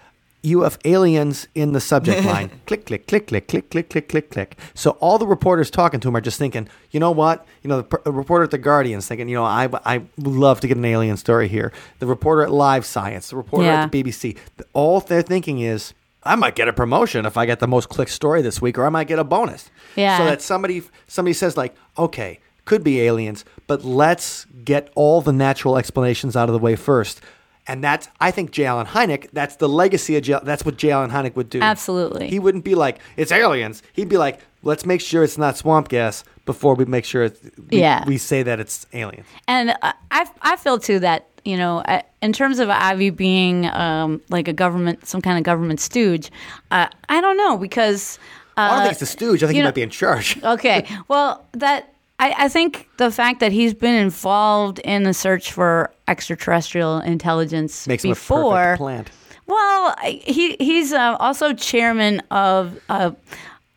UF 0.45 0.77
aliens 0.85 1.47
in 1.55 1.73
the 1.73 1.81
subject 1.81 2.25
line, 2.27 2.51
click, 2.67 2.87
click, 2.87 3.07
click, 3.07 3.27
click, 3.29 3.47
click, 3.49 3.71
click, 3.71 3.89
click, 3.91 4.09
click, 4.09 4.31
click. 4.31 4.57
So 4.75 4.93
all 5.01 5.19
the 5.19 5.27
reporters 5.27 5.71
talking 5.71 6.01
to 6.01 6.09
him 6.09 6.17
are 6.17 6.21
just 6.21 6.39
thinking, 6.39 6.69
you 6.91 6.99
know 7.01 7.11
what? 7.13 7.47
You 7.63 7.69
know, 7.69 7.83
the, 7.83 7.99
the 8.05 8.13
reporter 8.13 8.45
at 8.45 8.51
the 8.51 8.59
Guardian's 8.59 9.07
thinking, 9.07 9.29
you 9.29 9.37
know, 9.37 9.45
I, 9.45 9.69
I 9.85 9.99
would 10.19 10.27
love 10.35 10.61
to 10.61 10.69
get 10.69 10.77
an 10.77 10.85
alien 10.85 11.17
story 11.17 11.49
here. 11.49 11.73
The 12.01 12.07
reporter 12.07 12.43
at 12.43 12.51
Live 12.51 12.85
Science, 12.85 13.31
the 13.31 13.37
reporter 13.37 13.67
Yeah. 13.67 13.83
at 13.85 13.93
the 13.93 14.03
BBC, 14.03 14.37
all 14.73 15.01
they're 15.01 15.23
thinking 15.23 15.61
is, 15.61 15.95
I 16.25 16.37
might 16.37 16.55
get 16.55 16.69
a 16.69 16.73
promotion 16.73 17.27
if 17.27 17.37
I 17.37 17.47
get 17.47 17.59
the 17.59 17.67
most 17.67 17.89
clicked 17.89 18.13
story 18.13 18.43
this 18.43 18.63
week, 18.63 18.79
or 18.79 18.87
I 18.87 18.91
might 18.91 19.09
get 19.09 19.19
a 19.19 19.25
bonus. 19.25 19.71
Yeah. 19.97 20.19
So 20.19 20.25
that 20.27 20.41
somebody 20.41 20.83
somebody 21.09 21.33
says 21.35 21.57
like, 21.57 21.75
okay, 21.99 22.39
could 22.65 22.85
be 22.85 23.01
aliens, 23.01 23.45
but 23.67 23.85
let's 23.85 24.45
get 24.65 24.89
all 24.95 25.21
the 25.21 25.33
natural 25.33 25.77
explanations 25.77 26.37
out 26.37 26.49
of 26.49 26.53
the 26.53 26.61
way 26.61 26.77
first. 26.77 27.21
And 27.67 27.83
that's, 27.85 28.09
I 28.21 28.31
think, 28.33 28.51
J. 28.51 28.65
Allen 28.65 28.87
Hynek. 28.87 29.31
That's 29.33 29.57
the 29.57 29.69
legacy 29.69 30.17
of 30.17 30.25
J. 30.25 30.39
That's 30.43 30.65
what 30.65 30.77
J. 30.77 30.91
Allen 30.91 31.11
Hynek 31.11 31.37
would 31.37 31.49
do. 31.49 31.61
Absolutely. 31.61 32.29
He 32.29 32.39
wouldn't 32.41 32.65
be 32.65 32.75
like, 32.75 32.99
it's 33.17 33.31
aliens. 33.31 33.83
He'd 33.93 34.09
be 34.09 34.19
like, 34.19 34.41
let's 34.65 34.85
make 34.85 35.01
sure 35.01 35.23
it's 35.23 35.39
not 35.39 35.57
swamp 35.57 35.89
gas 35.89 36.25
before 36.45 36.75
we 36.75 36.85
make 36.87 37.05
sure 37.05 37.23
it's, 37.25 37.41
we, 37.71 37.79
Yeah. 37.79 38.05
we 38.05 38.19
say 38.19 38.43
that 38.43 38.59
it's 38.59 38.87
aliens. 38.93 39.27
and 39.47 39.77
I, 39.83 40.27
I 40.43 40.57
feel 40.57 40.79
too 40.79 40.99
that 41.01 41.27
you 41.45 41.57
know 41.57 41.79
uh, 41.79 42.03
in 42.21 42.33
terms 42.33 42.59
of 42.61 42.69
Ivy 42.71 43.11
being 43.11 43.67
um, 43.67 44.21
like 44.29 44.47
a 44.49 44.53
government, 44.53 45.07
some 45.07 45.21
kind 45.21 45.39
of 45.39 45.45
government 45.45 45.81
stooge, 45.81 46.31
uh, 46.73 46.87
I 47.09 47.21
don't 47.21 47.37
know 47.37 47.57
because. 47.59 48.19
Uh, 48.57 48.61
I 48.61 48.69
don't 48.71 48.81
think 48.83 48.93
it's 48.93 49.03
a 49.03 49.07
stooge. 49.07 49.43
I 49.43 49.47
think 49.47 49.53
he 49.55 49.57
you 49.59 49.63
know- 49.63 49.69
might 49.69 49.75
be 49.75 49.83
in 49.83 49.91
charge. 49.91 50.43
okay. 50.43 50.87
Well, 51.09 51.47
that 51.53 51.92
I, 52.23 52.45
I 52.45 52.49
think 52.49 52.89
the 52.99 53.11
fact 53.11 53.41
that 53.41 53.51
he's 53.51 53.75
been 53.75 53.97
involved 53.97 54.79
in 54.79 55.03
the 55.03 55.13
search 55.13 55.51
for 55.51 55.93
extraterrestrial 56.07 57.01
intelligence 57.01 57.89
Makes 57.89 58.05
him 58.05 58.13
a 58.13 58.15
perfect 58.15 58.79
plant. 58.79 59.11
Well, 59.47 59.97
he 60.03 60.57
he's 60.61 60.93
uh, 60.93 61.17
also 61.19 61.53
chairman 61.53 62.23
of 62.31 62.79
a, 62.89 63.13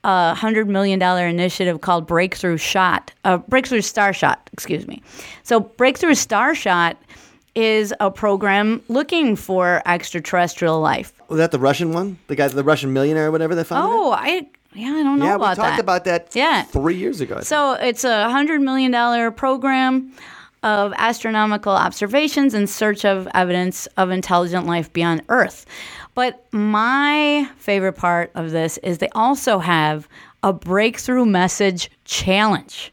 a 0.03 0.35
hundred 0.35 0.69
million 0.69 0.99
dollar 0.99 1.25
initiative 1.25 1.81
called 1.81 2.05
Breakthrough 2.05 2.57
Shot, 2.57 3.11
uh, 3.23 3.39
Breakthrough 3.39 3.81
Star 3.81 4.13
Shot. 4.13 4.47
Excuse 4.53 4.85
me. 4.85 5.01
So 5.41 5.61
Breakthrough 5.61 6.13
Star 6.13 6.53
Shot 6.53 7.01
is 7.55 7.95
a 7.99 8.11
program 8.11 8.83
looking 8.89 9.35
for 9.35 9.81
extraterrestrial 9.87 10.79
life. 10.79 11.13
Was 11.29 11.39
that 11.39 11.49
the 11.49 11.59
Russian 11.59 11.93
one? 11.93 12.19
The 12.27 12.35
guy, 12.35 12.47
the 12.49 12.63
Russian 12.63 12.93
millionaire 12.93 13.27
or 13.27 13.31
whatever 13.31 13.55
that 13.55 13.65
found 13.65 13.91
Oh, 13.91 14.11
I 14.11 14.47
yeah, 14.75 14.89
I 14.91 15.03
don't 15.03 15.19
know 15.19 15.25
yeah, 15.25 15.35
about 15.35 15.57
we 15.57 15.63
talked 15.63 15.79
about 15.79 16.03
that 16.05 16.35
Yeah. 16.35 16.63
three 16.63 16.95
years 16.95 17.21
ago. 17.21 17.39
So 17.41 17.73
it's 17.73 18.03
a 18.03 18.29
hundred 18.29 18.61
million 18.61 18.91
dollar 18.91 19.31
program 19.31 20.11
of 20.63 20.93
astronomical 20.97 21.73
observations 21.73 22.53
in 22.53 22.67
search 22.67 23.05
of 23.05 23.27
evidence 23.33 23.87
of 23.97 24.09
intelligent 24.09 24.65
life 24.65 24.91
beyond 24.91 25.21
Earth. 25.29 25.65
But 26.15 26.45
my 26.51 27.47
favorite 27.57 27.93
part 27.93 28.31
of 28.35 28.51
this 28.51 28.77
is 28.79 28.97
they 28.97 29.09
also 29.09 29.59
have 29.59 30.07
a 30.43 30.51
breakthrough 30.53 31.25
message 31.25 31.91
challenge. 32.05 32.91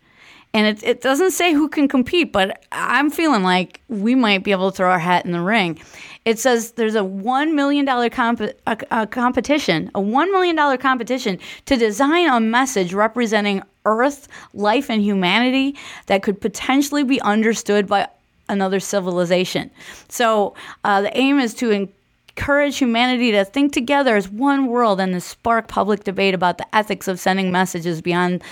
And 0.55 0.67
it, 0.67 0.83
it 0.83 1.01
doesn't 1.01 1.31
say 1.31 1.55
who 1.55 1.69
can 1.69 1.89
compete, 1.89 2.31
but 2.31 2.63
I'm 2.73 3.11
feeling 3.11 3.43
like 3.43 3.81
we 3.89 4.15
might 4.15 4.45
be 4.45 4.53
able 4.53 4.71
to 4.71 4.77
throw 4.77 4.91
our 4.91 4.99
hat 4.99 5.25
in 5.25 5.33
the 5.33 5.41
ring. 5.41 5.81
It 6.25 6.39
says 6.39 6.73
there's 6.73 6.95
a 6.95 7.01
$1 7.01 7.55
million 7.55 8.11
comp- 8.11 8.41
a, 8.41 8.79
a 8.91 9.07
competition, 9.07 9.91
a 9.95 10.01
$1 10.01 10.31
million 10.31 10.79
competition 10.79 11.39
to 11.67 11.77
design 11.77 12.29
a 12.29 12.41
message 12.41 12.95
representing 12.95 13.63
Earth, 13.85 14.29
life, 14.55 14.89
and 14.89 15.03
humanity 15.03 15.77
that 16.07 16.23
could 16.23 16.41
potentially 16.41 17.03
be 17.03 17.21
understood 17.23 17.89
by 17.89 18.09
another 18.49 18.79
civilization. 18.79 19.71
So 20.09 20.55
uh, 20.85 21.03
the 21.03 21.17
aim 21.19 21.41
is 21.41 21.55
to 21.55 21.71
encourage 21.73 22.79
humanity 22.79 23.33
to 23.33 23.45
think 23.45 23.73
together 23.73 24.15
as 24.17 24.29
one 24.29 24.67
world 24.67 25.01
and 25.01 25.13
to 25.15 25.21
spark 25.21 25.69
public 25.69 26.05
debate 26.05 26.35
about 26.35 26.59
the 26.59 26.75
ethics 26.75 27.09
of 27.09 27.19
sending 27.19 27.51
messages 27.51 28.01
beyond 28.01 28.43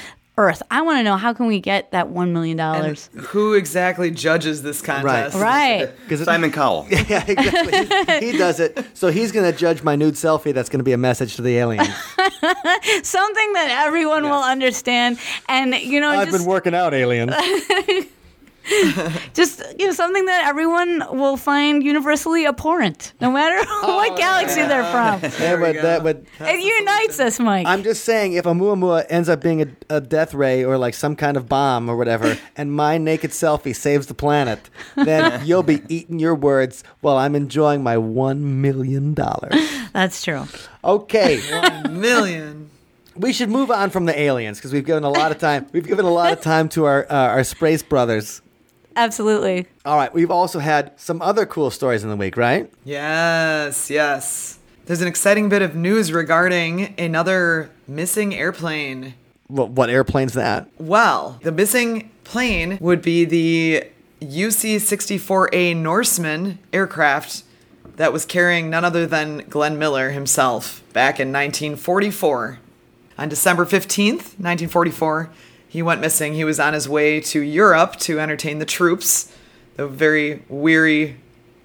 Earth. 0.40 0.62
I 0.70 0.80
want 0.80 0.98
to 0.98 1.02
know 1.02 1.18
how 1.18 1.34
can 1.34 1.46
we 1.46 1.60
get 1.60 1.90
that 1.90 2.08
one 2.08 2.32
million 2.32 2.56
dollars? 2.56 3.10
Who 3.14 3.52
exactly 3.52 4.10
judges 4.10 4.62
this 4.62 4.80
contest? 4.80 5.36
Right. 5.36 5.90
Because 6.10 6.24
Simon 6.24 6.50
Cowell. 6.50 6.86
yeah, 6.90 7.24
exactly. 7.26 8.26
he 8.26 8.36
does 8.36 8.58
it. 8.58 8.84
So 8.94 9.08
he's 9.08 9.30
going 9.30 9.50
to 9.50 9.56
judge 9.56 9.84
my 9.84 9.94
nude 9.94 10.14
selfie. 10.14 10.52
That's 10.52 10.68
going 10.68 10.80
to 10.80 10.84
be 10.84 10.92
a 10.92 10.98
message 10.98 11.36
to 11.36 11.42
the 11.42 11.56
aliens. 11.58 11.86
Something 13.04 13.52
that 13.52 13.84
everyone 13.86 14.24
will 14.24 14.42
understand, 14.42 15.20
and 15.48 15.74
you 15.74 16.00
know, 16.00 16.08
I've 16.08 16.30
just, 16.30 16.38
been 16.38 16.48
working 16.48 16.74
out, 16.74 16.94
aliens. 16.94 17.32
just 19.34 19.62
you 19.78 19.86
know, 19.86 19.92
something 19.92 20.26
that 20.26 20.46
everyone 20.46 21.02
will 21.18 21.36
find 21.36 21.82
universally 21.82 22.46
abhorrent, 22.46 23.12
no 23.20 23.30
matter 23.30 23.56
what 23.86 24.16
galaxy 24.16 24.62
they're 24.62 24.84
from. 24.90 25.20
Yeah, 25.40 25.56
but 25.56 25.74
that, 25.82 26.02
but 26.02 26.22
It 26.40 26.80
unites 26.80 27.18
us, 27.20 27.40
Mike. 27.40 27.66
I'm 27.66 27.82
just 27.82 28.04
saying, 28.04 28.34
if 28.34 28.44
Oumuamua 28.44 29.06
ends 29.08 29.28
up 29.28 29.40
being 29.40 29.62
a, 29.62 29.68
a 29.88 30.00
death 30.00 30.34
ray 30.34 30.64
or 30.64 30.76
like 30.76 30.94
some 30.94 31.16
kind 31.16 31.36
of 31.36 31.48
bomb 31.48 31.88
or 31.88 31.96
whatever, 31.96 32.36
and 32.56 32.72
my 32.72 32.98
naked 32.98 33.30
selfie 33.30 33.74
saves 33.74 34.06
the 34.06 34.14
planet, 34.14 34.68
then 34.96 35.44
you'll 35.46 35.62
be 35.62 35.82
eating 35.88 36.18
your 36.18 36.34
words 36.34 36.84
while 37.00 37.16
I'm 37.16 37.34
enjoying 37.34 37.82
my 37.82 37.96
one 37.96 38.60
million 38.60 39.14
dollars. 39.14 39.54
That's 39.92 40.22
true. 40.22 40.44
Okay, 40.84 41.40
Million. 41.90 42.70
we 43.16 43.32
should 43.32 43.50
move 43.50 43.70
on 43.70 43.90
from 43.90 44.04
the 44.06 44.18
aliens 44.18 44.58
because 44.58 44.72
we've 44.72 44.84
given 44.86 45.04
a 45.04 45.10
lot 45.10 45.30
of 45.32 45.38
time. 45.38 45.66
We've 45.72 45.86
given 45.86 46.04
a 46.04 46.10
lot 46.12 46.32
of 46.32 46.40
time 46.40 46.68
to 46.70 46.84
our 46.84 47.06
uh, 47.10 47.14
our 47.14 47.44
Sprace 47.44 47.82
brothers. 47.82 48.42
Absolutely. 48.96 49.66
All 49.84 49.96
right, 49.96 50.12
we've 50.12 50.30
also 50.30 50.58
had 50.58 50.98
some 50.98 51.22
other 51.22 51.46
cool 51.46 51.70
stories 51.70 52.02
in 52.02 52.10
the 52.10 52.16
week, 52.16 52.36
right? 52.36 52.70
Yes, 52.84 53.90
yes. 53.90 54.58
There's 54.86 55.00
an 55.00 55.08
exciting 55.08 55.48
bit 55.48 55.62
of 55.62 55.74
news 55.74 56.12
regarding 56.12 56.94
another 56.98 57.70
missing 57.86 58.34
airplane. 58.34 59.14
What, 59.46 59.70
what 59.70 59.90
airplane's 59.90 60.32
that? 60.34 60.68
Well, 60.78 61.38
the 61.42 61.52
missing 61.52 62.10
plane 62.24 62.78
would 62.80 63.02
be 63.02 63.24
the 63.24 63.84
UC 64.20 64.76
64A 64.76 65.76
Norseman 65.76 66.58
aircraft 66.72 67.44
that 67.96 68.12
was 68.12 68.24
carrying 68.24 68.70
none 68.70 68.84
other 68.84 69.06
than 69.06 69.38
Glenn 69.48 69.78
Miller 69.78 70.10
himself 70.10 70.82
back 70.92 71.20
in 71.20 71.28
1944. 71.28 72.58
On 73.18 73.28
December 73.28 73.66
15th, 73.66 74.38
1944, 74.38 75.30
he 75.70 75.82
went 75.82 76.00
missing. 76.00 76.34
He 76.34 76.42
was 76.44 76.58
on 76.58 76.74
his 76.74 76.88
way 76.88 77.20
to 77.20 77.40
Europe 77.40 77.94
to 78.00 78.18
entertain 78.18 78.58
the 78.58 78.64
troops, 78.66 79.32
the 79.76 79.86
very 79.86 80.42
weary 80.48 81.16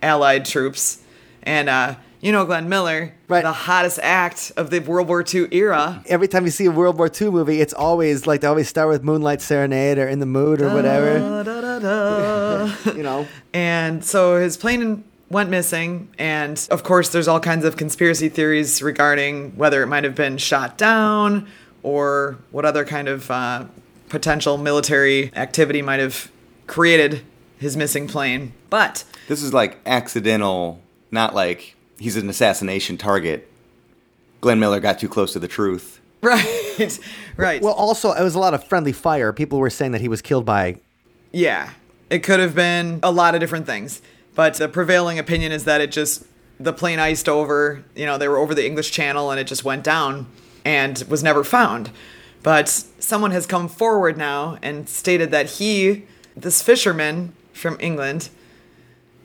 Allied 0.03 0.45
troops. 0.45 0.99
And, 1.41 1.68
uh, 1.68 1.95
you 2.22 2.32
know, 2.32 2.45
Glenn 2.45 2.70
Miller, 2.70 3.14
Right. 3.28 3.43
the 3.43 3.51
hottest 3.51 3.99
act 4.03 4.51
of 4.56 4.70
the 4.70 4.78
World 4.80 5.08
War 5.08 5.24
II 5.28 5.47
era. 5.51 6.03
Every 6.06 6.28
time 6.28 6.45
you 6.45 6.51
see 6.51 6.66
a 6.66 6.72
World 6.72 6.99
War 6.99 7.10
II 7.10 7.32
movie, 7.32 7.62
it's 7.62 7.74
always 7.74 8.28
like 8.28 8.41
they 8.41 8.47
always 8.47 8.68
start 8.70 8.89
with 8.89 9.03
Moonlight 9.03 9.41
Serenade 9.41 9.97
or 9.97 10.08
In 10.08 10.20
the 10.20 10.26
Mood 10.28 10.62
or 10.62 10.72
whatever. 10.74 11.18
Da, 11.43 11.43
da, 11.43 11.80
da. 11.80 12.72
You 12.95 13.01
know, 13.03 13.28
And 13.53 14.06
so 14.06 14.39
his 14.39 14.56
plane 14.56 15.03
went 15.32 15.49
missing. 15.49 16.10
And 16.20 16.64
of 16.70 16.84
course, 16.84 17.10
there's 17.10 17.28
all 17.28 17.39
kinds 17.39 17.66
of 17.66 17.76
conspiracy 17.76 18.30
theories 18.30 18.84
regarding 18.84 19.56
whether 19.58 19.82
it 19.82 19.88
might 19.88 20.03
have 20.03 20.14
been 20.16 20.38
shot 20.38 20.78
down 20.78 21.47
or 21.82 22.38
what 22.51 22.66
other 22.66 22.86
kind 22.86 23.08
of 23.08 23.30
uh, 23.32 23.66
potential 24.16 24.57
military 24.57 25.30
activity 25.36 25.82
might 25.82 25.99
have 25.99 26.32
created 26.68 27.22
his 27.59 27.76
missing 27.76 28.07
plane. 28.07 28.53
But 28.70 29.03
This 29.28 29.43
is 29.43 29.53
like 29.53 29.78
accidental, 29.86 30.80
not 31.11 31.36
like 31.36 31.76
he's 31.99 32.16
an 32.16 32.30
assassination 32.30 32.97
target. 32.97 33.51
Glenn 34.39 34.57
Miller 34.57 34.80
got 34.80 34.99
too 34.99 35.09
close 35.09 35.34
to 35.34 35.39
the 35.39 35.49
truth. 35.49 35.99
right, 36.22 36.97
right. 37.36 37.61
Well, 37.61 37.74
also, 37.74 38.13
it 38.13 38.24
was 38.24 38.36
a 38.36 38.39
lot 38.39 38.53
of 38.53 38.63
friendly 38.63 38.93
fire. 38.93 39.34
People 39.34 39.59
were 39.59 39.70
saying 39.70 39.91
that 39.91 39.99
he 39.99 40.07
was 40.07 40.22
killed 40.22 40.45
by. 40.45 40.80
Yeah, 41.34 41.72
it 42.09 42.20
could 42.20 42.39
have 42.39 42.55
been 42.55 43.01
a 43.03 43.11
lot 43.11 43.36
of 43.36 43.41
different 43.41 43.66
things, 43.66 44.01
but 44.34 44.53
the 44.53 44.70
prevailing 44.70 45.20
opinion 45.20 45.51
is 45.51 45.66
that 45.66 45.82
it 45.82 45.91
just 45.91 46.24
the 46.57 46.72
plane 46.72 46.99
iced 46.99 47.28
over. 47.28 47.84
You 47.95 48.05
know, 48.05 48.18
they 48.18 48.30
were 48.30 48.38
over 48.38 48.55
the 48.55 48.66
English 48.66 48.91
Channel 48.91 49.30
and 49.30 49.41
it 49.41 49.43
just 49.45 49.66
went 49.66 49.84
down 49.84 50.28
and 50.63 51.03
was 51.09 51.22
never 51.22 51.43
found. 51.43 51.91
But 52.46 52.70
someone 52.70 53.32
has 53.32 53.48
come 53.48 53.68
forward 53.68 54.20
now 54.20 54.60
and 54.62 54.88
stated 54.88 55.32
that 55.32 55.50
he, 55.58 56.04
this 56.38 56.62
fisherman 56.62 57.34
from 57.54 57.76
England, 57.80 58.30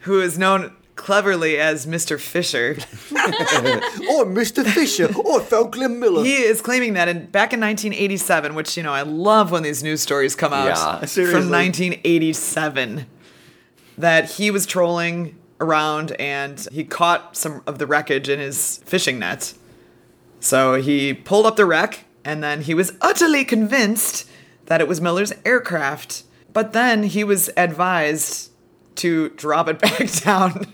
who 0.00 0.22
is 0.22 0.38
known 0.38 0.72
cleverly 0.96 1.58
as 1.58 1.84
Mr. 1.84 2.18
Fisher, 2.32 2.78
or 3.12 4.24
Mr. 4.24 4.64
Fisher. 4.66 5.10
oh, 5.14 5.38
Falkland 5.40 6.00
Miller. 6.00 6.24
he 6.24 6.36
is 6.36 6.62
claiming 6.62 6.94
that 6.94 7.08
in 7.08 7.26
back 7.26 7.52
in 7.52 7.60
1987, 7.60 8.54
which 8.54 8.74
you 8.78 8.82
know 8.82 8.92
I 8.94 9.02
love 9.02 9.50
when 9.50 9.64
these 9.64 9.82
news 9.82 10.00
stories 10.00 10.34
come 10.34 10.54
out 10.54 10.68
Yeah, 10.68 11.04
seriously. 11.04 11.42
from 11.42 11.50
1987, 11.50 13.04
that 13.98 14.30
he 14.30 14.50
was 14.50 14.64
trolling 14.64 15.36
around 15.60 16.12
and 16.12 16.66
he 16.72 16.84
caught 16.84 17.36
some 17.36 17.62
of 17.66 17.78
the 17.78 17.86
wreckage 17.86 18.30
in 18.30 18.38
his 18.40 18.78
fishing 18.86 19.18
net. 19.18 19.52
So 20.40 20.80
he 20.80 21.12
pulled 21.12 21.44
up 21.44 21.56
the 21.56 21.66
wreck 21.66 22.06
and 22.24 22.42
then 22.42 22.62
he 22.62 22.74
was 22.74 22.92
utterly 23.00 23.44
convinced 23.44 24.28
that 24.66 24.80
it 24.80 24.88
was 24.88 25.00
Miller's 25.00 25.32
aircraft. 25.44 26.24
But 26.52 26.72
then 26.72 27.04
he 27.04 27.24
was 27.24 27.50
advised 27.56 28.50
to 28.96 29.30
drop 29.30 29.68
it 29.68 29.78
back 29.80 30.10
down 30.22 30.66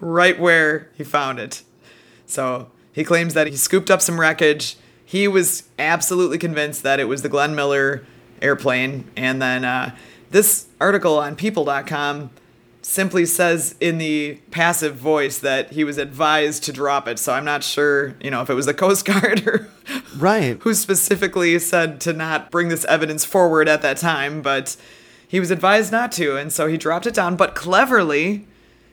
right 0.00 0.38
where 0.38 0.90
he 0.94 1.04
found 1.04 1.38
it. 1.38 1.62
So 2.26 2.70
he 2.92 3.04
claims 3.04 3.34
that 3.34 3.46
he 3.46 3.56
scooped 3.56 3.90
up 3.90 4.00
some 4.00 4.20
wreckage. 4.20 4.76
He 5.04 5.28
was 5.28 5.64
absolutely 5.78 6.38
convinced 6.38 6.82
that 6.82 7.00
it 7.00 7.04
was 7.04 7.22
the 7.22 7.28
Glenn 7.28 7.54
Miller 7.54 8.04
airplane. 8.42 9.10
And 9.16 9.40
then 9.40 9.64
uh, 9.64 9.94
this 10.30 10.66
article 10.80 11.18
on 11.18 11.36
people.com 11.36 12.30
simply 12.86 13.26
says 13.26 13.74
in 13.80 13.98
the 13.98 14.38
passive 14.52 14.94
voice 14.94 15.40
that 15.40 15.72
he 15.72 15.82
was 15.82 15.98
advised 15.98 16.62
to 16.62 16.72
drop 16.72 17.08
it. 17.08 17.18
So 17.18 17.32
I'm 17.32 17.44
not 17.44 17.64
sure, 17.64 18.14
you 18.20 18.30
know, 18.30 18.42
if 18.42 18.48
it 18.48 18.54
was 18.54 18.66
the 18.66 18.74
Coast 18.74 19.04
Guard 19.04 19.44
or 19.46 19.68
Right. 20.16 20.56
who 20.60 20.72
specifically 20.72 21.58
said 21.58 22.00
to 22.02 22.12
not 22.12 22.52
bring 22.52 22.68
this 22.68 22.84
evidence 22.84 23.24
forward 23.24 23.68
at 23.68 23.82
that 23.82 23.96
time, 23.96 24.40
but 24.40 24.76
he 25.26 25.40
was 25.40 25.50
advised 25.50 25.90
not 25.90 26.12
to, 26.12 26.36
and 26.36 26.52
so 26.52 26.68
he 26.68 26.76
dropped 26.76 27.08
it 27.08 27.14
down. 27.14 27.34
But 27.34 27.56
cleverly, 27.56 28.46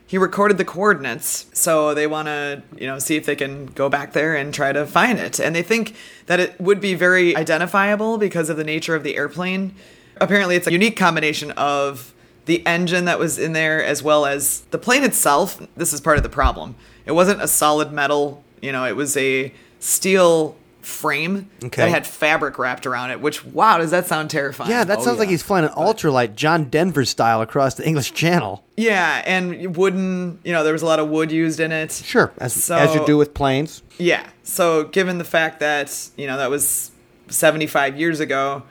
he 0.07 0.17
recorded 0.17 0.57
the 0.57 0.65
coordinates, 0.65 1.45
so 1.53 1.93
they 1.93 2.07
want 2.07 2.27
to, 2.27 2.63
you 2.75 2.87
know, 2.87 2.97
see 2.97 3.15
if 3.15 3.27
they 3.27 3.35
can 3.35 3.67
go 3.67 3.89
back 3.89 4.13
there 4.13 4.35
and 4.35 4.51
try 4.51 4.71
to 4.71 4.87
find 4.87 5.19
it. 5.19 5.39
And 5.39 5.55
they 5.55 5.61
think 5.61 5.95
that 6.25 6.39
it 6.39 6.59
would 6.59 6.81
be 6.81 6.95
very 6.95 7.35
identifiable 7.35 8.17
because 8.17 8.49
of 8.49 8.57
the 8.57 8.63
nature 8.63 8.95
of 8.95 9.03
the 9.03 9.15
airplane. 9.17 9.75
Apparently, 10.19 10.55
it's 10.55 10.67
a 10.67 10.71
unique 10.71 10.97
combination 10.97 11.51
of 11.51 12.12
the 12.45 12.65
engine 12.65 13.05
that 13.05 13.19
was 13.19 13.39
in 13.39 13.53
there 13.53 13.83
as 13.83 14.03
well 14.03 14.25
as 14.25 14.61
the 14.71 14.77
plane 14.77 15.03
itself. 15.03 15.61
This 15.77 15.93
is 15.93 16.01
part 16.01 16.17
of 16.17 16.23
the 16.23 16.29
problem. 16.29 16.75
It 17.05 17.11
wasn't 17.13 17.41
a 17.41 17.47
solid 17.47 17.91
metal, 17.91 18.43
you 18.61 18.71
know, 18.71 18.85
it 18.85 18.95
was 18.95 19.15
a 19.17 19.53
steel 19.79 20.55
frame 20.81 21.49
Okay. 21.63 21.83
that 21.83 21.89
had 21.89 22.05
fabric 22.05 22.57
wrapped 22.59 22.85
around 22.85 23.11
it, 23.11 23.21
which, 23.21 23.45
wow, 23.45 23.77
does 23.77 23.91
that 23.91 24.05
sound 24.05 24.29
terrifying? 24.29 24.69
Yeah, 24.69 24.83
that 24.83 24.99
Oh, 24.99 25.01
sounds 25.03 25.17
like 25.19 25.29
he's 25.29 25.41
flying 25.41 25.63
an 25.63 25.71
ultralight 25.71 26.35
John 26.35 26.65
Denver 26.65 27.05
style 27.05 27.41
across 27.41 27.75
the 27.75 27.87
English 27.87 28.13
Channel. 28.13 28.61
Yeah, 28.75 29.21
and 29.25 29.77
wooden, 29.77 30.39
you 30.43 30.51
know, 30.51 30.63
there 30.65 30.73
was 30.73 30.81
a 30.81 30.85
lot 30.85 30.99
of 30.99 31.07
wood 31.07 31.31
used 31.31 31.61
in 31.61 31.71
it. 31.71 31.91
Sure, 31.93 32.33
as, 32.37 32.51
So- 32.61 32.75
as 32.75 32.93
you 32.95 33.05
do 33.05 33.17
with 33.17 33.33
planes. 33.33 33.81
Yeah. 33.97 34.25
So, 34.43 34.83
given 34.83 35.19
the 35.19 35.23
fact 35.23 35.61
that, 35.61 36.09
you 36.17 36.27
know, 36.27 36.35
that 36.35 36.49
was 36.49 36.91
75 37.29 37.97
years 37.97 38.19
ago, 38.19 38.63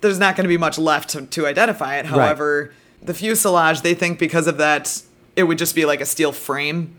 there's 0.00 0.18
not 0.18 0.36
going 0.36 0.44
to 0.44 0.48
be 0.48 0.58
much 0.58 0.78
left 0.78 1.10
to, 1.10 1.26
to 1.26 1.46
identify 1.46 1.96
it. 1.96 2.06
However, 2.06 2.72
the 3.02 3.14
fuselage, 3.14 3.82
they 3.82 3.94
think 3.94 4.18
because 4.18 4.46
of 4.46 4.58
that, 4.58 5.02
it 5.36 5.44
would 5.44 5.58
just 5.58 5.74
be 5.74 5.84
like 5.84 6.00
a 6.00 6.06
steel 6.06 6.32
frame. 6.32 6.96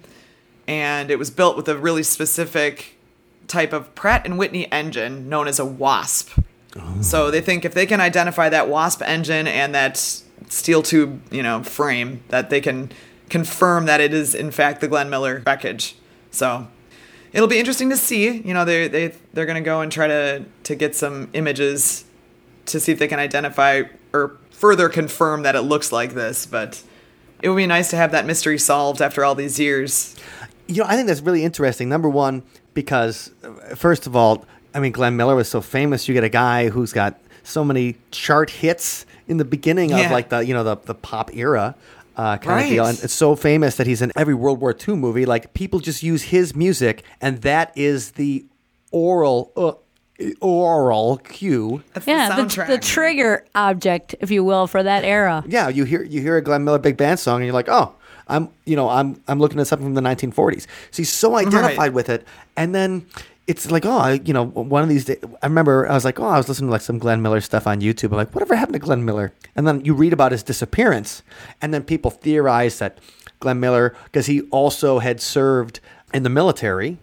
And 0.67 1.11
it 1.11 1.17
was 1.19 1.29
built 1.29 1.57
with 1.57 1.67
a 1.67 1.77
really 1.77 2.03
specific 2.03 2.97
type 3.47 3.73
of 3.73 3.93
Pratt 3.95 4.25
and 4.25 4.37
Whitney 4.37 4.71
engine 4.71 5.27
known 5.27 5.47
as 5.47 5.59
a 5.59 5.65
WASP. 5.65 6.39
Oh. 6.77 7.01
So 7.01 7.31
they 7.31 7.41
think 7.41 7.65
if 7.65 7.73
they 7.73 7.85
can 7.85 7.99
identify 7.99 8.49
that 8.49 8.69
WASP 8.69 9.01
engine 9.01 9.47
and 9.47 9.75
that 9.75 9.97
steel 9.97 10.81
tube, 10.81 11.21
you 11.31 11.43
know, 11.43 11.63
frame, 11.63 12.23
that 12.29 12.49
they 12.49 12.61
can 12.61 12.91
confirm 13.29 13.85
that 13.85 13.99
it 13.99 14.13
is 14.13 14.35
in 14.35 14.51
fact 14.51 14.81
the 14.81 14.87
Glenn 14.87 15.09
Miller 15.09 15.41
wreckage. 15.45 15.95
So 16.31 16.67
it'll 17.33 17.47
be 17.47 17.59
interesting 17.59 17.89
to 17.89 17.97
see. 17.97 18.41
You 18.41 18.53
know, 18.53 18.63
they 18.63 18.87
they 18.87 19.13
they're 19.33 19.45
gonna 19.45 19.61
go 19.61 19.81
and 19.81 19.91
try 19.91 20.07
to 20.07 20.45
to 20.63 20.75
get 20.75 20.95
some 20.95 21.29
images 21.33 22.05
to 22.67 22.79
see 22.79 22.91
if 22.91 22.99
they 22.99 23.07
can 23.07 23.19
identify 23.19 23.83
or 24.13 24.37
further 24.51 24.89
confirm 24.89 25.43
that 25.43 25.55
it 25.55 25.61
looks 25.61 25.91
like 25.91 26.13
this. 26.13 26.45
But 26.45 26.81
it 27.41 27.49
would 27.49 27.55
be 27.57 27.65
nice 27.67 27.89
to 27.91 27.95
have 27.97 28.11
that 28.11 28.25
mystery 28.25 28.57
solved 28.59 29.01
after 29.01 29.23
all 29.25 29.35
these 29.35 29.59
years. 29.59 30.15
You 30.67 30.83
know, 30.83 30.85
I 30.87 30.95
think 30.95 31.07
that's 31.07 31.21
really 31.21 31.43
interesting. 31.43 31.89
Number 31.89 32.09
one, 32.09 32.43
because 32.73 33.31
uh, 33.43 33.75
first 33.75 34.07
of 34.07 34.15
all, 34.15 34.45
I 34.73 34.79
mean, 34.79 34.91
Glenn 34.91 35.17
Miller 35.17 35.35
was 35.35 35.49
so 35.49 35.59
famous. 35.61 36.07
You 36.07 36.13
get 36.13 36.23
a 36.23 36.29
guy 36.29 36.69
who's 36.69 36.93
got 36.93 37.19
so 37.43 37.63
many 37.65 37.95
chart 38.11 38.49
hits 38.49 39.05
in 39.27 39.37
the 39.37 39.45
beginning 39.45 39.91
of 39.91 40.11
like 40.11 40.29
the 40.29 40.39
you 40.45 40.53
know 40.53 40.63
the 40.63 40.77
the 40.77 40.95
pop 40.95 41.35
era. 41.35 41.75
uh, 42.15 42.37
kind 42.37 42.65
of 42.65 42.69
deal. 42.69 42.85
And 42.85 42.99
it's 43.03 43.13
so 43.13 43.35
famous 43.35 43.75
that 43.77 43.87
he's 43.87 44.01
in 44.01 44.11
every 44.15 44.33
World 44.33 44.59
War 44.61 44.75
II 44.87 44.95
movie. 44.95 45.25
Like 45.25 45.53
people 45.53 45.79
just 45.79 46.03
use 46.03 46.23
his 46.23 46.55
music, 46.55 47.03
and 47.19 47.41
that 47.41 47.71
is 47.75 48.11
the 48.11 48.45
oral 48.91 49.51
uh, 49.57 49.73
oral 50.41 51.17
cue. 51.17 51.83
That's 51.93 52.07
Yeah, 52.07 52.35
the 52.35 52.43
the, 52.45 52.65
the 52.65 52.77
trigger 52.77 53.45
object, 53.55 54.15
if 54.19 54.31
you 54.31 54.43
will, 54.43 54.67
for 54.67 54.81
that 54.83 55.03
era. 55.03 55.43
Yeah, 55.47 55.69
you 55.69 55.83
hear 55.85 56.03
you 56.03 56.21
hear 56.21 56.37
a 56.37 56.41
Glenn 56.41 56.63
Miller 56.63 56.79
big 56.79 56.97
band 56.97 57.19
song, 57.19 57.37
and 57.37 57.45
you're 57.45 57.53
like, 57.53 57.69
oh, 57.69 57.93
I'm 58.27 58.49
you 58.65 58.75
know 58.75 58.89
I'm 58.89 59.21
I'm 59.27 59.39
looking 59.39 59.59
at 59.59 59.67
something 59.67 59.87
from 59.87 59.93
the 59.95 60.01
1940s. 60.01 60.61
So 60.91 60.97
he's 60.97 61.11
so 61.11 61.35
identified 61.35 61.77
Right. 61.77 61.93
with 61.93 62.09
it, 62.09 62.25
and 62.57 62.73
then. 62.75 63.05
It's 63.47 63.69
like 63.71 63.85
oh 63.87 63.97
I- 63.97 64.21
you 64.23 64.33
know 64.33 64.45
one 64.45 64.83
of 64.83 64.87
these 64.87 65.05
days 65.05 65.17
I 65.41 65.47
remember 65.47 65.89
I 65.89 65.93
was 65.93 66.05
like 66.05 66.19
oh 66.19 66.25
I 66.27 66.37
was 66.37 66.47
listening 66.47 66.67
to 66.69 66.71
like 66.71 66.81
some 66.81 66.99
Glenn 66.99 67.21
Miller 67.23 67.41
stuff 67.41 67.65
on 67.67 67.81
YouTube 67.81 68.11
I'm 68.11 68.17
like 68.17 68.33
whatever 68.33 68.55
happened 68.55 68.75
to 68.75 68.79
Glenn 68.79 69.03
Miller 69.03 69.33
and 69.55 69.67
then 69.67 69.83
you 69.83 69.93
read 69.95 70.13
about 70.13 70.31
his 70.31 70.43
disappearance 70.43 71.21
and 71.59 71.73
then 71.73 71.83
people 71.83 72.11
theorize 72.11 72.77
that 72.79 72.99
Glenn 73.41 73.59
Miller 73.59 73.93
because 74.05 74.27
he 74.27 74.41
also 74.51 74.99
had 74.99 75.19
served 75.19 75.79
in 76.13 76.21
the 76.23 76.29
military 76.29 76.99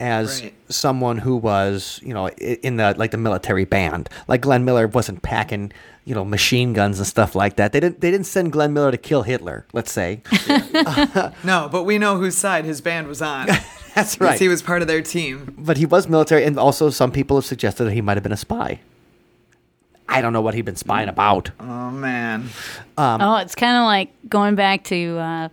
as 0.00 0.42
Right. 0.42 0.54
someone 0.68 1.18
who 1.18 1.36
was, 1.36 2.00
you 2.02 2.12
know, 2.14 2.28
in 2.30 2.76
the 2.76 2.94
like 2.96 3.10
the 3.12 3.18
military 3.18 3.64
band. 3.64 4.08
Like 4.26 4.40
Glenn 4.40 4.64
Miller 4.64 4.86
wasn't 4.88 5.22
packing, 5.22 5.72
you 6.04 6.14
know, 6.14 6.24
machine 6.24 6.72
guns 6.72 6.98
and 6.98 7.06
stuff 7.06 7.34
like 7.34 7.56
that. 7.56 7.72
They 7.72 7.80
didn't 7.80 8.00
they 8.00 8.10
didn't 8.10 8.26
send 8.26 8.52
Glenn 8.52 8.72
Miller 8.72 8.90
to 8.90 8.96
kill 8.96 9.22
Hitler, 9.22 9.66
let's 9.72 9.92
say. 9.92 10.22
No, 11.44 11.68
but 11.70 11.84
we 11.84 11.98
know 11.98 12.16
whose 12.16 12.36
side 12.36 12.64
his 12.64 12.80
band 12.80 13.06
was 13.08 13.20
on. 13.22 13.46
That's 13.94 14.14
Because 14.14 14.18
right. 14.20 14.38
He 14.40 14.48
was 14.48 14.62
part 14.62 14.82
of 14.82 14.88
their 14.88 15.02
team. 15.02 15.54
but 15.58 15.76
he 15.76 15.84
was 15.86 16.08
military 16.08 16.44
and 16.44 16.58
also 16.58 16.90
some 16.90 17.10
people 17.12 17.36
have 17.36 17.44
suggested 17.44 17.84
that 17.84 17.92
he 17.92 18.00
might 18.00 18.16
have 18.16 18.22
been 18.22 18.32
a 18.32 18.36
spy. 18.36 18.80
I 20.08 20.20
don't 20.22 20.32
know 20.32 20.40
what 20.40 20.54
he'd 20.54 20.64
been 20.64 20.76
spying 20.76 21.08
about. 21.08 21.50
Oh 21.60 21.90
man. 21.90 22.48
oh, 22.98 23.36
it's 23.36 23.54
kind 23.54 23.76
of 23.76 23.84
like 23.84 24.10
going 24.28 24.54
back 24.56 24.84
to 24.84 25.18
uh, 25.18 25.48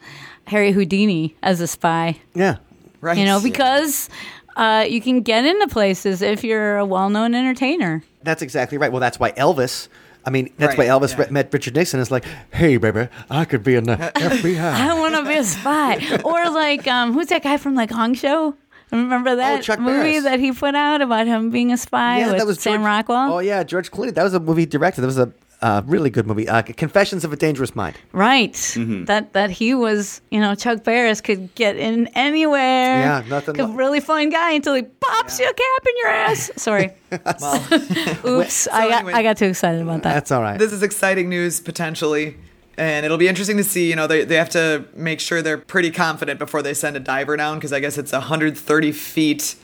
Harry 0.45 0.71
Houdini 0.71 1.35
as 1.43 1.61
a 1.61 1.67
spy. 1.67 2.17
Yeah. 2.33 2.57
Right. 3.01 3.17
You 3.17 3.25
know, 3.25 3.39
because 3.39 4.09
uh, 4.57 4.85
you 4.89 4.99
can 4.99 5.21
get 5.21 5.45
into 5.45 5.67
places 5.69 6.21
if 6.21 6.43
you're 6.43 6.77
a 6.77 6.85
well-known 6.85 7.33
entertainer. 7.33 8.03
That's 8.23 8.41
exactly 8.41 8.77
right. 8.77 8.91
Well, 8.91 8.99
that's 8.99 9.19
why 9.19 9.31
Elvis 9.31 9.87
I 10.25 10.29
mean, 10.29 10.51
that's 10.57 10.75
why 10.77 10.87
Elvis 10.87 11.17
yeah. 11.17 11.27
met 11.31 11.53
Richard 11.53 11.73
Nixon. 11.75 12.01
Is 12.01 12.11
like, 12.11 12.25
hey, 12.51 12.75
baby, 12.75 13.07
I 13.29 13.45
could 13.45 13.63
be 13.63 13.75
in 13.75 13.85
the 13.85 13.95
FBI. 14.15 14.59
I 14.59 14.99
want 14.99 15.15
to 15.15 15.23
be 15.23 15.35
a 15.37 15.43
spy. 15.45 16.19
or 16.25 16.49
like, 16.49 16.85
um, 16.85 17.13
who's 17.13 17.27
that 17.27 17.43
guy 17.43 17.55
from 17.55 17.75
like 17.75 17.91
Gong 17.91 18.13
Show? 18.13 18.53
Remember 18.91 19.37
that 19.37 19.69
Oh, 19.69 19.77
movie 19.77 19.93
Barris. 20.11 20.23
that 20.25 20.39
he 20.41 20.51
put 20.51 20.75
out 20.75 21.01
about 21.01 21.27
him 21.27 21.49
being 21.49 21.71
a 21.71 21.77
spy 21.77 22.19
Yeah, 22.19 22.27
with 22.27 22.37
that 22.39 22.47
was 22.47 22.59
Sam 22.59 22.79
George- 22.81 22.85
Rockwell? 22.85 23.33
Oh 23.35 23.39
yeah, 23.39 23.63
George 23.63 23.89
Clooney. 23.89 24.13
That 24.13 24.23
was 24.23 24.33
a 24.33 24.39
movie 24.41 24.63
he 24.63 24.65
directed. 24.65 24.99
That 25.01 25.07
was 25.07 25.17
a 25.17 25.31
uh, 25.61 25.81
really 25.85 26.09
good 26.09 26.27
movie. 26.27 26.47
Uh, 26.47 26.61
Confessions 26.61 27.23
of 27.25 27.33
a 27.33 27.35
Dangerous 27.35 27.75
Mind. 27.75 27.95
Right. 28.11 28.53
Mm-hmm. 28.53 29.05
That 29.05 29.33
that 29.33 29.49
he 29.49 29.73
was, 29.73 30.21
you 30.29 30.39
know, 30.39 30.53
Chuck 30.55 30.83
Barris 30.83 31.19
could 31.21 31.53
get 31.55 31.75
in 31.77 32.07
anywhere. 32.15 32.99
Yeah, 32.99 33.23
nothing 33.27 33.55
Could 33.55 33.69
li- 33.69 33.75
really 33.75 33.99
fun 33.99 34.29
guy 34.29 34.51
until 34.51 34.75
he 34.75 34.83
pops 34.83 35.39
you 35.39 35.45
a 35.49 35.53
cap 35.53 35.87
in 35.89 35.97
your 35.97 36.07
ass. 36.09 36.51
Sorry. 36.57 36.91
Oops. 37.11 38.67
I 38.67 38.89
got 38.89 38.99
anyway- 38.99 39.13
I 39.13 39.23
got 39.23 39.37
too 39.37 39.45
excited 39.45 39.81
about 39.81 40.03
that. 40.03 40.13
That's 40.13 40.31
all 40.31 40.41
right. 40.41 40.57
This 40.59 40.71
is 40.73 40.83
exciting 40.83 41.29
news 41.29 41.59
potentially. 41.59 42.37
And 42.79 43.05
it'll 43.05 43.17
be 43.17 43.27
interesting 43.27 43.57
to 43.57 43.63
see, 43.63 43.89
you 43.89 43.95
know, 43.95 44.05
they, 44.05 44.23
they 44.23 44.35
have 44.35 44.51
to 44.51 44.85
make 44.93 45.19
sure 45.19 45.41
they're 45.41 45.57
pretty 45.57 45.89
confident 45.89 46.37
before 46.37 46.61
they 46.61 46.75
send 46.75 46.95
a 46.95 46.99
diver 46.99 47.35
down 47.35 47.57
because 47.57 47.73
I 47.73 47.79
guess 47.79 47.97
it's 47.97 48.11
130 48.11 48.91
feet 48.91 49.55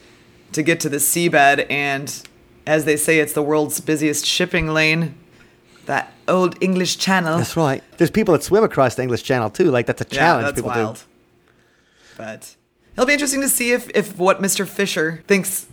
to 0.54 0.64
get 0.64 0.80
to 0.80 0.90
the 0.90 0.98
seabed. 0.98 1.68
And 1.70 2.12
as 2.66 2.86
they 2.86 2.98
say, 2.98 3.20
it's 3.20 3.34
the 3.34 3.44
world's 3.44 3.80
busiest 3.82 4.26
shipping 4.26 4.70
lane. 4.70 5.14
That 5.86 6.12
old 6.28 6.56
English 6.62 6.98
channel. 6.98 7.38
That's 7.38 7.58
right. 7.58 7.84
There's 7.98 8.12
people 8.12 8.34
that 8.34 8.44
swim 8.44 8.64
across 8.64 8.96
the 8.96 9.02
English 9.04 9.24
Channel 9.24 9.50
too. 9.50 9.70
Like 9.72 9.86
that's 9.86 10.02
a 10.02 10.06
challenge. 10.06 10.16
yeah, 10.16 10.22
challenge 10.22 10.46
that's 10.46 10.56
people 10.56 10.70
wild. 10.84 10.96
do. 10.96 11.02
But 12.18 12.56
it'll 12.94 13.06
be 13.06 13.14
interesting 13.14 13.42
to 13.42 13.50
see 13.50 13.72
if, 13.72 13.90
if 13.96 14.18
what 14.18 14.42
Mr. 14.42 14.68
Fisher 14.68 15.24
thinks 15.28 15.66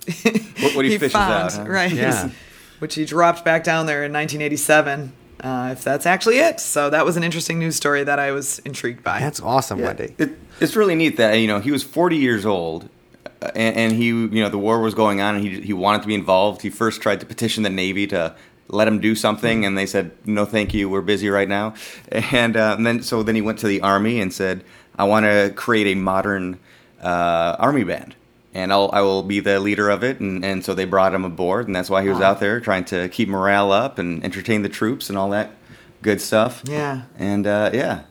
What- 0.60 0.74
what 0.76 0.84
he 0.84 0.98
fishes 0.98 1.14
out, 1.14 1.52
huh? 1.52 1.64
right? 1.68 1.92
Yeah. 1.92 2.30
Which 2.80 2.94
he 2.94 3.04
dropped 3.04 3.44
back 3.44 3.62
down 3.62 3.86
there 3.86 4.04
in 4.04 4.12
1987. 4.12 5.12
Uh, 5.42 5.70
if 5.72 5.82
that's 5.84 6.04
actually 6.06 6.38
it. 6.38 6.60
So 6.60 6.90
that 6.90 7.04
was 7.04 7.16
an 7.16 7.22
interesting 7.24 7.58
news 7.58 7.76
story 7.76 8.04
that 8.04 8.18
I 8.18 8.30
was 8.32 8.58
intrigued 8.60 9.02
by. 9.02 9.20
That's 9.20 9.40
awesome, 9.40 9.80
Wendy. 9.80 10.14
It, 10.18 10.38
it's 10.60 10.76
really 10.76 10.94
neat 10.94 11.16
that 11.16 11.34
you 11.34 11.46
know 11.46 11.60
he 11.60 11.70
was 11.70 11.82
40 11.82 12.16
years 12.18 12.44
old, 12.44 12.90
uh, 13.40 13.50
and, 13.54 13.74
and 13.76 13.92
he 13.92 14.06
you 14.08 14.28
know 14.28 14.50
the 14.50 14.58
war 14.58 14.80
was 14.80 14.94
going 14.94 15.22
on, 15.22 15.36
and 15.36 15.44
he 15.44 15.60
he 15.62 15.72
wanted 15.72 16.02
to 16.02 16.08
be 16.08 16.14
involved. 16.14 16.60
He 16.60 16.68
first 16.68 17.00
tried 17.00 17.20
to 17.20 17.26
petition 17.26 17.62
the 17.62 17.70
Navy 17.70 18.06
to 18.08 18.34
let 18.72 18.86
him 18.88 19.00
do 19.00 19.14
something, 19.14 19.64
and 19.66 19.76
they 19.76 19.86
said 19.86 20.10
no, 20.26 20.44
thank 20.44 20.72
you, 20.74 20.88
we're 20.88 21.00
busy 21.00 21.28
right 21.28 21.48
now. 21.48 21.74
And, 22.32 22.56
uh, 22.56 22.74
and 22.76 22.86
then 22.86 23.02
so 23.02 23.22
then 23.22 23.34
he 23.34 23.40
went 23.42 23.58
to 23.60 23.66
the 23.68 23.80
Army 23.82 24.20
and 24.20 24.32
said, 24.32 24.64
I 24.98 25.04
want 25.04 25.26
to 25.26 25.52
create 25.56 25.86
a 25.88 25.94
modern 25.94 26.58
uh, 27.02 27.56
Army 27.58 27.84
band. 27.84 28.14
And 28.52 28.72
I'll, 28.72 28.90
I 28.92 29.00
will 29.02 29.22
be 29.22 29.38
the 29.38 29.60
leader 29.60 29.88
of 29.90 30.02
it, 30.02 30.18
and, 30.18 30.44
and 30.44 30.64
so 30.64 30.74
they 30.74 30.84
brought 30.84 31.14
him 31.14 31.24
aboard, 31.24 31.68
and 31.68 31.76
that's 31.76 31.88
why 31.88 32.02
he 32.02 32.08
was 32.08 32.20
out 32.20 32.40
there 32.40 32.58
trying 32.58 32.84
to 32.86 33.08
keep 33.08 33.28
morale 33.28 33.70
up 33.70 33.98
and 33.98 34.24
entertain 34.24 34.62
the 34.62 34.68
troops 34.68 35.08
and 35.08 35.16
all 35.16 35.30
that 35.30 35.52
good 36.02 36.20
stuff. 36.20 36.62
Yeah. 36.64 37.02
and 37.16 37.46
uh, 37.46 37.70
yeah, 37.72 38.02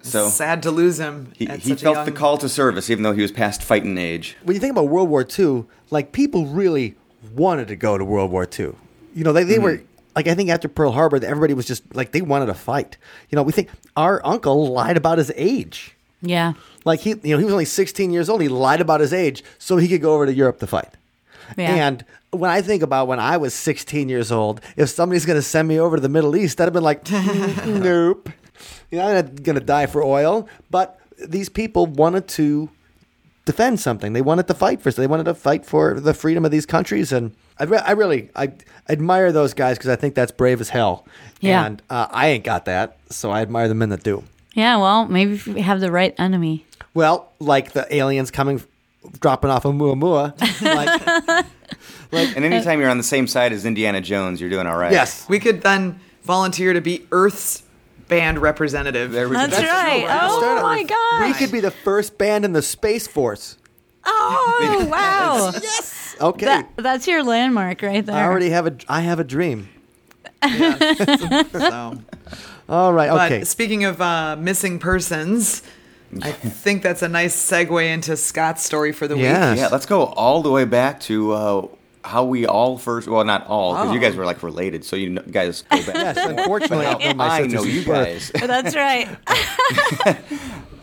so 0.00 0.28
sad 0.28 0.62
to 0.62 0.70
lose 0.70 0.98
him. 0.98 1.32
he, 1.36 1.46
at 1.46 1.58
he 1.60 1.68
such 1.70 1.82
a 1.82 1.84
felt 1.84 1.96
young- 1.96 2.06
the 2.06 2.12
call 2.12 2.38
to 2.38 2.48
service, 2.48 2.88
even 2.88 3.02
though 3.02 3.12
he 3.12 3.20
was 3.20 3.30
past 3.32 3.62
fighting 3.62 3.98
age. 3.98 4.36
When 4.42 4.54
you 4.54 4.60
think 4.60 4.70
about 4.72 4.88
World 4.88 5.10
War 5.10 5.26
II, 5.38 5.64
like 5.90 6.12
people 6.12 6.46
really 6.46 6.94
wanted 7.34 7.68
to 7.68 7.76
go 7.76 7.98
to 7.98 8.04
World 8.04 8.30
War 8.30 8.48
II. 8.58 8.72
You 9.14 9.24
know, 9.24 9.34
they, 9.34 9.44
they 9.44 9.58
were 9.58 9.82
like 10.14 10.26
I 10.28 10.34
think 10.34 10.50
after 10.50 10.68
Pearl 10.68 10.92
Harbor, 10.92 11.16
everybody 11.24 11.54
was 11.54 11.66
just 11.66 11.94
like 11.94 12.12
they 12.12 12.22
wanted 12.22 12.46
to 12.46 12.54
fight. 12.54 12.96
You 13.30 13.36
know, 13.36 13.42
we 13.42 13.52
think 13.52 13.68
our 13.96 14.20
uncle 14.24 14.68
lied 14.72 14.96
about 14.96 15.18
his 15.18 15.32
age. 15.36 15.96
yeah. 16.20 16.52
Like 16.84 17.00
he, 17.00 17.10
you 17.22 17.34
know, 17.34 17.38
he 17.38 17.44
was 17.44 17.52
only 17.52 17.64
16 17.64 18.10
years 18.12 18.28
old. 18.28 18.40
He 18.42 18.48
lied 18.48 18.80
about 18.80 19.00
his 19.00 19.12
age 19.12 19.44
so 19.58 19.76
he 19.76 19.86
could 19.86 20.00
go 20.02 20.14
over 20.14 20.26
to 20.26 20.34
Europe 20.34 20.58
to 20.58 20.66
fight. 20.66 20.88
Yeah. 21.56 21.74
And 21.86 22.04
when 22.32 22.50
I 22.50 22.60
think 22.60 22.82
about 22.82 23.06
when 23.06 23.20
I 23.20 23.36
was 23.36 23.54
16 23.54 24.08
years 24.08 24.32
old, 24.32 24.60
if 24.76 24.88
somebody's 24.88 25.24
going 25.24 25.38
to 25.38 25.42
send 25.42 25.68
me 25.68 25.78
over 25.78 25.96
to 25.96 26.02
the 26.02 26.08
Middle 26.08 26.34
East, 26.34 26.60
I'd 26.60 26.64
have 26.64 26.72
been 26.72 26.82
like, 26.82 27.04
"Mm, 27.04 27.82
nope. 27.84 28.28
You 28.90 28.98
know, 28.98 29.06
I'm 29.06 29.14
not 29.14 29.42
going 29.44 29.58
to 29.58 29.64
die 29.64 29.86
for 29.86 30.02
oil. 30.02 30.48
But 30.70 30.98
these 31.28 31.48
people 31.48 31.86
wanted 31.86 32.26
to 32.28 32.68
defend 33.44 33.78
something. 33.80 34.12
They 34.12 34.22
wanted 34.22 34.46
to 34.48 34.54
fight 34.54 34.82
for. 34.82 34.90
They 34.90 35.06
wanted 35.06 35.24
to 35.24 35.34
fight 35.34 35.64
for 35.64 36.00
the 36.00 36.14
freedom 36.14 36.44
of 36.44 36.50
these 36.50 36.66
countries. 36.66 37.12
And 37.12 37.34
I, 37.62 37.64
re- 37.64 37.78
I 37.78 37.92
really, 37.92 38.28
I 38.34 38.52
admire 38.88 39.30
those 39.30 39.54
guys 39.54 39.78
because 39.78 39.88
I 39.90 39.94
think 39.94 40.16
that's 40.16 40.32
brave 40.32 40.60
as 40.60 40.68
hell. 40.68 41.06
Yeah. 41.40 41.64
And 41.64 41.80
uh, 41.88 42.08
I 42.10 42.26
ain't 42.28 42.42
got 42.42 42.64
that, 42.64 42.96
so 43.08 43.30
I 43.30 43.40
admire 43.40 43.68
the 43.68 43.76
men 43.76 43.90
that 43.90 44.02
do. 44.02 44.24
Yeah, 44.54 44.78
well, 44.78 45.06
maybe 45.06 45.34
if 45.34 45.46
we 45.46 45.60
have 45.60 45.78
the 45.78 45.92
right 45.92 46.12
enemy. 46.18 46.66
Well, 46.92 47.30
like 47.38 47.70
the 47.70 47.86
aliens 47.94 48.32
coming, 48.32 48.64
dropping 49.20 49.50
off 49.50 49.64
of 49.64 49.74
Muamua. 49.74 50.34
Like, 52.14 52.36
And 52.36 52.44
anytime 52.44 52.78
you're 52.78 52.90
on 52.90 52.98
the 52.98 53.02
same 53.02 53.26
side 53.26 53.54
as 53.54 53.64
Indiana 53.64 54.02
Jones, 54.02 54.38
you're 54.38 54.50
doing 54.50 54.66
all 54.66 54.76
right. 54.76 54.92
yes. 54.92 55.26
We 55.30 55.38
could 55.38 55.62
then 55.62 55.98
volunteer 56.24 56.74
to 56.74 56.80
be 56.82 57.06
Earth's 57.10 57.62
band 58.08 58.38
representative. 58.38 59.12
There 59.12 59.30
we 59.30 59.36
go. 59.36 59.40
That's, 59.40 59.56
That's 59.56 59.70
right. 59.70 60.04
right. 60.06 60.20
Oh 60.22 60.38
Start 60.38 60.62
my 60.62 61.26
We 61.26 61.32
could 61.32 61.50
be 61.50 61.60
the 61.60 61.70
first 61.70 62.18
band 62.18 62.44
in 62.44 62.52
the 62.52 62.60
Space 62.60 63.06
Force. 63.06 63.56
Oh 64.04 64.86
wow. 64.90 65.52
Yes. 65.54 66.01
Okay. 66.22 66.46
That, 66.46 66.68
that's 66.76 67.06
your 67.08 67.22
landmark 67.24 67.82
right 67.82 68.04
there. 68.06 68.14
I 68.16 68.24
already 68.24 68.50
have 68.50 68.66
a. 68.66 68.76
I 68.88 69.00
have 69.00 69.18
a 69.18 69.24
dream. 69.24 69.68
So. 71.52 71.98
All 72.68 72.92
right. 72.92 73.10
But 73.10 73.32
Okay. 73.32 73.44
speaking 73.44 73.84
of 73.84 74.00
uh, 74.00 74.36
missing 74.36 74.78
persons, 74.78 75.62
I 76.22 76.32
think 76.32 76.82
that's 76.82 77.02
a 77.02 77.08
nice 77.08 77.34
segue 77.36 77.84
into 77.92 78.16
Scott's 78.16 78.62
story 78.64 78.92
for 78.92 79.06
the 79.08 79.16
Yeah. 79.16 79.50
week. 79.50 79.58
Yeah, 79.60 79.68
let's 79.68 79.86
go 79.86 80.04
all 80.04 80.42
the 80.42 80.50
way 80.50 80.64
back 80.64 81.00
to 81.00 81.32
uh, 81.32 81.66
how 82.04 82.24
we 82.24 82.46
all 82.46 82.78
first. 82.78 83.06
Well, 83.08 83.24
not 83.24 83.46
all, 83.46 83.74
because 83.74 83.92
you 83.92 83.98
Oh. 83.98 84.02
guys 84.02 84.16
were 84.16 84.24
like 84.26 84.42
related, 84.42 84.84
so 84.84 84.96
you 84.96 85.14
kn- 85.14 85.30
guys 85.30 85.62
go 85.62 85.76
back. 85.86 85.94
Yes. 85.94 86.16
Unfortunately, 86.18 86.86
I 86.86 86.94
know 86.94 87.14
my 87.14 87.28
I 87.42 87.46
know 87.46 87.62
you 87.64 87.84
guys. 87.84 88.30
That's 88.34 88.74
right. 88.74 89.08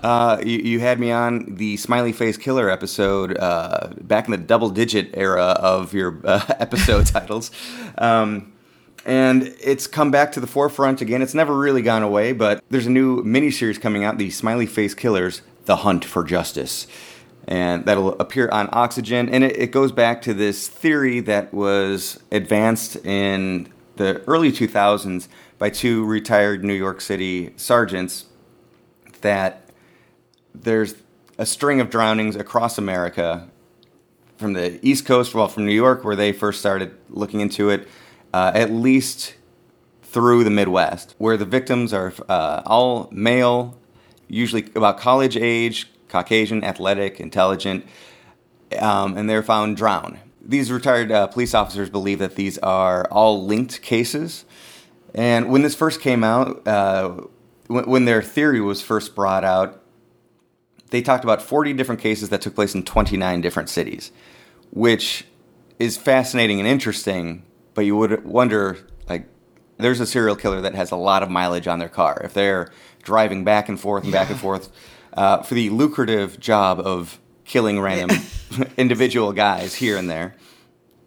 Uh, 0.01 0.41
you, 0.45 0.59
you 0.59 0.80
had 0.80 0.97
me 0.97 1.11
on 1.11 1.55
the 1.55 1.76
Smiley 1.76 2.13
Face 2.13 2.38
Killer 2.38 2.70
episode 2.70 3.38
uh, 3.38 3.89
back 3.99 4.28
in 4.28 4.32
the 4.32 4.38
double 4.38 4.70
digit 4.70 5.09
era 5.13 5.43
of 5.59 5.93
your 5.93 6.22
uh, 6.24 6.39
episode 6.59 7.05
titles. 7.05 7.51
Um, 7.97 8.53
and 9.05 9.53
it's 9.61 9.88
come 9.88 10.09
back 10.09 10.32
to 10.32 10.39
the 10.39 10.47
forefront 10.47 11.01
again. 11.01 11.22
It's 11.22 11.34
never 11.34 11.53
really 11.53 11.82
gone 11.82 12.01
away, 12.01 12.32
but 12.32 12.63
there's 12.70 12.86
a 12.86 12.89
new 12.89 13.22
miniseries 13.26 13.80
coming 13.82 14.05
out 14.05 14.17
the 14.17 14.30
Smiley 14.30 14.67
Face 14.67 14.93
Killers 14.93 15.41
The 15.65 15.76
Hunt 15.76 16.05
for 16.05 16.24
Justice. 16.24 16.88
And 17.48 17.86
that'll 17.86 18.20
appear 18.20 18.50
on 18.50 18.70
Oxygen. 18.72 19.30
And 19.30 19.44
it, 19.44 19.58
it 19.58 19.72
goes 19.72 19.92
back 19.92 20.22
to 20.24 20.34
this 20.34 20.68
theory 20.68 21.20
that 21.22 21.54
was 21.54 22.20
advanced 22.32 22.96
in 22.98 23.72
the 23.96 24.22
early 24.28 24.52
2000s 24.52 25.28
by 25.58 25.70
two 25.70 26.06
retired 26.06 26.64
New 26.64 26.74
York 26.74 27.02
City 27.02 27.54
sergeants 27.58 28.26
that 29.22 29.70
there's 30.56 30.96
a 31.38 31.46
string 31.46 31.80
of 31.80 31.90
drownings 31.90 32.36
across 32.36 32.78
America 32.78 33.50
from 34.38 34.54
the 34.54 34.80
East 34.86 35.06
Coast, 35.06 35.36
well, 35.36 35.48
from 35.48 35.66
New 35.66 35.74
York, 35.74 36.04
where 36.04 36.16
they 36.16 36.32
first 36.32 36.60
started 36.60 36.96
looking 37.10 37.42
into 37.42 37.70
it, 37.70 37.88
uh, 38.34 38.52
at 38.56 38.72
least 38.72 39.36
through 40.02 40.44
the 40.44 40.50
Midwest, 40.50 41.14
where 41.18 41.36
the 41.36 41.46
victims 41.46 41.94
are 41.94 42.14
uh, 42.30 42.62
all 42.66 43.10
male, 43.12 43.78
usually 44.28 44.66
about 44.76 44.98
college 44.98 45.36
age, 45.36 45.90
Caucasian, 46.10 46.64
athletic, 46.64 47.20
intelligent, 47.20 47.86
um, 48.80 49.18
and 49.18 49.30
they're 49.30 49.43
found 49.43 49.78
drowned. 49.78 50.20
These 50.41 50.72
retired 50.72 51.12
uh, 51.12 51.28
police 51.28 51.53
officers 51.53 51.89
believe 51.89 52.20
that 52.20 52.36
these 52.36 52.57
are 52.60 53.05
all 53.12 53.45
linked 53.45 53.82
cases. 53.82 54.45
And 55.14 55.49
when 55.49 55.62
this 55.62 55.76
first 55.76 56.01
came 56.01 56.24
out, 56.24 56.68
uh, 56.68 57.22
when, 57.68 57.89
when 57.89 58.05
their 58.05 58.22
theory 58.22 58.62
was 58.62 58.82
first 58.82 59.16
brought 59.16 59.43
out, 59.43 59.84
they 60.89 61.01
talked 61.01 61.24
about 61.24 61.41
40 61.41 61.74
different 61.74 62.01
cases 62.01 62.30
that 62.30 62.41
took 62.41 62.55
place 62.55 62.74
in 62.74 62.84
29 62.84 63.41
different 63.41 63.70
cities, 63.70 64.12
which 64.72 65.26
is 65.78 65.97
fascinating 65.97 66.60
and 66.60 66.68
interesting. 66.68 67.43
But 67.76 67.86
you 67.86 67.95
would 67.95 68.26
wonder, 68.26 68.78
like, 69.07 69.26
there's 69.78 69.99
a 69.99 70.07
serial 70.07 70.36
killer 70.36 70.62
that 70.62 70.74
has 70.74 70.91
a 70.91 70.95
lot 70.95 71.22
of 71.22 71.30
mileage 71.30 71.68
on 71.68 71.80
their 71.80 71.89
car. 71.89 72.22
If 72.24 72.34
they're 72.34 72.72
driving 73.03 73.43
back 73.43 73.70
and 73.70 73.80
forth 73.80 74.03
and 74.03 74.12
back 74.12 74.30
and 74.30 74.39
forth 74.39 74.70
uh, 75.14 75.41
for 75.43 75.53
the 75.53 75.70
lucrative 75.70 76.39
job 76.39 76.80
of 76.80 77.20
killing 77.45 77.80
random 77.80 78.18
individual 78.78 79.34
guys 79.34 79.76
here 79.76 79.97
and 79.97 80.10
there. 80.10 80.36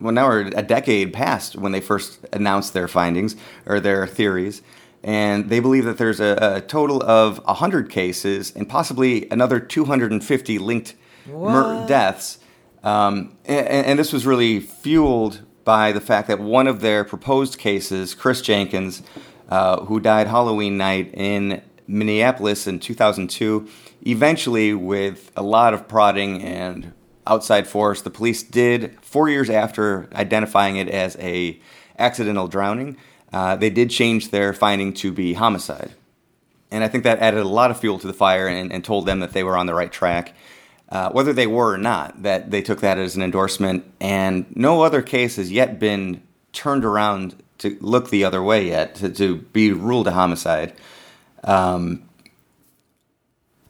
Well, 0.01 0.13
now 0.13 0.27
we're 0.27 0.49
a 0.49 0.63
decade 0.63 1.13
past 1.13 1.55
when 1.55 1.71
they 1.71 1.81
first 1.81 2.19
announced 2.33 2.73
their 2.73 2.89
findings 2.89 3.37
or 3.67 3.79
their 3.79 4.07
theories, 4.07 4.63
and 5.05 5.49
they 5.49 5.61
believe 5.61 5.85
that 5.85 5.99
there's 5.99 6.19
a, 6.19 6.57
a 6.57 6.61
total 6.61 7.03
of 7.03 7.39
100 7.45 7.89
cases 7.89 8.53
and 8.55 8.69
possibly 8.69 9.29
another 9.31 9.61
250 9.61 10.59
linked 10.59 10.95
mur- 11.27 11.87
deaths. 11.87 12.39
Um, 12.83 13.37
and, 13.45 13.67
and 13.87 13.99
this 13.99 14.13
was 14.13 14.27
really 14.27 14.59
fueled 14.59 15.43
by 15.65 15.93
the 15.93 16.01
fact 16.01 16.27
that 16.29 16.41
one 16.41 16.67
of 16.67 16.81
their 16.81 17.05
proposed 17.05 17.59
cases, 17.59 18.15
Chris 18.15 18.43
Jenkins, 18.43 19.03
uh, 19.49 19.85
who 19.85 20.01
died 20.01 20.27
Halloween 20.27 20.77
night 20.77 21.13
in 21.15 21.63
Minneapolis 21.87 22.67
in 22.67 22.79
2002, 22.79 23.69
eventually, 24.07 24.75
with 24.75 25.31
a 25.37 25.43
lot 25.43 25.75
of 25.75 25.89
prodding 25.89 26.43
and 26.43 26.93
outside 27.27 27.67
force, 27.67 28.03
the 28.03 28.11
police 28.11 28.43
did 28.43 28.99
four 29.01 29.29
years 29.29 29.51
after 29.51 30.09
identifying 30.15 30.77
it 30.77 30.89
as 30.89 31.17
a 31.19 31.61
accidental 31.99 32.49
drowning. 32.49 32.97
Uh, 33.33 33.57
they 33.57 33.71
did 33.71 33.91
change 33.91 34.31
their 34.31 34.53
finding 34.53 34.93
to 34.93 35.13
be 35.13 35.35
homicide, 35.35 35.93
and 36.71 36.85
I 36.85 36.89
think 36.89 37.05
that 37.05 37.19
added 37.21 37.41
a 37.41 37.49
lot 37.49 37.71
of 37.71 37.81
fuel 37.81 37.99
to 37.99 38.07
the 38.07 38.13
fire 38.13 38.47
and, 38.47 38.73
and 38.73 38.85
told 38.85 39.07
them 39.07 39.21
that 39.21 39.33
they 39.33 39.43
were 39.43 39.57
on 39.57 39.67
the 39.67 39.75
right 39.75 39.93
track. 39.93 40.35
Uh, 40.89 41.11
whether 41.11 41.33
they 41.33 41.47
were 41.47 41.73
or 41.73 41.79
not, 41.79 42.23
that 42.23 42.51
they 42.51 42.61
took 42.61 42.81
that 42.81 42.99
as 42.99 43.17
an 43.17 43.23
endorsement, 43.23 43.91
and 43.99 44.45
no 44.55 44.83
other 44.83 45.01
case 45.01 45.37
has 45.37 45.51
yet 45.51 45.79
been 45.79 46.23
turned 46.53 46.85
around 46.85 47.43
to 47.59 47.79
look 47.81 48.11
the 48.11 48.25
other 48.25 48.43
way 48.43 48.67
yet 48.67 48.97
to, 48.97 49.09
to 49.09 49.37
be 49.37 49.73
ruled 49.73 50.07
a 50.07 50.13
homicide. 50.13 50.75
Um, 51.45 52.09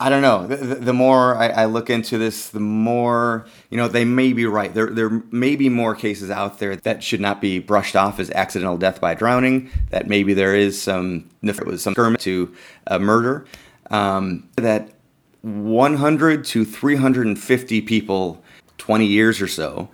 I 0.03 0.09
don't 0.09 0.23
know. 0.23 0.49
The, 0.49 0.57
the, 0.57 0.93
more 0.93 1.37
I, 1.37 1.49
I, 1.49 1.65
look 1.67 1.89
into 1.89 2.19
this, 2.19 2.49
the 2.49 2.59
more 2.59 3.47
you 3.71 3.77
know. 3.77 3.87
They 3.87 4.05
may 4.05 4.33
be 4.33 4.47
right. 4.47 4.75
There, 4.75 4.89
there 4.89 5.11
may 5.31 5.55
be 5.55 5.69
more 5.69 5.95
cases 5.95 6.29
out 6.29 6.59
there 6.59 6.75
that 6.75 7.05
should 7.05 7.21
not 7.21 7.41
be 7.41 7.61
brushed 7.61 7.95
off 7.95 8.19
as 8.19 8.29
accidental 8.33 8.77
death 8.77 9.01
by 9.01 9.15
drowning. 9.15 9.71
That 9.91 10.09
maybe 10.09 10.35
there 10.35 10.57
is 10.57 10.81
some, 10.83 11.31
if 11.43 11.61
it 11.61 11.67
was 11.67 11.83
some 11.83 11.95
to 11.95 12.55
a 12.89 12.99
murder, 12.99 13.47
um, 13.91 14.49
that 14.57 14.91
100 15.43 16.45
to 16.47 16.65
350 16.65 17.81
people, 17.83 18.43
20 18.79 19.07
years 19.07 19.41
or 19.41 19.47
so, 19.47 19.89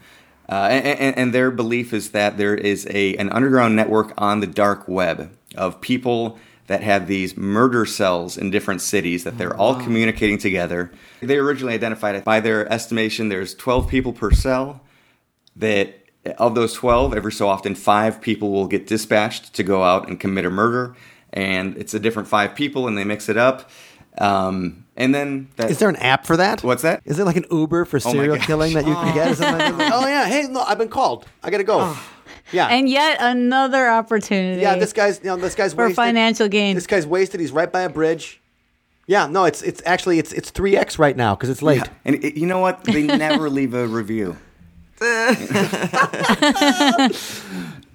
uh, 0.49 0.69
and, 0.71 1.19
and, 1.19 1.35
their 1.35 1.51
belief 1.51 1.93
is 1.93 2.13
that 2.13 2.39
there 2.39 2.55
is 2.55 2.87
a 2.89 3.15
an 3.17 3.29
underground 3.29 3.77
network 3.77 4.15
on 4.17 4.41
the 4.41 4.47
dark 4.47 4.89
web 4.89 5.31
of 5.55 5.79
people 5.83 6.39
that 6.69 6.83
have 6.83 7.07
these 7.07 7.37
murder 7.37 7.85
cells 7.85 8.39
in 8.39 8.51
different 8.51 8.81
cities 8.81 9.25
that 9.25 9.37
they're 9.39 9.57
all 9.57 9.75
communicating 9.75 10.39
together. 10.39 10.91
They 11.21 11.37
originally 11.37 11.75
identified 11.75 12.15
it 12.15 12.25
by 12.25 12.41
their 12.41 12.71
estimation 12.73 13.29
there's 13.29 13.55
12 13.55 13.89
people 13.89 14.13
per 14.13 14.31
cell 14.31 14.81
that 15.57 15.95
of 16.37 16.55
those 16.55 16.75
12 16.75 17.15
every 17.15 17.33
so 17.33 17.49
often 17.49 17.75
5 17.75 18.21
people 18.21 18.51
will 18.53 18.67
get 18.67 18.87
dispatched 18.87 19.55
to 19.55 19.63
go 19.63 19.83
out 19.83 20.09
and 20.09 20.21
commit 20.21 20.45
a 20.45 20.51
murder 20.51 20.95
and 21.33 21.77
it's 21.77 21.95
a 21.95 21.99
different 21.99 22.29
5 22.29 22.55
people 22.55 22.87
and 22.87 22.99
they 22.99 23.05
mix 23.05 23.29
it 23.29 23.37
up 23.37 23.71
um, 24.19 24.85
and 24.97 25.15
then 25.15 25.49
that, 25.57 25.71
is 25.71 25.79
there 25.79 25.89
an 25.89 25.97
app 25.97 26.27
for 26.27 26.37
that? 26.37 26.65
What's 26.65 26.83
that? 26.83 27.03
Is 27.05 27.21
it 27.21 27.25
like 27.25 27.37
an 27.37 27.45
Uber 27.53 27.85
for 27.85 27.99
Oh 27.99 28.13
serial 28.13 28.37
gosh. 28.37 28.47
killing 28.47 28.75
that 28.75 28.85
you 28.85 28.95
can 28.95 29.15
get? 29.15 29.39
Like 29.39 29.75
oh 29.93 30.07
yeah, 30.09 30.27
hey, 30.27 30.49
no, 30.49 30.63
I've 30.63 30.79
been 30.79 30.89
called. 30.89 31.25
I 31.43 31.51
gotta 31.51 31.63
go. 31.63 31.97
Yeah, 32.53 32.67
And 32.69 32.89
yet 32.89 33.19
another 33.21 33.89
opportunity. 33.89 34.63
yeah. 34.63 34.77
This 34.77 34.93
guy's, 34.93 35.19
you 35.21 35.27
know, 35.27 35.37
this 35.37 35.55
guy's 35.55 35.75
for 35.75 35.83
wasted. 35.85 35.97
financial 35.97 36.49
gain. 36.49 36.75
This 36.75 36.87
guy's 36.87 37.07
wasted. 37.07 37.41
He's 37.41 37.53
right 37.53 37.71
by 37.71 37.83
a 37.83 37.89
bridge. 37.89 38.41
Yeah, 39.07 39.27
no, 39.27 39.45
it's 39.45 39.63
it's 39.63 39.81
actually 39.87 40.19
it's 40.19 40.33
it's 40.35 40.51
three 40.51 40.77
x 40.77 40.99
right 40.99 41.17
now 41.17 41.35
because 41.35 41.49
it's 41.49 41.63
late. 41.63 41.83
and 42.05 42.17
it, 42.23 42.37
you 42.37 42.47
know 42.47 42.59
what 42.59 42.85
they 42.85 43.03
never 43.07 43.49
leave 43.49 43.73
a 43.75 43.87
review 43.87 44.37
but 44.99 45.11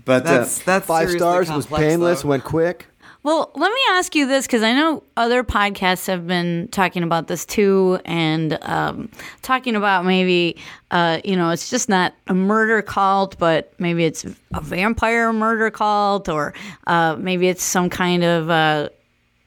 uh, 0.08 0.20
That's 0.20 0.60
that's 0.64 0.86
Five 0.86 1.10
seriously 1.10 1.18
stars 1.20 1.52
was 1.52 1.66
painless, 1.68 2.22
though. 2.24 2.30
went 2.30 2.44
quick. 2.44 2.88
Well, 3.24 3.52
let 3.56 3.72
me 3.72 3.80
ask 3.92 4.16
you 4.16 4.28
this 4.28 4.46
because 4.46 4.64
I 4.64 4.74
know 4.74 5.02
other 5.16 5.46
podcasts 5.46 6.08
have 6.08 6.28
been 6.28 6.68
talking 6.72 7.04
about 7.04 7.28
this 7.28 7.46
too, 7.46 8.00
and 8.04 8.60
um, 8.64 9.10
talking 9.42 9.78
about 9.78 10.04
maybe, 10.04 10.58
uh, 10.92 11.22
you 11.24 11.38
know, 11.38 11.50
it's 11.52 11.70
just 11.70 11.88
not 11.88 12.14
a 12.28 12.34
murder 12.34 12.82
cult, 12.82 13.38
but 13.40 13.72
maybe 13.80 14.04
it's 14.04 14.26
a 14.26 14.62
vampire 14.62 15.32
murder 15.32 15.72
cult, 15.72 16.28
or 16.28 16.54
uh, 16.88 17.16
maybe 17.18 17.48
it's 17.48 17.64
some 17.64 17.90
kind 17.90 18.26
of 18.26 18.50
uh, 18.50 18.90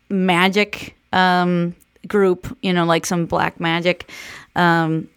magic 0.08 0.96
um, 1.12 1.76
group, 2.08 2.56
you 2.62 2.72
know, 2.72 2.86
like 2.86 3.04
some 3.04 3.26
black 3.26 3.60
magic. 3.60 4.10
Um, 4.54 5.10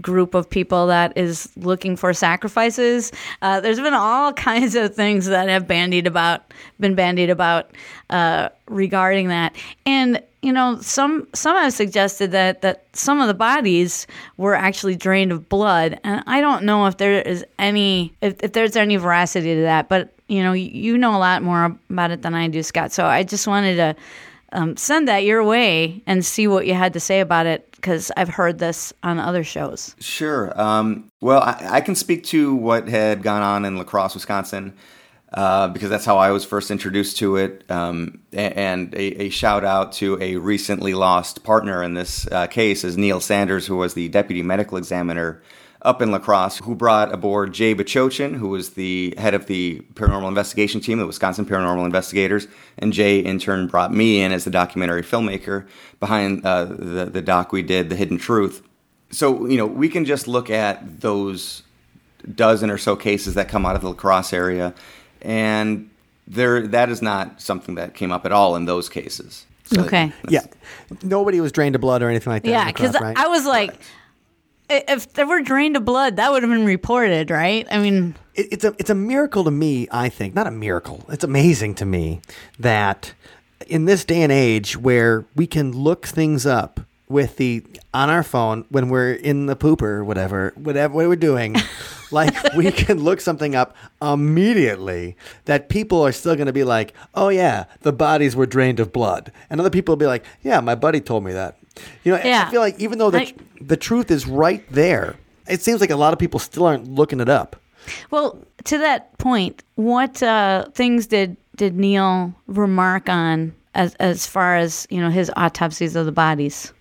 group 0.00 0.34
of 0.34 0.48
people 0.48 0.86
that 0.88 1.16
is 1.16 1.48
looking 1.56 1.96
for 1.96 2.12
sacrifices. 2.12 3.12
Uh, 3.42 3.60
there's 3.60 3.80
been 3.80 3.94
all 3.94 4.32
kinds 4.50 4.74
of 4.74 4.94
things 4.94 5.26
that 5.26 5.48
have 5.48 5.66
bandied 5.66 6.06
about, 6.06 6.52
been 6.80 6.94
bandied 6.94 7.30
about 7.30 7.70
uh, 8.10 8.48
regarding 8.68 9.28
that, 9.28 9.54
and 9.86 10.22
you 10.44 10.52
know, 10.52 10.78
some 10.82 11.26
some 11.32 11.56
have 11.56 11.72
suggested 11.72 12.30
that 12.32 12.60
that 12.60 12.84
some 12.92 13.18
of 13.18 13.28
the 13.28 13.34
bodies 13.34 14.06
were 14.36 14.54
actually 14.54 14.94
drained 14.94 15.32
of 15.32 15.48
blood, 15.48 15.98
and 16.04 16.22
I 16.26 16.42
don't 16.42 16.64
know 16.64 16.84
if 16.84 16.98
there 16.98 17.22
is 17.22 17.46
any 17.58 18.12
if, 18.20 18.42
if 18.42 18.52
there's 18.52 18.76
any 18.76 18.96
veracity 18.96 19.54
to 19.54 19.62
that, 19.62 19.88
but 19.88 20.12
you 20.28 20.42
know, 20.42 20.52
you 20.52 20.98
know 20.98 21.16
a 21.16 21.18
lot 21.18 21.42
more 21.42 21.76
about 21.88 22.10
it 22.10 22.20
than 22.20 22.34
I 22.34 22.48
do, 22.48 22.62
Scott. 22.62 22.92
So 22.92 23.06
I 23.06 23.22
just 23.22 23.46
wanted 23.46 23.76
to. 23.76 23.96
Um, 24.54 24.76
send 24.76 25.08
that 25.08 25.24
your 25.24 25.42
way 25.44 26.02
and 26.06 26.24
see 26.24 26.46
what 26.46 26.66
you 26.66 26.74
had 26.74 26.92
to 26.92 27.00
say 27.00 27.20
about 27.20 27.46
it 27.46 27.70
because 27.72 28.10
I've 28.16 28.28
heard 28.28 28.58
this 28.58 28.92
on 29.02 29.18
other 29.18 29.44
shows. 29.44 29.94
Sure. 30.00 30.58
Um, 30.58 31.10
well, 31.20 31.42
I, 31.42 31.58
I 31.68 31.80
can 31.80 31.94
speak 31.94 32.24
to 32.24 32.54
what 32.54 32.88
had 32.88 33.22
gone 33.22 33.42
on 33.42 33.64
in 33.64 33.76
La 33.76 33.84
Crosse, 33.84 34.14
Wisconsin, 34.14 34.74
uh, 35.34 35.68
because 35.68 35.90
that's 35.90 36.04
how 36.04 36.16
I 36.16 36.30
was 36.30 36.44
first 36.44 36.70
introduced 36.70 37.18
to 37.18 37.36
it. 37.36 37.68
Um, 37.68 38.20
and 38.32 38.94
a, 38.94 39.24
a 39.24 39.28
shout 39.28 39.64
out 39.64 39.92
to 39.94 40.16
a 40.22 40.36
recently 40.36 40.94
lost 40.94 41.42
partner 41.42 41.82
in 41.82 41.94
this 41.94 42.26
uh, 42.28 42.46
case 42.46 42.84
is 42.84 42.96
Neil 42.96 43.20
Sanders, 43.20 43.66
who 43.66 43.76
was 43.76 43.94
the 43.94 44.08
deputy 44.08 44.42
medical 44.42 44.78
examiner 44.78 45.42
up 45.84 46.00
in 46.00 46.10
La 46.10 46.18
Crosse, 46.18 46.58
who 46.58 46.74
brought 46.74 47.12
aboard 47.12 47.52
Jay 47.52 47.74
Bachochin, 47.74 48.34
who 48.34 48.48
was 48.48 48.70
the 48.70 49.14
head 49.18 49.34
of 49.34 49.46
the 49.46 49.80
paranormal 49.94 50.28
investigation 50.28 50.80
team, 50.80 50.98
the 50.98 51.06
Wisconsin 51.06 51.44
Paranormal 51.44 51.84
Investigators. 51.84 52.48
And 52.78 52.92
Jay, 52.92 53.18
in 53.18 53.38
turn, 53.38 53.66
brought 53.66 53.92
me 53.92 54.22
in 54.22 54.32
as 54.32 54.44
the 54.44 54.50
documentary 54.50 55.02
filmmaker 55.02 55.66
behind 56.00 56.44
uh, 56.46 56.64
the, 56.64 57.04
the 57.06 57.20
doc 57.22 57.52
we 57.52 57.62
did, 57.62 57.90
The 57.90 57.96
Hidden 57.96 58.18
Truth. 58.18 58.62
So, 59.10 59.46
you 59.46 59.56
know, 59.58 59.66
we 59.66 59.88
can 59.88 60.04
just 60.06 60.26
look 60.26 60.48
at 60.50 61.00
those 61.02 61.62
dozen 62.34 62.70
or 62.70 62.78
so 62.78 62.96
cases 62.96 63.34
that 63.34 63.48
come 63.48 63.66
out 63.66 63.76
of 63.76 63.82
the 63.82 63.88
La 63.88 63.94
Crosse 63.94 64.32
area, 64.32 64.74
and 65.20 65.90
there 66.26 66.66
that 66.68 66.88
is 66.88 67.02
not 67.02 67.40
something 67.42 67.74
that 67.74 67.94
came 67.94 68.10
up 68.10 68.24
at 68.24 68.32
all 68.32 68.56
in 68.56 68.64
those 68.64 68.88
cases. 68.88 69.44
So 69.64 69.82
Okay. 69.84 70.12
Yeah, 70.28 70.40
nobody 71.02 71.40
was 71.40 71.52
drained 71.52 71.74
of 71.74 71.82
blood 71.82 72.02
or 72.02 72.08
anything 72.08 72.32
like 72.32 72.42
that. 72.44 72.48
Yeah, 72.48 72.66
because 72.66 72.98
right? 72.98 73.16
I 73.16 73.28
was 73.28 73.44
like, 73.44 73.72
i- 73.74 73.76
if 74.68 75.12
there 75.12 75.26
were 75.26 75.42
drained 75.42 75.76
of 75.76 75.84
blood, 75.84 76.16
that 76.16 76.32
would 76.32 76.42
have 76.42 76.50
been 76.50 76.64
reported, 76.64 77.30
right? 77.30 77.66
I 77.70 77.78
mean, 77.78 78.14
it, 78.34 78.48
it's 78.52 78.64
a 78.64 78.74
it's 78.78 78.90
a 78.90 78.94
miracle 78.94 79.44
to 79.44 79.50
me. 79.50 79.88
I 79.90 80.08
think 80.08 80.34
not 80.34 80.46
a 80.46 80.50
miracle. 80.50 81.04
It's 81.08 81.24
amazing 81.24 81.74
to 81.76 81.84
me 81.84 82.20
that 82.58 83.12
in 83.66 83.84
this 83.84 84.04
day 84.04 84.22
and 84.22 84.32
age 84.32 84.76
where 84.76 85.24
we 85.34 85.46
can 85.46 85.72
look 85.72 86.06
things 86.06 86.46
up 86.46 86.80
with 87.08 87.36
the 87.36 87.64
on 87.92 88.10
our 88.10 88.22
phone 88.22 88.64
when 88.70 88.88
we're 88.88 89.12
in 89.12 89.46
the 89.46 89.56
pooper 89.56 89.82
or 89.82 90.04
whatever, 90.04 90.52
whatever 90.56 90.94
what 90.94 91.06
we're 91.08 91.16
doing, 91.16 91.54
like 92.10 92.34
we 92.54 92.72
can 92.72 93.02
look 93.04 93.20
something 93.20 93.54
up 93.54 93.76
immediately. 94.00 95.16
That 95.44 95.68
people 95.68 96.04
are 96.04 96.12
still 96.12 96.34
going 96.34 96.46
to 96.46 96.52
be 96.52 96.64
like, 96.64 96.94
"Oh 97.14 97.28
yeah, 97.28 97.64
the 97.82 97.92
bodies 97.92 98.34
were 98.34 98.46
drained 98.46 98.80
of 98.80 98.92
blood," 98.92 99.30
and 99.50 99.60
other 99.60 99.70
people 99.70 99.92
will 99.92 99.98
be 99.98 100.06
like, 100.06 100.24
"Yeah, 100.42 100.60
my 100.60 100.74
buddy 100.74 101.00
told 101.00 101.24
me 101.24 101.32
that." 101.32 101.58
You 102.04 102.12
know, 102.12 102.20
Yeah. 102.24 102.44
I 102.46 102.50
feel 102.50 102.60
like 102.60 102.78
even 102.78 102.98
though 102.98 103.10
the 103.10 103.20
I- 103.22 103.34
the 103.60 103.76
truth 103.76 104.10
is 104.10 104.26
right 104.26 104.64
there, 104.70 105.16
it 105.48 105.62
seems 105.62 105.80
like 105.80 105.90
a 105.90 105.96
lot 105.96 106.12
of 106.12 106.18
people 106.18 106.38
still 106.40 106.66
aren't 106.66 106.88
looking 106.88 107.20
it 107.20 107.28
up. 107.28 107.56
well, 108.10 108.38
to 108.64 108.78
that 108.78 109.16
point, 109.18 109.62
what 109.74 110.22
uh, 110.22 110.66
things 110.74 111.06
did 111.06 111.36
did 111.56 111.74
Neil 111.76 112.34
remark 112.46 113.08
on 113.08 113.52
as 113.74 113.94
as 113.96 114.26
far 114.26 114.56
as 114.56 114.86
you 114.90 115.00
know 115.00 115.10
his 115.10 115.30
autopsies 115.36 115.96
of 115.96 116.06
the 116.06 116.12
bodies. 116.12 116.72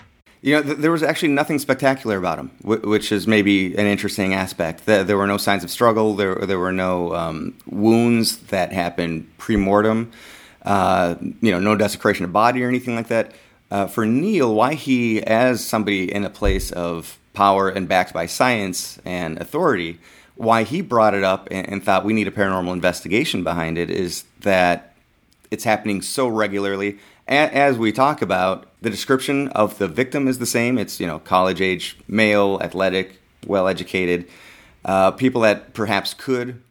You 0.41 0.56
know, 0.56 0.62
th- 0.64 0.78
there 0.80 0.91
was 0.91 1.04
actually 1.04 1.30
nothing 1.32 1.58
spectacular 1.58 2.18
about 2.18 2.38
him, 2.38 2.52
w- 2.64 2.82
which 2.89 3.14
is 3.14 3.28
maybe 3.28 3.74
an 3.78 3.86
interesting 3.88 4.34
aspect. 4.34 4.86
Th- 4.86 5.08
there 5.08 5.18
were 5.18 5.26
no 5.28 5.38
signs 5.38 5.64
of 5.64 5.72
struggle. 5.72 6.16
There, 6.18 6.36
there 6.36 6.60
were 6.60 6.74
no 6.74 7.16
um, 7.16 7.54
wounds 7.66 8.38
that 8.48 8.74
happened 8.74 9.26
pre-mortem. 9.38 10.12
Uh, 10.64 11.16
you 11.41 11.50
know, 11.52 11.60
no 11.62 11.78
desecration 11.78 12.26
of 12.26 12.34
body 12.34 12.62
or 12.64 12.68
anything 12.68 12.94
like 12.96 13.08
that. 13.08 13.32
Uh, 13.74 13.88
for 13.88 14.05
Neil, 14.05 14.53
why 14.53 14.76
he, 14.76 15.19
as 15.24 15.65
somebody 15.65 16.13
in 16.13 16.24
a 16.24 16.30
place 16.30 16.71
of 16.71 17.17
power 17.34 17.69
and 17.69 17.89
backed 17.89 18.13
by 18.13 18.28
science 18.28 18.99
and 19.03 19.41
authority, 19.41 19.99
why 20.36 20.61
he 20.61 20.80
brought 20.80 21.15
it 21.15 21.24
up 21.24 21.47
and, 21.49 21.67
and 21.67 21.84
thought 21.84 22.05
we 22.05 22.13
need 22.13 22.28
a 22.28 22.32
paranormal 22.32 22.71
investigation 22.71 23.43
behind 23.43 23.80
it 23.80 23.89
is 23.89 24.26
that 24.41 24.93
it's 25.49 25.63
happening 25.63 26.03
so 26.03 26.28
regularly. 26.28 26.99
A- 27.28 27.51
as 27.51 27.80
we 27.80 27.91
talk 27.91 28.21
about, 28.21 28.67
the 28.84 28.91
description 28.91 29.47
of 29.49 29.80
the 29.80 29.88
victim 29.88 30.28
is 30.28 30.38
the 30.38 30.45
same. 30.45 30.78
It's 30.78 30.99
you 30.99 31.07
know 31.07 31.17
college 31.17 31.59
age 31.59 31.97
male, 32.07 32.59
athletic, 32.61 33.19
well 33.47 33.67
educated, 33.67 34.30
uh, 34.86 35.09
people 35.09 35.41
that 35.41 35.74
perhaps 35.74 36.13
could 36.13 36.61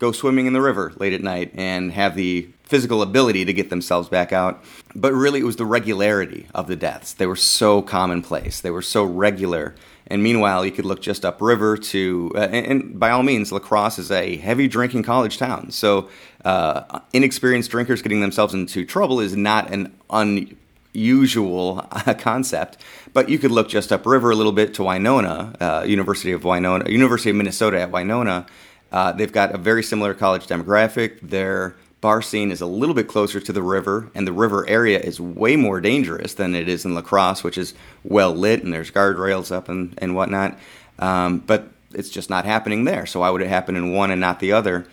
go 0.00 0.10
swimming 0.10 0.46
in 0.46 0.54
the 0.54 0.60
river 0.60 0.92
late 0.96 1.12
at 1.12 1.22
night 1.22 1.52
and 1.54 1.92
have 1.92 2.16
the 2.16 2.48
physical 2.64 3.02
ability 3.02 3.44
to 3.44 3.52
get 3.52 3.70
themselves 3.70 4.08
back 4.08 4.32
out. 4.32 4.64
But 4.94 5.12
really, 5.12 5.40
it 5.40 5.44
was 5.44 5.56
the 5.56 5.66
regularity 5.66 6.46
of 6.54 6.66
the 6.66 6.76
deaths. 6.76 7.12
They 7.12 7.26
were 7.26 7.36
so 7.36 7.82
commonplace. 7.82 8.60
They 8.60 8.70
were 8.70 8.82
so 8.82 9.04
regular. 9.04 9.74
And 10.06 10.22
meanwhile, 10.22 10.64
you 10.64 10.72
could 10.72 10.86
look 10.86 11.02
just 11.02 11.24
upriver 11.24 11.76
to, 11.76 12.32
uh, 12.34 12.38
and, 12.38 12.66
and, 12.66 12.98
by 12.98 13.10
all 13.10 13.22
means, 13.22 13.52
La 13.52 13.60
Crosse 13.60 13.98
is 13.98 14.10
a 14.10 14.36
heavy 14.38 14.66
drinking 14.66 15.04
college 15.04 15.38
town. 15.38 15.70
So, 15.70 16.08
uh, 16.44 17.00
inexperienced 17.12 17.70
drinkers 17.70 18.02
getting 18.02 18.20
themselves 18.20 18.54
into 18.54 18.84
trouble 18.84 19.20
is 19.20 19.36
not 19.36 19.70
an 19.70 19.94
unusual 20.08 21.86
concept. 22.18 22.78
But 23.12 23.28
you 23.28 23.38
could 23.38 23.50
look 23.52 23.68
just 23.68 23.92
upriver 23.92 24.30
a 24.30 24.34
little 24.34 24.52
bit 24.52 24.74
to 24.74 24.84
Winona, 24.84 25.54
uh, 25.60 25.84
University 25.86 26.32
of 26.32 26.42
Winona, 26.44 26.88
University 26.88 27.30
of 27.30 27.36
Minnesota 27.36 27.80
at 27.80 27.90
Winona. 27.90 28.46
Uh, 28.92 29.12
they've 29.12 29.32
got 29.32 29.54
a 29.54 29.58
very 29.58 29.82
similar 29.82 30.14
college 30.14 30.46
demographic. 30.46 31.20
Their 31.20 31.76
bar 32.00 32.22
scene 32.22 32.50
is 32.50 32.60
a 32.60 32.66
little 32.66 32.94
bit 32.94 33.08
closer 33.08 33.40
to 33.40 33.52
the 33.52 33.62
river, 33.62 34.10
and 34.14 34.26
the 34.26 34.32
river 34.32 34.68
area 34.68 34.98
is 34.98 35.20
way 35.20 35.56
more 35.56 35.80
dangerous 35.80 36.34
than 36.34 36.54
it 36.54 36.68
is 36.68 36.84
in 36.84 36.94
La 36.94 37.02
Crosse, 37.02 37.44
which 37.44 37.58
is 37.58 37.74
well 38.04 38.34
lit 38.34 38.62
and 38.62 38.72
there's 38.72 38.90
guardrails 38.90 39.52
up 39.52 39.68
and, 39.68 39.94
and 39.98 40.14
whatnot. 40.14 40.58
Um, 40.98 41.38
but 41.38 41.68
it's 41.92 42.10
just 42.10 42.30
not 42.30 42.44
happening 42.44 42.84
there. 42.84 43.06
So 43.06 43.20
why 43.20 43.30
would 43.30 43.42
it 43.42 43.48
happen 43.48 43.76
in 43.76 43.92
one 43.92 44.10
and 44.10 44.20
not 44.20 44.40
the 44.40 44.52
other? 44.52 44.86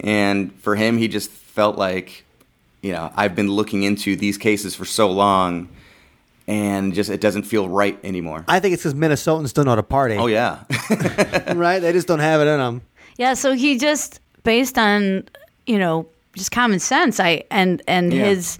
And 0.00 0.52
for 0.60 0.76
him, 0.76 0.98
he 0.98 1.08
just 1.08 1.30
felt 1.30 1.76
like, 1.76 2.24
you 2.82 2.92
know, 2.92 3.10
I've 3.14 3.34
been 3.34 3.50
looking 3.50 3.82
into 3.82 4.16
these 4.16 4.38
cases 4.38 4.74
for 4.74 4.84
so 4.84 5.10
long, 5.10 5.68
and 6.46 6.92
just 6.92 7.10
it 7.10 7.20
doesn't 7.20 7.44
feel 7.44 7.68
right 7.68 7.98
anymore. 8.04 8.44
I 8.48 8.60
think 8.60 8.74
it's 8.74 8.82
because 8.82 8.94
Minnesotans 8.94 9.54
don't 9.54 9.64
know 9.64 9.70
how 9.70 9.76
to 9.76 9.82
party. 9.82 10.16
Oh 10.16 10.26
yeah, 10.26 10.64
right. 11.54 11.78
They 11.78 11.92
just 11.92 12.06
don't 12.06 12.18
have 12.18 12.40
it 12.40 12.46
in 12.46 12.58
them. 12.58 12.82
Yeah, 13.16 13.34
so 13.34 13.52
he 13.52 13.78
just 13.78 14.20
based 14.42 14.78
on 14.78 15.24
you 15.66 15.78
know 15.78 16.06
just 16.34 16.50
common 16.50 16.80
sense, 16.80 17.20
I 17.20 17.44
and 17.50 17.82
and 17.86 18.12
Yeah. 18.12 18.24
his 18.24 18.58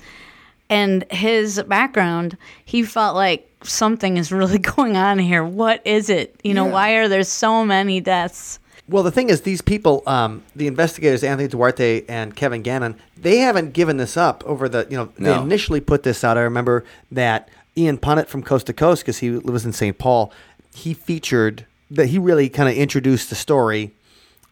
and 0.70 1.05
his 1.11 1.62
background, 1.68 2.36
he 2.64 2.82
felt 2.82 3.14
like 3.16 3.48
something 3.62 4.16
is 4.16 4.32
really 4.32 4.59
going 4.76 4.96
on 4.96 5.18
here. 5.18 5.44
What 5.44 5.80
is 5.86 6.09
it? 6.09 6.38
You 6.42 6.55
know, 6.55 6.66
Yeah. 6.66 6.72
why 6.72 6.90
are 6.92 7.09
there 7.09 7.22
so 7.24 7.64
many 7.64 8.00
deaths? 8.00 8.59
Well, 8.88 9.02
the 9.02 9.11
thing 9.11 9.30
is, 9.30 9.42
these 9.42 9.62
people, 9.62 10.02
um, 10.07 10.42
the 10.55 10.66
investigators, 10.66 11.24
Anthony 11.24 11.48
Duarte 11.48 12.05
and 12.07 12.36
Kevin 12.36 12.61
Gannon, 12.61 12.96
they 13.16 13.38
haven't 13.38 13.72
given 13.72 13.96
this 13.96 14.14
up 14.16 14.42
over 14.44 14.68
the, 14.68 14.86
you 14.90 14.96
know, 14.98 15.09
they 15.18 15.34
initially 15.34 15.80
put 15.80 16.02
this 16.02 16.22
out. 16.22 16.36
I 16.36 16.42
remember 16.42 16.84
that 17.11 17.48
Ian 17.78 17.96
Punnett 17.96 18.26
from 18.26 18.42
Coast 18.42 18.66
to 18.66 18.74
Coast, 18.74 19.00
because 19.02 19.18
he 19.18 19.30
lives 19.30 19.64
in 19.64 19.72
St. 19.72 19.96
Paul, 19.96 20.30
he 20.74 20.92
featured 20.92 21.64
that 21.90 22.09
he 22.09 22.18
really 22.18 22.50
kind 22.50 22.68
of 22.68 22.74
introduced 22.76 23.30
the 23.30 23.36
story, 23.36 23.92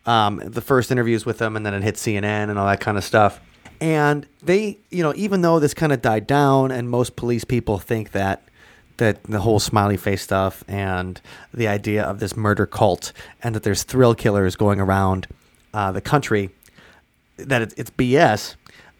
um, 0.06 0.42
the 0.44 0.60
first 0.60 0.90
interviews 0.90 1.24
with 1.24 1.38
them, 1.38 1.56
and 1.56 1.64
then 1.64 1.74
it 1.74 1.82
hit 1.82 1.96
CNN 1.96 2.50
and 2.50 2.58
all 2.58 2.66
that 2.66 2.80
kind 2.80 2.98
of 2.98 3.04
stuff. 3.04 3.40
And 3.80 4.26
they, 4.42 4.78
you 4.90 5.02
know, 5.02 5.12
even 5.16 5.42
though 5.42 5.58
this 5.58 5.74
kind 5.74 5.92
of 5.92 6.02
died 6.02 6.26
down, 6.26 6.70
and 6.70 6.88
most 6.88 7.16
police 7.16 7.44
people 7.44 7.78
think 7.78 8.12
that 8.12 8.42
that 8.98 9.22
the 9.24 9.40
whole 9.40 9.58
smiley 9.58 9.96
face 9.96 10.22
stuff 10.22 10.62
and 10.68 11.20
the 11.52 11.66
idea 11.66 12.04
of 12.04 12.20
this 12.20 12.36
murder 12.36 12.66
cult 12.66 13.12
and 13.42 13.54
that 13.54 13.62
there's 13.62 13.82
thrill 13.82 14.14
killers 14.14 14.54
going 14.54 14.78
around 14.78 15.26
uh, 15.74 15.90
the 15.90 16.00
country, 16.00 16.50
that 17.36 17.62
it's, 17.62 17.74
it's 17.74 17.90
BS. 17.90 18.54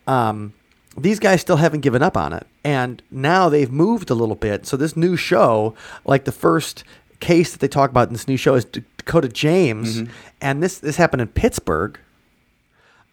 Um, 0.06 0.54
these 0.96 1.20
guys 1.20 1.40
still 1.40 1.56
haven't 1.56 1.80
given 1.80 2.02
up 2.02 2.16
on 2.16 2.32
it, 2.32 2.46
and 2.64 3.02
now 3.10 3.48
they've 3.48 3.70
moved 3.70 4.10
a 4.10 4.14
little 4.14 4.34
bit. 4.34 4.66
So 4.66 4.76
this 4.76 4.96
new 4.96 5.16
show, 5.16 5.74
like 6.04 6.24
the 6.24 6.32
first 6.32 6.84
case 7.20 7.52
that 7.52 7.60
they 7.60 7.68
talk 7.68 7.90
about 7.90 8.08
in 8.08 8.14
this 8.14 8.26
new 8.26 8.36
show, 8.36 8.54
is 8.54 8.66
Dakota 9.04 9.28
James, 9.28 10.02
and 10.40 10.62
this 10.62 10.78
this 10.78 10.96
happened 10.96 11.22
in 11.22 11.28
Pittsburgh 11.28 11.98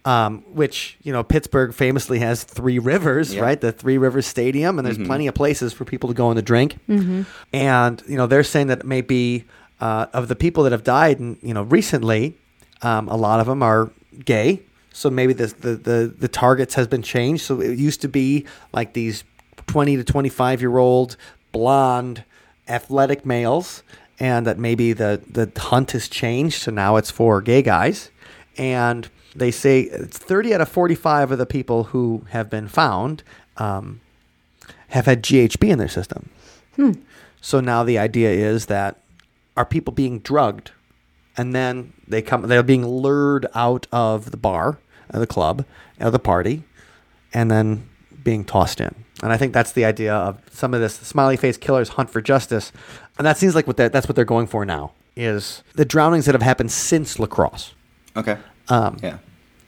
um, 0.06 0.44
which 0.54 0.98
you 1.04 1.12
know 1.12 1.24
Pittsburgh 1.24 1.74
famously 1.74 2.20
has 2.20 2.44
three 2.44 2.80
rivers, 2.80 3.36
Yeah. 3.36 3.42
right? 3.42 3.60
The 3.60 3.72
Three 3.74 3.98
Rivers 3.98 4.26
Stadium, 4.26 4.80
and 4.80 4.86
there's 4.86 4.98
plenty 4.98 5.28
of 5.28 5.36
places 5.36 5.74
for 5.74 5.84
people 5.86 6.08
to 6.08 6.16
go 6.16 6.30
and 6.30 6.38
to 6.38 6.42
drink. 6.42 6.78
And 7.54 8.02
you 8.08 8.16
know 8.18 8.26
they're 8.26 8.44
saying 8.46 8.68
that 8.68 8.86
maybe 8.86 9.46
uh, 9.82 10.08
of 10.14 10.28
the 10.30 10.36
people 10.36 10.64
that 10.64 10.72
have 10.72 10.84
died, 10.86 11.20
and 11.20 11.38
you 11.42 11.54
know 11.54 11.64
recently, 11.64 12.36
um, 12.82 13.10
a 13.10 13.16
lot 13.18 13.40
of 13.42 13.48
them 13.48 13.62
are 13.62 13.92
gay. 14.24 14.62
So 14.94 15.10
maybe 15.10 15.34
the, 15.34 15.48
the 15.48 15.76
the 15.76 16.14
the 16.18 16.28
targets 16.30 16.76
has 16.76 16.88
been 16.88 17.02
changed. 17.04 17.44
So 17.44 17.60
it 17.62 17.78
used 17.78 18.02
to 18.02 18.08
be 18.08 18.46
like 18.72 18.94
these 18.94 19.24
twenty 19.68 19.98
to 19.98 20.04
twenty 20.04 20.30
five 20.30 20.62
year 20.62 20.78
old 20.78 21.18
blonde 21.52 22.24
athletic 22.70 23.26
males, 23.26 23.84
and 24.20 24.46
that 24.46 24.58
maybe 24.58 24.94
the 24.94 25.22
the 25.28 25.52
hunt 25.60 25.92
has 25.92 26.08
changed. 26.08 26.62
So 26.62 26.72
now 26.72 26.98
it's 26.98 27.12
for 27.12 27.42
gay 27.42 27.62
guys 27.62 28.12
and 28.58 29.10
they 29.36 29.52
say 29.52 29.82
it's 29.82 30.18
30 30.18 30.56
out 30.56 30.62
of 30.62 30.70
45 30.70 31.32
of 31.32 31.38
the 31.38 31.46
people 31.46 31.86
who 31.86 32.26
have 32.30 32.50
been 32.50 32.68
found 32.68 33.24
um, 33.58 34.02
have 34.90 35.06
had 35.06 35.24
GHB 35.24 35.70
in 35.70 35.80
their 35.80 35.88
system. 35.88 36.30
Hmm. 36.76 36.92
So 37.42 37.60
now 37.62 37.84
the 37.84 37.98
idea 37.98 38.32
is 38.32 38.66
that 38.66 39.02
are 39.56 39.66
people 39.66 39.94
being 39.94 40.20
drugged, 40.20 40.72
and 41.38 41.56
then 41.56 41.94
they 42.08 42.22
come 42.22 42.44
they're 42.44 42.64
being 42.64 42.86
lured 42.86 43.46
out 43.54 43.88
of 43.92 44.32
the 44.32 44.38
bar, 44.38 44.78
of 45.10 45.20
the 45.20 45.28
club, 45.28 45.66
of 46.00 46.12
the 46.12 46.20
party, 46.20 46.64
and 47.34 47.50
then 47.50 47.88
being 48.24 48.44
tossed 48.44 48.82
in. 48.82 48.94
And 49.22 49.32
I 49.32 49.38
think 49.38 49.54
that's 49.54 49.72
the 49.72 49.86
idea 49.86 50.14
of 50.14 50.42
some 50.52 50.74
of 50.74 50.82
this 50.82 50.96
smiley 50.96 51.38
face 51.38 51.58
killers 51.58 51.90
hunt 51.90 52.10
for 52.10 52.22
justice, 52.22 52.72
and 53.20 53.26
that 53.28 53.38
seems 53.38 53.54
like 53.54 53.68
what 53.68 53.78
they're, 53.78 53.90
that's 53.90 54.08
what 54.08 54.16
they're 54.16 54.26
going 54.26 54.48
for 54.48 54.66
now 54.66 54.94
is 55.16 55.64
the 55.76 55.86
drownings 55.86 56.26
that 56.26 56.34
have 56.34 56.42
happened 56.42 56.72
since 56.72 57.20
La 57.20 57.28
Crosse 57.28 57.74
okay, 58.16 58.38
Um, 58.70 58.98
yeah. 59.04 59.18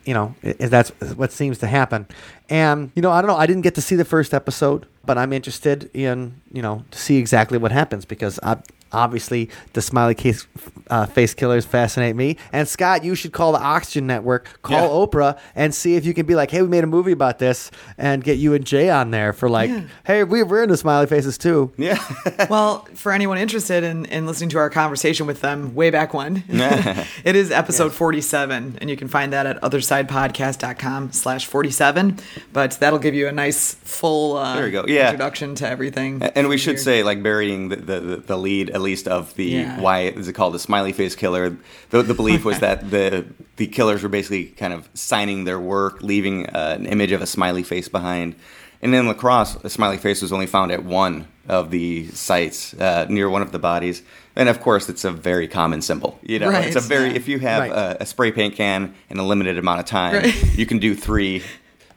you 0.05 0.13
know, 0.15 0.33
that's 0.41 0.89
what 1.15 1.31
seems 1.31 1.59
to 1.59 1.67
happen. 1.67 2.07
And, 2.49 2.91
you 2.95 3.01
know, 3.03 3.11
I 3.11 3.21
don't 3.21 3.27
know. 3.29 3.37
I 3.37 3.45
didn't 3.45 3.61
get 3.61 3.75
to 3.75 3.81
see 3.81 3.95
the 3.95 4.05
first 4.05 4.33
episode, 4.33 4.87
but 5.05 5.17
I'm 5.17 5.31
interested 5.33 5.89
in, 5.93 6.41
you 6.51 6.61
know, 6.61 6.83
to 6.91 6.97
see 6.97 7.17
exactly 7.17 7.57
what 7.57 7.71
happens 7.71 8.05
because 8.05 8.39
I, 8.41 8.57
obviously 8.93 9.49
the 9.73 9.81
smiley 9.81 10.15
case, 10.15 10.45
uh, 10.89 11.05
face 11.05 11.33
killers 11.33 11.65
fascinate 11.65 12.15
me. 12.15 12.37
And 12.51 12.67
Scott, 12.67 13.03
you 13.03 13.15
should 13.15 13.31
call 13.31 13.51
the 13.53 13.59
Oxygen 13.61 14.07
Network, 14.07 14.61
call 14.61 14.81
Yeah. 14.81 14.87
Oprah, 15.07 15.39
and 15.55 15.73
see 15.73 15.95
if 15.95 16.05
you 16.05 16.13
can 16.13 16.25
be 16.25 16.35
like, 16.35 16.51
hey, 16.51 16.61
we 16.61 16.67
made 16.67 16.83
a 16.83 16.87
movie 16.87 17.11
about 17.11 17.39
this 17.39 17.71
and 17.97 18.23
get 18.23 18.37
you 18.37 18.53
and 18.53 18.65
Jay 18.65 18.89
on 18.89 19.11
there 19.11 19.33
for 19.33 19.49
like, 19.49 19.71
hey, 20.05 20.23
we, 20.23 20.43
we're 20.43 20.63
into 20.63 20.77
smiley 20.77 21.07
faces 21.07 21.37
too. 21.37 21.71
Yeah. 21.77 21.97
well, 22.49 22.85
for 22.95 23.11
anyone 23.11 23.37
interested 23.37 23.83
in, 23.83 24.05
in 24.05 24.25
listening 24.25 24.49
to 24.51 24.57
our 24.57 24.69
conversation 24.69 25.25
with 25.27 25.41
them 25.41 25.73
way 25.75 25.89
back 25.89 26.13
when, 26.13 26.43
it 26.49 27.35
is 27.35 27.51
episode 27.51 27.93
47, 27.93 28.77
and 28.81 28.89
you 28.89 28.97
can 28.97 29.07
find 29.07 29.33
that 29.33 29.45
at 29.45 29.61
othersidepodcast.com 29.61 31.11
slash 31.11 31.45
47. 31.45 32.17
But 32.53 32.71
that'll 32.79 32.99
give 32.99 33.15
you 33.15 33.27
a 33.27 33.31
nice 33.31 33.73
full 33.73 34.37
uh, 34.37 34.55
There 34.55 34.65
you 34.67 34.71
go. 34.71 34.85
Yeah. 34.87 35.07
introduction 35.07 35.55
to 35.55 35.67
everything. 35.69 36.21
And 36.21 36.47
we 36.49 36.57
should 36.57 36.75
Here. 36.75 36.83
say, 36.83 37.03
like, 37.03 37.21
burying 37.23 37.69
the, 37.69 37.75
the, 37.77 37.99
the- 37.99 38.17
the 38.21 38.37
lead, 38.37 38.69
at 38.81 38.83
least 38.83 39.07
of 39.07 39.33
the 39.35 39.45
Yeah. 39.45 39.79
why 39.79 39.99
is 40.01 40.27
it 40.27 40.33
called 40.33 40.53
the 40.53 40.59
smiley 40.59 40.91
face 40.93 41.15
killer? 41.15 41.55
The, 41.91 42.01
the 42.03 42.13
belief 42.13 42.43
was 42.43 42.59
that 42.65 42.89
the 42.91 43.25
the 43.57 43.67
killers 43.67 44.01
were 44.03 44.09
basically 44.09 44.45
kind 44.45 44.73
of 44.73 44.89
signing 44.93 45.43
their 45.45 45.59
work, 45.59 46.01
leaving 46.01 46.47
uh, 46.47 46.75
an 46.79 46.85
image 46.87 47.11
of 47.11 47.21
a 47.21 47.27
smiley 47.27 47.63
face 47.63 47.87
behind. 47.87 48.35
And 48.83 48.95
in 48.95 49.05
La 49.05 49.13
Crosse, 49.13 49.55
a 49.63 49.69
smiley 49.69 49.97
face 49.97 50.23
was 50.23 50.31
only 50.33 50.47
found 50.47 50.71
at 50.71 50.83
one 50.83 51.27
of 51.47 51.69
the 51.69 52.07
sites 52.07 52.73
uh, 52.73 53.05
near 53.09 53.29
one 53.29 53.43
of 53.43 53.51
the 53.51 53.59
bodies. 53.59 54.01
And 54.35 54.49
of 54.49 54.59
course, 54.61 54.89
it's 54.89 55.05
a 55.05 55.11
very 55.11 55.47
common 55.47 55.81
symbol. 55.83 56.17
You 56.23 56.39
know, 56.39 56.49
Right. 56.49 56.65
it's 56.65 56.75
a 56.75 56.79
very 56.79 57.15
if 57.15 57.27
you 57.27 57.37
have 57.39 57.61
Right. 57.61 57.71
a, 57.71 58.01
a 58.01 58.05
spray 58.07 58.31
paint 58.31 58.55
can 58.55 58.95
in 59.09 59.19
a 59.19 59.23
limited 59.23 59.59
amount 59.59 59.79
of 59.81 59.85
time, 59.85 60.15
Right. 60.15 60.57
you 60.57 60.65
can 60.65 60.79
do 60.79 60.95
three 60.95 61.43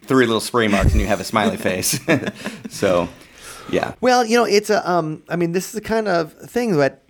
three 0.03 0.27
little 0.27 0.41
spray 0.43 0.69
marks 0.69 0.93
and 0.93 1.01
you 1.01 1.07
have 1.07 1.21
a 1.21 1.25
smiley 1.25 1.57
face. 1.69 1.99
so, 2.69 3.09
yeah. 3.71 3.95
Well, 4.01 4.25
you 4.25 4.37
know, 4.37 4.45
it's 4.45 4.71
a. 4.71 4.89
Um, 4.91 5.23
I 5.29 5.37
mean, 5.37 5.53
this 5.53 5.67
is 5.67 5.73
the 5.73 5.81
kind 5.81 6.09
of 6.09 6.33
thing 6.33 6.77
that 6.77 7.03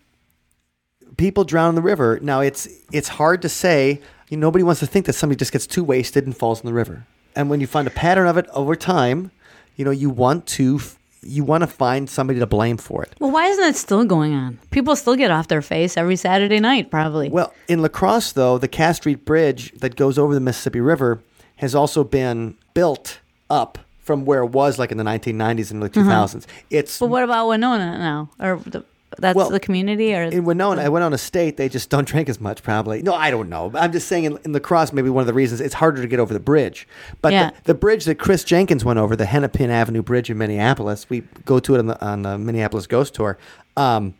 people 1.16 1.44
drown 1.44 1.70
in 1.70 1.74
the 1.74 1.82
river. 1.82 2.18
Now, 2.22 2.40
it's 2.40 2.68
it's 2.92 3.08
hard 3.08 3.42
to 3.42 3.48
say. 3.48 4.00
You 4.30 4.38
know, 4.38 4.46
nobody 4.46 4.64
wants 4.64 4.80
to 4.80 4.86
think 4.86 5.06
that 5.06 5.12
somebody 5.12 5.38
just 5.38 5.52
gets 5.52 5.66
too 5.66 5.84
wasted 5.84 6.24
and 6.24 6.36
falls 6.36 6.60
in 6.60 6.66
the 6.66 6.72
river. 6.72 7.06
And 7.36 7.50
when 7.50 7.60
you 7.60 7.66
find 7.66 7.86
a 7.86 7.90
pattern 7.90 8.26
of 8.26 8.36
it 8.38 8.46
over 8.52 8.74
time, 8.74 9.30
you 9.76 9.84
know, 9.84 9.90
you 9.90 10.08
want 10.08 10.46
to 10.46 10.76
f- 10.76 10.98
you 11.22 11.44
want 11.44 11.62
to 11.62 11.66
find 11.66 12.08
somebody 12.08 12.38
to 12.38 12.46
blame 12.46 12.76
for 12.76 13.02
it. 13.02 13.14
Well, 13.18 13.30
why 13.30 13.46
isn't 13.46 13.64
it 13.64 13.76
still 13.76 14.04
going 14.04 14.34
on? 14.34 14.58
People 14.70 14.94
still 14.96 15.16
get 15.16 15.30
off 15.30 15.48
their 15.48 15.62
face 15.62 15.96
every 15.96 16.16
Saturday 16.16 16.60
night, 16.60 16.90
probably. 16.90 17.30
Well, 17.30 17.52
in 17.68 17.80
La 17.82 17.88
Crosse, 17.88 18.32
though, 18.32 18.58
the 18.58 18.68
Cass 18.68 18.96
Street 18.96 19.24
Bridge 19.24 19.72
that 19.78 19.96
goes 19.96 20.18
over 20.18 20.34
the 20.34 20.40
Mississippi 20.40 20.80
River 20.80 21.22
has 21.56 21.74
also 21.74 22.04
been 22.04 22.56
built 22.74 23.20
up 23.48 23.78
from 24.04 24.24
where 24.24 24.40
it 24.42 24.50
was 24.50 24.78
like 24.78 24.92
in 24.92 24.98
the 24.98 25.04
1990s 25.04 25.70
and 25.72 25.82
early 25.82 25.90
2000s. 25.90 26.46
It's 26.70 26.98
but 26.98 27.08
what 27.08 27.24
about 27.24 27.48
Winona 27.48 27.98
now? 27.98 28.30
Or 28.38 28.58
the, 28.64 28.84
that's 29.18 29.36
Well, 29.36 29.48
the 29.50 29.60
community? 29.60 30.14
Or 30.14 30.22
in 30.24 30.44
Winona, 30.44 30.82
I 30.82 30.88
went 30.88 31.04
on 31.04 31.12
a 31.12 31.18
state. 31.18 31.56
They 31.56 31.68
just 31.68 31.88
don't 31.88 32.06
drink 32.12 32.28
as 32.28 32.40
much, 32.40 32.62
probably. 32.62 33.00
No, 33.02 33.14
I 33.14 33.30
don't 33.30 33.48
know. 33.48 33.72
I'm 33.74 33.92
just 33.92 34.06
saying 34.08 34.24
in, 34.24 34.38
in 34.44 34.52
La 34.52 34.58
Crosse, 34.58 34.92
maybe 34.92 35.08
one 35.10 35.22
of 35.22 35.26
the 35.26 35.32
reasons 35.34 35.60
it's 35.60 35.74
harder 35.74 36.02
to 36.02 36.08
get 36.08 36.20
over 36.20 36.32
the 36.34 36.40
bridge. 36.40 36.86
But 37.22 37.32
Yeah. 37.32 37.50
the, 37.50 37.72
the 37.72 37.74
bridge 37.74 38.04
that 38.04 38.16
Chris 38.16 38.44
Jenkins 38.44 38.84
went 38.84 38.98
over, 38.98 39.16
the 39.16 39.26
Hennepin 39.26 39.70
Avenue 39.70 40.02
Bridge 40.02 40.30
in 40.30 40.38
Minneapolis, 40.38 41.08
we 41.08 41.20
go 41.44 41.58
to 41.60 41.74
it 41.76 41.78
on 41.78 41.86
the, 41.86 42.04
on 42.04 42.22
the 42.22 42.38
Minneapolis 42.38 42.86
Ghost 42.86 43.14
Tour. 43.14 43.38
Um, 43.76 44.14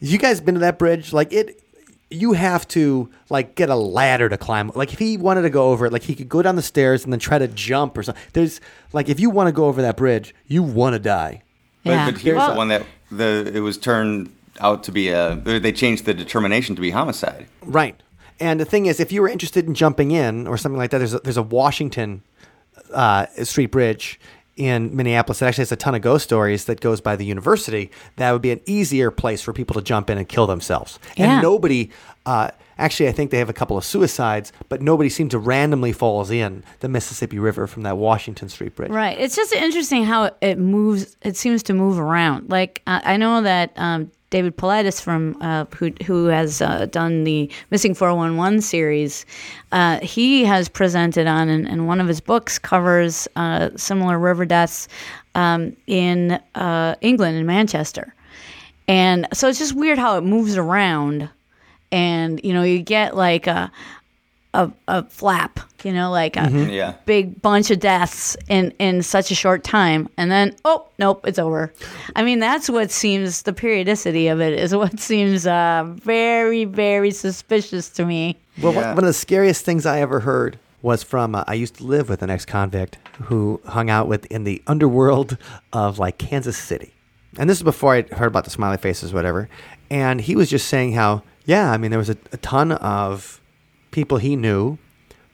you 0.00 0.18
guys 0.18 0.40
been 0.40 0.54
to 0.54 0.60
that 0.60 0.78
bridge? 0.78 1.12
Like 1.12 1.32
it, 1.32 1.60
you 2.14 2.32
have 2.32 2.66
to 2.68 3.10
like 3.30 3.54
get 3.54 3.68
a 3.70 3.74
ladder 3.74 4.28
to 4.28 4.36
climb. 4.38 4.70
Like 4.74 4.92
if 4.92 4.98
he 4.98 5.16
wanted 5.16 5.42
to 5.42 5.50
go 5.50 5.70
over 5.70 5.86
it, 5.86 5.92
like 5.92 6.02
he 6.02 6.14
could 6.14 6.28
go 6.28 6.42
down 6.42 6.56
the 6.56 6.62
stairs 6.62 7.04
and 7.04 7.12
then 7.12 7.20
try 7.20 7.38
to 7.38 7.48
jump 7.48 7.96
or 7.98 8.02
something. 8.02 8.22
There's 8.32 8.60
like 8.92 9.08
if 9.08 9.20
you 9.20 9.30
want 9.30 9.48
to 9.48 9.52
go 9.52 9.66
over 9.66 9.82
that 9.82 9.96
bridge, 9.96 10.34
you 10.46 10.62
want 10.62 10.94
to 10.94 10.98
die. 10.98 11.42
But, 11.84 12.12
but 12.12 12.20
here's 12.20 12.36
Well- 12.36 12.52
the 12.52 12.56
one 12.56 12.68
that 12.68 12.86
the 13.10 13.50
it 13.54 13.60
was 13.60 13.76
turned 13.78 14.34
out 14.60 14.84
to 14.84 14.92
be 14.92 15.08
a. 15.08 15.36
They 15.36 15.72
changed 15.72 16.04
the 16.04 16.14
determination 16.14 16.74
to 16.76 16.80
be 16.80 16.90
homicide. 16.90 17.46
Right. 17.62 18.00
And 18.40 18.58
the 18.58 18.64
thing 18.64 18.86
is, 18.86 18.98
if 19.00 19.12
you 19.12 19.20
were 19.22 19.28
interested 19.28 19.66
in 19.66 19.74
jumping 19.74 20.10
in 20.10 20.46
or 20.46 20.56
something 20.56 20.78
like 20.78 20.90
that, 20.90 20.98
there's 20.98 21.14
a, 21.14 21.18
there's 21.20 21.36
a 21.36 21.42
Washington 21.42 22.22
uh, 22.92 23.26
Street 23.44 23.66
Bridge 23.66 24.18
in 24.56 24.94
Minneapolis 24.94 25.40
that 25.40 25.48
actually 25.48 25.62
has 25.62 25.72
a 25.72 25.76
ton 25.76 25.94
of 25.94 26.02
ghost 26.02 26.24
stories 26.24 26.66
that 26.66 26.80
goes 26.80 27.00
by 27.00 27.16
the 27.16 27.24
university. 27.24 27.90
That 28.16 28.32
would 28.32 28.42
be 28.42 28.52
an 28.52 28.60
easier 28.66 29.10
place 29.10 29.42
for 29.42 29.52
people 29.52 29.74
to 29.74 29.82
jump 29.82 30.10
in 30.10 30.18
and 30.18 30.28
kill 30.28 30.46
themselves. 30.46 30.98
Yeah. 31.16 31.34
And 31.34 31.42
nobody, 31.42 31.90
uh, 32.24 32.50
actually, 32.78 33.08
I 33.08 33.12
think 33.12 33.30
they 33.30 33.38
have 33.38 33.48
a 33.48 33.54
couple 33.54 33.76
of 33.76 33.84
suicides, 33.84 34.52
but 34.68 34.80
nobody 34.80 35.08
seems 35.08 35.32
to 35.32 35.38
randomly 35.38 35.92
falls 35.92 36.30
in 36.30 36.62
the 36.80 36.88
Mississippi 36.88 37.38
River 37.38 37.66
from 37.66 37.82
that 37.82 37.96
Washington 37.96 38.48
Street 38.48 38.76
Bridge. 38.76 38.90
Right. 38.90 39.18
It's 39.18 39.34
just 39.34 39.52
interesting 39.52 40.04
how 40.04 40.30
it 40.40 40.58
moves. 40.58 41.16
It 41.22 41.36
seems 41.36 41.62
to 41.64 41.74
move 41.74 41.98
around. 41.98 42.50
Like 42.50 42.82
uh, 42.86 43.00
I 43.04 43.16
know 43.16 43.42
that 43.42 43.72
um, 43.76 44.10
David 44.34 44.56
Paulides 44.56 45.00
from 45.00 45.36
uh, 45.40 45.64
who 45.76 45.92
who 46.04 46.26
has 46.26 46.60
uh, 46.60 46.86
done 46.86 47.22
the 47.22 47.48
Missing 47.70 47.94
411 47.94 48.62
series. 48.62 49.24
Uh, 49.70 50.00
he 50.00 50.44
has 50.44 50.68
presented 50.68 51.28
on, 51.28 51.48
and, 51.48 51.68
and 51.68 51.86
one 51.86 52.00
of 52.00 52.08
his 52.08 52.20
books 52.20 52.58
covers 52.58 53.28
uh, 53.36 53.70
similar 53.76 54.18
river 54.18 54.44
deaths 54.44 54.88
um, 55.36 55.76
in 55.86 56.32
uh, 56.56 56.96
England 57.00 57.36
in 57.36 57.46
Manchester. 57.46 58.12
And 58.88 59.28
so 59.32 59.46
it's 59.48 59.60
just 59.60 59.76
weird 59.76 59.98
how 59.98 60.18
it 60.18 60.22
moves 60.22 60.56
around, 60.56 61.30
and 61.92 62.40
you 62.42 62.52
know 62.52 62.64
you 62.64 62.82
get 62.82 63.14
like 63.14 63.46
a 63.46 63.70
a, 64.54 64.72
a 64.88 65.04
flap, 65.10 65.60
you 65.82 65.92
know, 65.92 66.10
like 66.10 66.36
a 66.38 66.48
Yeah. 66.70 66.94
big 67.04 67.42
bunch 67.42 67.70
of 67.70 67.80
deaths 67.80 68.36
in 68.48 68.72
in 68.78 69.02
such 69.02 69.30
a 69.30 69.34
short 69.34 69.64
time, 69.64 70.08
and 70.16 70.30
then 70.30 70.54
oh 70.64 70.86
nope, 70.98 71.26
it's 71.26 71.38
over. 71.38 71.72
I 72.16 72.22
mean, 72.22 72.38
that's 72.38 72.70
what 72.70 72.90
seems 72.90 73.42
the 73.42 73.52
periodicity 73.52 74.28
of 74.28 74.40
it 74.40 74.58
is 74.58 74.74
what 74.74 74.98
seems 75.10 75.46
uh, 75.46 75.84
very 75.96 76.64
very 76.64 77.10
suspicious 77.10 77.88
to 77.90 78.06
me. 78.06 78.38
Well, 78.62 78.72
one- 78.72 78.82
Yeah. 78.84 78.94
one 78.94 79.04
of 79.04 79.08
the 79.08 79.12
scariest 79.12 79.64
things 79.64 79.84
I 79.84 80.00
ever 80.00 80.20
heard 80.20 80.58
was 80.80 81.02
from 81.02 81.34
uh, 81.34 81.44
I 81.46 81.54
used 81.54 81.76
to 81.76 81.84
live 81.84 82.08
with 82.08 82.22
an 82.22 82.30
ex-convict 82.30 82.98
who 83.24 83.60
hung 83.66 83.88
out 83.90 84.06
with 84.06 84.26
in 84.26 84.44
the 84.44 84.62
underworld 84.66 85.36
of 85.72 85.98
like 85.98 86.18
Kansas 86.18 86.56
City, 86.58 86.92
and 87.38 87.48
this 87.50 87.56
is 87.58 87.62
before 87.64 87.94
I 87.94 88.02
heard 88.14 88.26
about 88.28 88.44
the 88.44 88.50
smiley 88.50 88.76
faces, 88.78 89.12
whatever. 89.12 89.48
And 89.90 90.20
he 90.20 90.34
was 90.36 90.48
just 90.50 90.66
saying 90.68 90.92
how, 90.92 91.22
yeah, 91.44 91.70
I 91.70 91.76
mean, 91.78 91.90
there 91.90 91.98
was 91.98 92.10
a, 92.10 92.16
a 92.32 92.36
ton 92.38 92.72
of 92.72 93.40
people 93.94 94.18
he 94.18 94.34
knew 94.36 94.76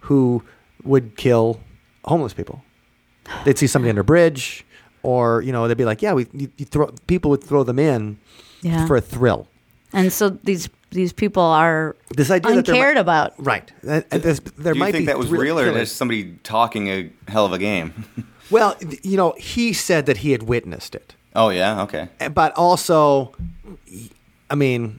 who 0.09 0.43
would 0.85 1.17
kill 1.17 1.59
homeless 2.05 2.35
people. 2.35 2.63
They'd 3.45 3.59
see 3.59 3.67
somebody 3.67 3.91
under 3.91 4.03
a 4.03 4.05
bridge, 4.05 4.65
or 5.03 5.43
you 5.43 5.53
know, 5.53 5.67
they'd 5.69 5.77
be 5.77 5.85
like, 5.85 6.03
yeah, 6.03 6.13
we 6.15 6.27
you, 6.33 6.49
you 6.59 6.65
throw 6.67 6.87
people 7.07 7.31
would 7.33 7.43
throw 7.45 7.65
them 7.65 7.79
in 7.79 8.19
Yeah. 8.63 8.87
for 8.87 8.97
a 8.97 9.01
thrill. 9.01 9.47
And 9.93 10.13
so 10.13 10.29
these 10.45 10.69
these 10.91 11.13
people 11.13 11.43
are 11.43 11.95
This 12.17 12.31
idea 12.31 12.57
that 12.57 12.67
there 12.67 12.75
uncared 12.75 12.95
might- 12.97 13.01
about. 13.01 13.33
Right. 13.39 13.73
Uh, 13.87 13.91
uh, 13.91 14.01
and- 14.11 14.25
and 14.25 14.37
there 14.59 14.73
Do 14.75 14.79
you 14.79 14.85
might 14.85 14.93
think 14.93 15.03
be 15.03 15.07
that 15.07 15.19
was 15.19 15.29
thrill 15.29 15.43
real, 15.43 15.59
or 15.61 15.65
killers. 15.65 15.89
just 15.89 15.97
somebody 15.97 16.35
talking 16.43 16.89
a 16.89 17.11
hell 17.29 17.47
of 17.47 17.53
a 17.53 17.59
game? 17.59 17.93
Well, 18.51 18.75
you 19.05 19.17
know, 19.17 19.33
he 19.39 19.73
said 19.73 20.07
that 20.07 20.17
he 20.19 20.33
had 20.33 20.43
witnessed 20.43 20.97
it, 20.97 21.15
oh 21.37 21.51
yeah, 21.51 21.83
okay. 21.83 22.09
Uh, 22.21 22.31
but 22.31 22.51
also, 22.57 23.31
I 24.51 24.57
mean, 24.57 24.99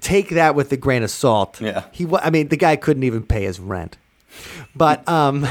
take 0.00 0.30
that 0.30 0.54
with 0.54 0.72
a 0.72 0.76
grain 0.76 1.02
of 1.02 1.10
salt. 1.10 1.60
Yeah. 1.60 1.84
He, 1.92 2.06
I 2.22 2.30
mean, 2.30 2.48
the 2.48 2.56
guy 2.56 2.76
couldn't 2.76 3.02
even 3.04 3.22
pay 3.22 3.44
his 3.44 3.60
rent, 3.60 3.96
but 4.74 5.06
um, 5.08 5.46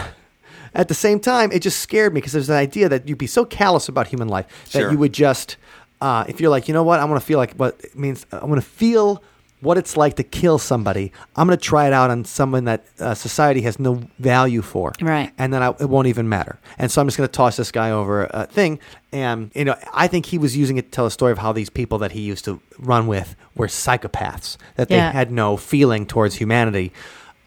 at 0.74 0.88
the 0.88 0.94
same 0.94 1.20
time, 1.20 1.52
it 1.52 1.62
just 1.62 1.80
scared 1.80 2.14
me 2.14 2.20
because 2.20 2.34
there's 2.34 2.50
an 2.50 2.56
idea 2.56 2.90
that 2.90 3.08
you'd 3.08 3.18
be 3.18 3.28
so 3.28 3.46
callous 3.46 3.88
about 3.90 4.08
human 4.08 4.28
life 4.28 4.46
that 4.72 4.80
Sure. 4.82 4.92
you 4.92 4.98
would 4.98 5.14
just, 5.14 5.58
uh, 6.02 6.24
if 6.28 6.40
you're 6.40 6.50
like, 6.52 6.68
you 6.68 6.74
know 6.74 6.84
what, 6.84 7.00
I 7.00 7.06
want 7.06 7.20
to 7.20 7.26
feel 7.26 7.38
like 7.40 7.54
what 7.56 7.80
it 7.84 7.96
means. 7.98 8.26
I 8.32 8.46
want 8.46 8.62
to 8.62 8.68
feel 8.68 9.24
what 9.62 9.78
it's 9.78 9.98
like 9.98 10.16
to 10.18 10.24
kill 10.24 10.60
somebody. 10.60 11.12
I'm 11.36 11.48
going 11.48 11.58
to 11.58 11.64
try 11.64 11.88
it 11.88 11.94
out 11.94 12.12
on 12.12 12.26
someone 12.26 12.66
that 12.66 12.86
uh, 13.00 13.16
society 13.16 13.62
has 13.62 13.80
no 13.80 14.02
value 14.20 14.62
for 14.62 14.94
Right. 15.02 15.32
and 15.38 15.52
then 15.52 15.64
I, 15.64 15.70
it 15.80 15.90
won't 15.90 16.08
even 16.08 16.30
matter. 16.30 16.60
And 16.78 16.92
so 16.92 17.02
I'm 17.02 17.08
just 17.08 17.18
going 17.18 17.28
to 17.28 17.32
toss 17.34 17.58
this 17.58 17.72
guy 17.72 17.90
over 17.92 18.26
a 18.32 18.46
thing. 18.46 18.78
And 19.12 19.50
you 19.56 19.66
know, 19.66 19.76
I 19.94 20.08
think 20.08 20.28
he 20.28 20.38
was 20.38 20.56
using 20.56 20.78
it 20.78 20.84
to 20.86 20.92
tell 20.92 21.06
a 21.08 21.12
story 21.12 21.32
of 21.32 21.40
how 21.40 21.54
these 21.54 21.70
people 21.72 21.98
that 22.00 22.12
he 22.12 22.22
used 22.22 22.46
to 22.46 22.60
run 22.78 23.08
with 23.08 23.36
were 23.56 23.68
psychopaths, 23.68 24.58
that 24.76 24.90
they 24.90 24.98
Yeah. 24.98 25.12
had 25.12 25.32
no 25.32 25.58
feeling 25.58 26.06
towards 26.06 26.36
humanity, 26.36 26.92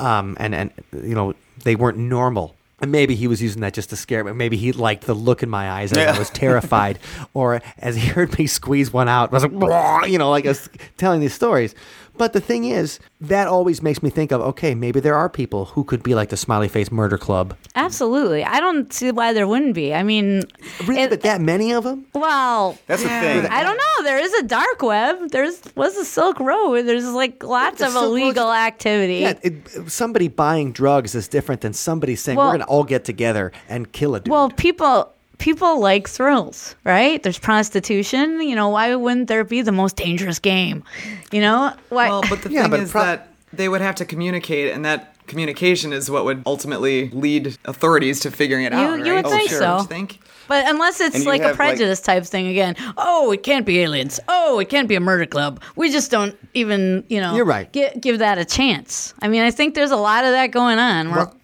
um, 0.00 0.36
and 0.40 0.54
and 0.54 0.70
you 0.92 1.14
know 1.14 1.34
they 1.64 1.76
weren't 1.76 1.98
normal. 1.98 2.56
And 2.80 2.90
maybe 2.90 3.14
he 3.14 3.26
was 3.26 3.42
using 3.42 3.60
that 3.60 3.74
just 3.74 3.90
to 3.90 3.96
scare 3.96 4.24
me. 4.24 4.32
Maybe 4.32 4.56
he 4.56 4.72
liked 4.72 5.04
the 5.04 5.14
look 5.14 5.42
in 5.42 5.50
my 5.50 5.70
eyes 5.70 5.92
as 5.92 5.98
Yeah. 5.98 6.14
I 6.14 6.18
was 6.18 6.30
terrified, 6.44 6.98
or 7.34 7.60
as 7.78 7.96
he 7.96 8.08
heard 8.08 8.38
me 8.38 8.46
squeeze 8.46 8.92
one 8.92 9.08
out, 9.08 9.30
I 9.30 9.36
was 9.36 9.44
like, 9.44 10.10
you 10.10 10.18
know, 10.18 10.30
like 10.30 10.46
I 10.46 10.48
was 10.50 10.68
telling 10.96 11.20
these 11.20 11.34
stories. 11.34 11.74
But 12.20 12.34
the 12.34 12.40
thing 12.40 12.64
is, 12.66 13.00
that 13.22 13.48
always 13.48 13.80
makes 13.80 14.02
me 14.02 14.10
think 14.10 14.30
of 14.30 14.42
okay, 14.42 14.74
maybe 14.74 15.00
there 15.00 15.14
are 15.14 15.30
people 15.30 15.64
who 15.64 15.84
could 15.84 16.02
be 16.02 16.14
like 16.14 16.28
the 16.28 16.36
Smiley 16.36 16.68
Face 16.68 16.90
Murder 16.92 17.16
Club. 17.16 17.56
Absolutely, 17.74 18.44
I 18.44 18.60
don't 18.60 18.92
see 18.92 19.10
why 19.10 19.32
there 19.32 19.46
wouldn't 19.46 19.74
be. 19.74 19.94
I 19.94 20.02
mean, 20.02 20.42
Really, 20.86 21.04
it- 21.04 21.08
but 21.10 21.22
that 21.22 21.40
many 21.40 21.72
of 21.72 21.84
them? 21.84 22.04
well, 22.14 22.76
That's 22.86 23.02
Yeah. 23.02 23.08
the 23.34 23.40
thing. 23.42 23.50
I 23.50 23.62
don't 23.62 23.78
know. 23.78 24.04
There 24.04 24.18
is 24.18 24.34
a 24.34 24.42
dark 24.42 24.82
web. 24.82 25.30
There's 25.30 25.62
was 25.76 25.96
a 25.96 26.04
Silk 26.04 26.38
Road. 26.40 26.82
There's 26.82 27.08
like 27.10 27.42
lots 27.42 27.78
The 27.78 27.86
of 27.86 27.92
Silk 27.92 28.04
Road's- 28.04 28.20
illegal 28.20 28.52
activity. 28.52 29.20
Yeah, 29.20 29.34
it, 29.40 29.90
somebody 29.90 30.28
buying 30.28 30.72
drugs 30.72 31.14
is 31.14 31.26
different 31.26 31.62
than 31.62 31.72
somebody 31.72 32.16
saying 32.16 32.36
Well- 32.36 32.48
we're 32.48 32.58
going 32.58 32.66
to 32.66 32.72
all 32.74 32.84
get 32.84 33.06
together 33.06 33.50
and 33.66 33.90
kill 33.92 34.14
a 34.14 34.20
dude. 34.20 34.30
Well, 34.30 34.50
people 34.50 35.08
people 35.40 35.80
like 35.80 36.08
thrills, 36.08 36.76
right? 36.84 37.20
There's 37.22 37.38
prostitution. 37.38 38.40
You 38.42 38.54
know, 38.54 38.68
why 38.68 38.94
wouldn't 38.94 39.26
there 39.28 39.42
be 39.44 39.62
the 39.62 39.72
most 39.72 39.96
dangerous 39.96 40.38
game? 40.38 40.84
You 41.32 41.40
know, 41.40 41.72
why? 41.88 42.08
Well, 42.08 42.22
but 42.28 42.42
the 42.42 42.50
Yeah, 42.50 42.62
thing 42.62 42.70
but 42.70 42.80
is 42.80 42.92
pro- 42.92 43.02
that 43.04 43.28
they 43.52 43.68
would 43.68 43.80
have 43.80 43.96
to 43.96 44.04
communicate, 44.04 44.72
and 44.72 44.84
that 44.84 45.14
communication 45.26 45.92
is 45.92 46.10
what 46.10 46.24
would 46.24 46.42
ultimately 46.46 47.08
lead 47.10 47.56
authorities 47.64 48.20
to 48.20 48.30
figuring 48.30 48.64
it 48.64 48.72
You- 48.72 48.78
out. 48.78 48.98
you 48.98 49.12
right? 49.12 49.24
would 49.24 49.26
oh, 49.32 49.36
think 49.36 49.48
sure. 49.50 49.58
so. 49.58 49.64
Don't 49.64 49.80
you 49.82 49.86
think? 49.86 50.20
But 50.48 50.68
unless 50.68 51.00
it's 51.00 51.14
And 51.14 51.22
you 51.24 51.30
like 51.30 51.40
a 51.42 51.44
have, 51.48 51.58
like- 51.58 51.68
prejudice 51.68 52.00
type 52.00 52.24
thing 52.24 52.48
again. 52.48 52.74
Oh, 52.96 53.30
it 53.30 53.44
can't 53.44 53.64
be 53.64 53.80
aliens. 53.80 54.18
Oh, 54.28 54.58
it 54.58 54.68
can't 54.68 54.88
be 54.88 54.96
a 54.96 55.00
murder 55.00 55.24
club. 55.26 55.60
We 55.76 55.92
just 55.92 56.10
don't 56.10 56.36
even, 56.54 57.04
you 57.08 57.20
know, 57.20 57.36
You're 57.36 57.44
right. 57.44 57.72
gi- 57.72 57.90
give 58.00 58.18
that 58.18 58.38
a 58.38 58.44
chance. 58.44 59.14
I 59.22 59.28
mean, 59.28 59.42
I 59.42 59.52
think 59.52 59.74
there's 59.76 59.92
a 59.92 59.96
lot 59.96 60.24
of 60.24 60.32
that 60.32 60.48
going 60.48 60.78
on. 60.80 61.10
Well- 61.12 61.34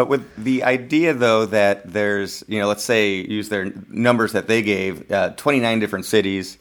But 0.00 0.08
with 0.08 0.42
the 0.42 0.64
idea, 0.64 1.12
though, 1.12 1.44
that 1.44 1.92
there's, 1.92 2.42
you 2.48 2.58
know, 2.58 2.66
let's 2.68 2.82
say 2.82 3.16
use 3.16 3.50
their 3.50 3.70
numbers 3.90 4.32
that 4.32 4.46
they 4.46 4.62
gave, 4.62 5.12
uh, 5.12 5.34
29 5.36 5.78
different 5.78 6.06
cities, 6.06 6.56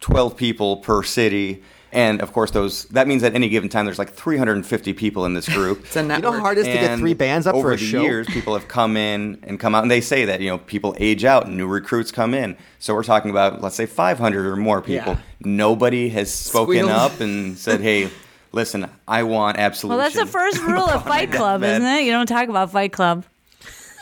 12 0.00 0.38
people 0.38 0.78
per 0.78 1.02
city, 1.02 1.62
and 1.92 2.22
of 2.22 2.32
course 2.32 2.50
those 2.50 2.84
that 2.86 3.06
means 3.06 3.22
at 3.22 3.34
any 3.34 3.50
given 3.50 3.68
time 3.68 3.84
there's 3.84 3.98
like 3.98 4.14
350 4.14 4.94
people 4.94 5.26
in 5.26 5.34
this 5.34 5.46
group. 5.46 5.80
It's 5.80 5.96
a 5.96 6.00
you 6.00 6.08
know 6.08 6.32
how 6.32 6.40
hard 6.40 6.56
it 6.56 6.60
is 6.62 6.66
to 6.68 6.72
get 6.72 6.98
three 6.98 7.12
bands 7.12 7.46
up 7.46 7.56
over 7.56 7.68
for 7.68 7.74
a 7.74 7.76
the 7.76 7.84
show? 7.84 8.00
years, 8.00 8.26
people 8.26 8.54
have 8.54 8.68
come 8.68 8.96
in 8.96 9.38
and 9.42 9.60
come 9.60 9.74
out, 9.74 9.82
and 9.82 9.90
they 9.90 10.00
say 10.00 10.24
that 10.24 10.40
you 10.40 10.48
know 10.48 10.56
people 10.56 10.96
age 10.98 11.26
out 11.26 11.46
and 11.46 11.58
new 11.58 11.66
recruits 11.66 12.10
come 12.10 12.32
in. 12.32 12.56
So 12.78 12.94
we're 12.94 13.04
talking 13.04 13.30
about 13.30 13.60
let's 13.60 13.76
say 13.76 13.84
500 13.84 14.46
or 14.46 14.56
more 14.56 14.80
people. 14.80 15.12
Yeah. 15.12 15.20
Nobody 15.40 16.08
has 16.08 16.32
spoken 16.32 16.76
Squealed. 16.76 16.90
up 16.90 17.20
and 17.20 17.58
said, 17.58 17.82
"Hey, 17.82 18.08
listen, 18.52 18.88
I 19.06 19.22
want 19.22 19.58
absolute." 19.58 19.90
well, 19.96 19.98
that's 19.98 20.14
the 20.16 20.26
first 20.26 20.60
rule 20.62 20.88
of 20.88 21.04
Fight 21.04 21.30
Club, 21.32 21.62
isn't 21.62 21.82
it? 21.84 22.04
You 22.04 22.12
don't 22.12 22.26
talk 22.26 22.48
about 22.48 22.70
Fight 22.72 22.92
Club. 22.92 23.24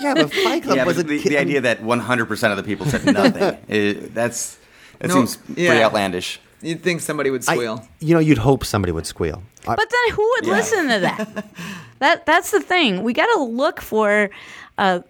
yeah, 0.00 0.14
but 0.14 0.32
Fight 0.32 0.62
Club 0.62 0.76
Yeah, 0.76 0.84
wasn't 0.84 1.08
the, 1.08 1.18
ki- 1.20 1.30
the 1.30 1.38
idea 1.38 1.60
that 1.62 1.80
100% 1.82 2.50
of 2.50 2.56
the 2.56 2.62
people 2.62 2.86
said 2.86 3.04
nothing, 3.06 3.58
it, 3.68 4.14
that's 4.14 4.58
that 4.98 5.08
No, 5.08 5.14
seems 5.14 5.36
pretty 5.36 5.68
outlandish. 5.82 6.40
You'd 6.62 6.82
think 6.82 7.00
somebody 7.02 7.30
would 7.30 7.42
I- 7.48 7.54
squeal. 7.54 7.86
you 8.00 8.14
know, 8.14 8.20
you'd 8.20 8.38
hope 8.38 8.64
somebody 8.64 8.92
would 8.92 9.06
squeal. 9.06 9.42
I- 9.68 9.74
But 9.76 9.90
then 9.90 10.14
who 10.14 10.22
would 10.36 10.46
Yeah. 10.46 10.52
listen 10.54 10.88
to 10.88 10.98
that? 11.00 11.44
that 11.98 12.26
that's 12.26 12.50
the 12.50 12.60
thing. 12.60 13.02
We 13.02 13.12
got 13.12 13.26
to 13.34 13.40
look 13.42 13.80
for 13.80 14.30
uh, 14.78 15.00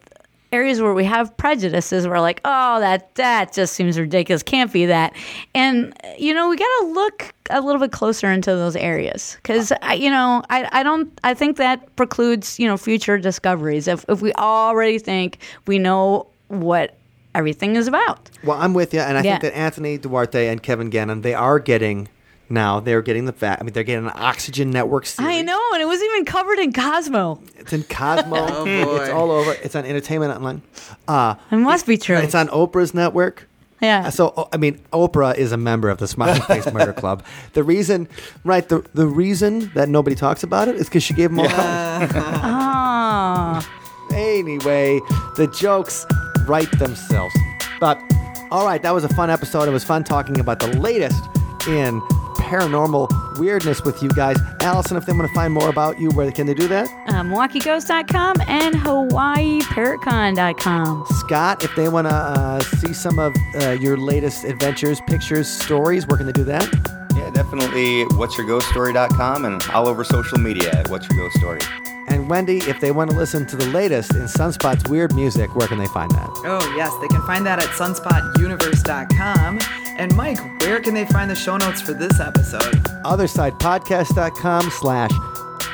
areas 0.57 0.81
where 0.81 0.95
we 0.95 1.05
have 1.05 1.37
prejudices, 1.37 2.07
we're 2.09 2.21
like, 2.21 2.41
oh, 2.45 2.81
that 2.81 3.15
that 3.17 3.53
just 3.53 3.75
seems 3.75 3.99
ridiculous. 3.99 4.43
Can't 4.43 4.73
be 4.73 4.87
that. 4.87 5.15
And 5.55 5.93
you 6.19 6.33
know, 6.35 6.49
we 6.49 6.57
got 6.57 6.81
to 6.81 6.87
look 6.87 7.35
a 7.51 7.61
little 7.61 7.81
bit 7.81 7.93
closer 7.93 8.31
into 8.33 8.51
those 8.51 8.77
areas 8.77 9.37
because 9.43 9.73
you 9.97 10.11
know, 10.11 10.43
I, 10.51 10.69
I 10.73 10.83
don't. 10.83 11.09
I 11.23 11.35
think 11.35 11.57
that 11.59 11.95
precludes 11.97 12.59
you 12.59 12.67
know 12.67 12.77
future 12.77 13.19
discoveries 13.19 13.87
if 13.89 14.05
if 14.09 14.21
we 14.23 14.33
already 14.35 14.99
think 14.99 15.39
we 15.67 15.79
know 15.79 16.27
what 16.49 16.95
everything 17.35 17.77
is 17.77 17.87
about. 17.87 18.31
Well, 18.45 18.57
I'm 18.59 18.73
with 18.75 18.95
you, 18.95 19.01
and 19.01 19.19
I 19.19 19.23
Yeah. 19.23 19.33
think 19.39 19.43
that 19.53 19.57
Anthony 19.59 19.99
Duarte 19.99 20.49
and 20.49 20.63
Kevin 20.63 20.89
Gannon 20.91 21.21
they 21.21 21.35
are 21.35 21.59
getting 21.59 22.09
now. 22.49 22.81
They're 22.81 23.03
getting 23.03 23.25
the 23.25 23.33
fact. 23.33 23.61
I 23.61 23.65
mean, 23.65 23.73
they're 23.73 23.83
getting 23.85 24.07
an 24.07 24.13
Oxygen 24.15 24.71
Network 24.71 25.07
series. 25.07 25.39
I 25.39 25.43
know, 25.43 25.61
and 25.75 25.83
it 25.83 25.87
was 25.87 26.03
even 26.03 26.25
covered 26.25 26.59
in 26.59 26.73
Cosmo. 26.73 27.41
It's 27.57 27.73
in 27.73 27.83
Cosmo. 27.85 28.37
Oh, 28.49 28.65
boy. 28.65 28.97
It's 29.03 29.11
all 29.11 29.31
over. 29.31 29.53
It's 29.63 29.75
on 29.75 29.85
Entertainment 29.85 30.35
Online. 30.35 30.63
Uh, 31.09 31.35
It 31.51 31.57
must 31.57 31.87
be 31.87 31.97
true. 31.99 32.17
it's 32.17 32.35
on 32.35 32.49
Oprah's 32.49 32.95
network. 32.95 33.49
yeah. 33.81 34.09
So 34.11 34.49
I 34.53 34.57
mean, 34.57 34.79
Oprah 34.93 35.37
is 35.37 35.53
a 35.53 35.57
member 35.57 35.89
of 35.91 35.99
the 35.99 36.09
Smiling 36.09 36.43
Face 36.43 36.71
Murder 36.73 36.93
Club. 36.95 37.23
The 37.53 37.63
reason, 37.63 38.09
right? 38.45 38.67
The 38.69 38.85
the 38.95 39.07
reason 39.07 39.71
that 39.75 39.89
nobody 39.89 40.17
talks 40.17 40.43
about 40.43 40.69
it 40.69 40.77
is 40.77 40.89
because 40.89 41.03
she 41.03 41.15
gave 41.15 41.31
them 41.31 41.41
all. 41.41 41.47
Ah. 41.51 42.67
Anyway, 44.13 45.01
the 45.37 45.49
jokes 45.59 46.07
write 46.47 46.71
themselves. 46.79 47.35
But 47.81 48.01
all 48.53 48.65
right, 48.65 48.81
that 48.83 48.95
was 48.95 49.03
a 49.05 49.09
fun 49.09 49.31
episode. 49.31 49.69
It 49.69 49.73
was 49.73 49.83
fun 49.85 50.05
talking 50.05 50.39
about 50.39 50.61
the 50.61 50.69
latest 50.79 51.23
in 51.69 52.01
paranormal 52.47 53.39
weirdness 53.39 53.83
with 53.83 54.03
you 54.03 54.09
guys. 54.11 54.37
Allison, 54.61 54.97
if 54.97 55.05
they 55.05 55.13
want 55.13 55.29
to 55.29 55.35
find 55.35 55.53
more 55.53 55.69
about 55.69 55.99
you, 56.01 56.09
where 56.11 56.31
can 56.33 56.47
they 56.47 56.55
do 56.55 56.69
that? 56.69 56.89
uh, 57.09 57.23
MilwaukeeGhost.com 57.23 58.37
and 58.47 58.75
HawaiiParrotCon.com. 58.77 61.05
Scott, 61.11 61.65
if 61.65 61.75
they 61.75 61.89
want 61.89 62.07
to 62.07 62.15
uh, 62.15 62.61
see 62.61 62.93
some 62.93 63.19
of 63.19 63.35
uh, 63.61 63.71
your 63.71 63.97
latest 63.97 64.45
adventures, 64.45 65.01
pictures, 65.07 65.49
stories, 65.49 66.07
where 66.07 66.17
can 66.17 66.27
they 66.27 66.33
do 66.33 66.45
that? 66.45 66.69
Yeah, 67.15 67.31
definitely 67.31 68.05
what'syourghoststory.com 68.17 69.45
and 69.45 69.63
all 69.71 69.89
over 69.89 70.05
social 70.05 70.39
media 70.39 70.71
at 70.73 70.89
What's 70.89 71.09
Your 71.09 71.19
Ghost 71.19 71.37
Story. 71.39 71.61
And 72.09 72.31
Wendy, 72.31 72.59
if 72.59 72.81
they 72.81 72.93
want 72.93 73.11
to 73.11 73.17
listen 73.17 73.47
to 73.47 73.57
the 73.57 73.67
latest 73.67 74.15
in 74.15 74.23
Sunspot's 74.23 74.89
weird 74.89 75.13
music, 75.15 75.57
where 75.57 75.67
can 75.67 75.79
they 75.79 75.89
find 75.89 76.11
that? 76.13 76.29
Oh, 76.45 76.75
yes, 76.77 76.93
they 77.01 77.09
can 77.09 77.21
find 77.27 77.45
that 77.47 77.59
at 77.59 77.65
sunspotuniverse.com. 77.71 79.59
And 79.99 80.15
Mike, 80.15 80.39
where 80.61 80.81
can 80.81 80.95
they 80.95 81.07
find 81.07 81.31
the 81.31 81.35
show 81.35 81.57
notes 81.57 81.81
for 81.81 81.93
this 81.95 82.21
episode? 82.21 82.63
OthersidePodcast.com 83.05 84.71
slash 84.71 85.11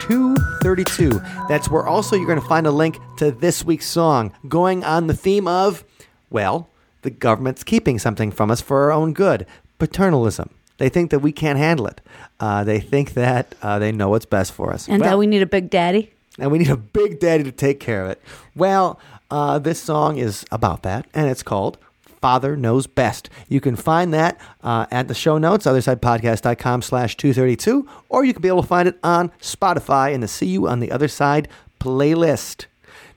232. 0.06 1.10
That's 1.48 1.68
where 1.68 1.86
also 1.86 2.16
you're 2.16 2.26
going 2.26 2.40
to 2.40 2.46
find 2.46 2.66
a 2.66 2.70
link 2.70 2.98
to 3.18 3.32
this 3.32 3.64
week's 3.64 3.86
song 3.86 4.32
going 4.48 4.84
on 4.84 5.06
the 5.08 5.14
theme 5.16 5.48
of, 5.48 5.84
well, 6.30 6.68
the 7.02 7.10
government's 7.10 7.64
keeping 7.64 7.98
something 7.98 8.30
from 8.30 8.50
us 8.50 8.60
for 8.60 8.82
our 8.84 8.92
own 8.92 9.12
good 9.12 9.46
paternalism. 9.78 10.50
They 10.78 10.88
think 10.88 11.10
that 11.10 11.18
we 11.20 11.32
can't 11.32 11.58
handle 11.58 11.86
it. 11.88 12.00
Uh, 12.40 12.64
they 12.64 12.80
think 12.80 13.14
that 13.14 13.54
uh, 13.62 13.78
they 13.78 13.92
know 13.92 14.08
what's 14.10 14.26
best 14.26 14.52
for 14.52 14.72
us. 14.72 14.88
And 14.88 15.00
Well- 15.00 15.10
that 15.10 15.18
we 15.18 15.26
need 15.26 15.42
a 15.42 15.46
big 15.46 15.68
daddy. 15.70 16.12
and 16.38 16.50
we 16.50 16.58
need 16.58 16.70
a 16.70 16.76
big 16.76 17.18
daddy 17.20 17.44
to 17.44 17.52
take 17.52 17.78
care 17.80 18.04
of 18.04 18.10
it. 18.10 18.22
Well, 18.54 18.98
uh, 19.30 19.58
this 19.58 19.80
song 19.82 20.16
is 20.18 20.44
about 20.52 20.82
that, 20.82 21.06
and 21.12 21.28
it's 21.28 21.42
called 21.42 21.78
Father 22.22 22.56
Knows 22.56 22.86
Best. 22.86 23.28
You 23.48 23.60
can 23.60 23.76
find 23.76 24.14
that 24.14 24.40
uh, 24.62 24.86
at 24.90 25.08
the 25.08 25.14
show 25.14 25.36
notes, 25.36 25.66
othersidepodcast.com 25.66 26.80
slash 26.80 27.16
232, 27.16 27.86
or 28.08 28.24
you 28.24 28.32
can 28.32 28.40
be 28.40 28.48
able 28.48 28.62
to 28.62 28.68
find 28.68 28.88
it 28.88 28.98
on 29.02 29.30
Spotify 29.40 30.14
in 30.14 30.20
the 30.20 30.28
See 30.28 30.46
You 30.46 30.68
on 30.68 30.80
the 30.80 30.90
Other 30.92 31.08
Side 31.08 31.48
playlist. 31.80 32.66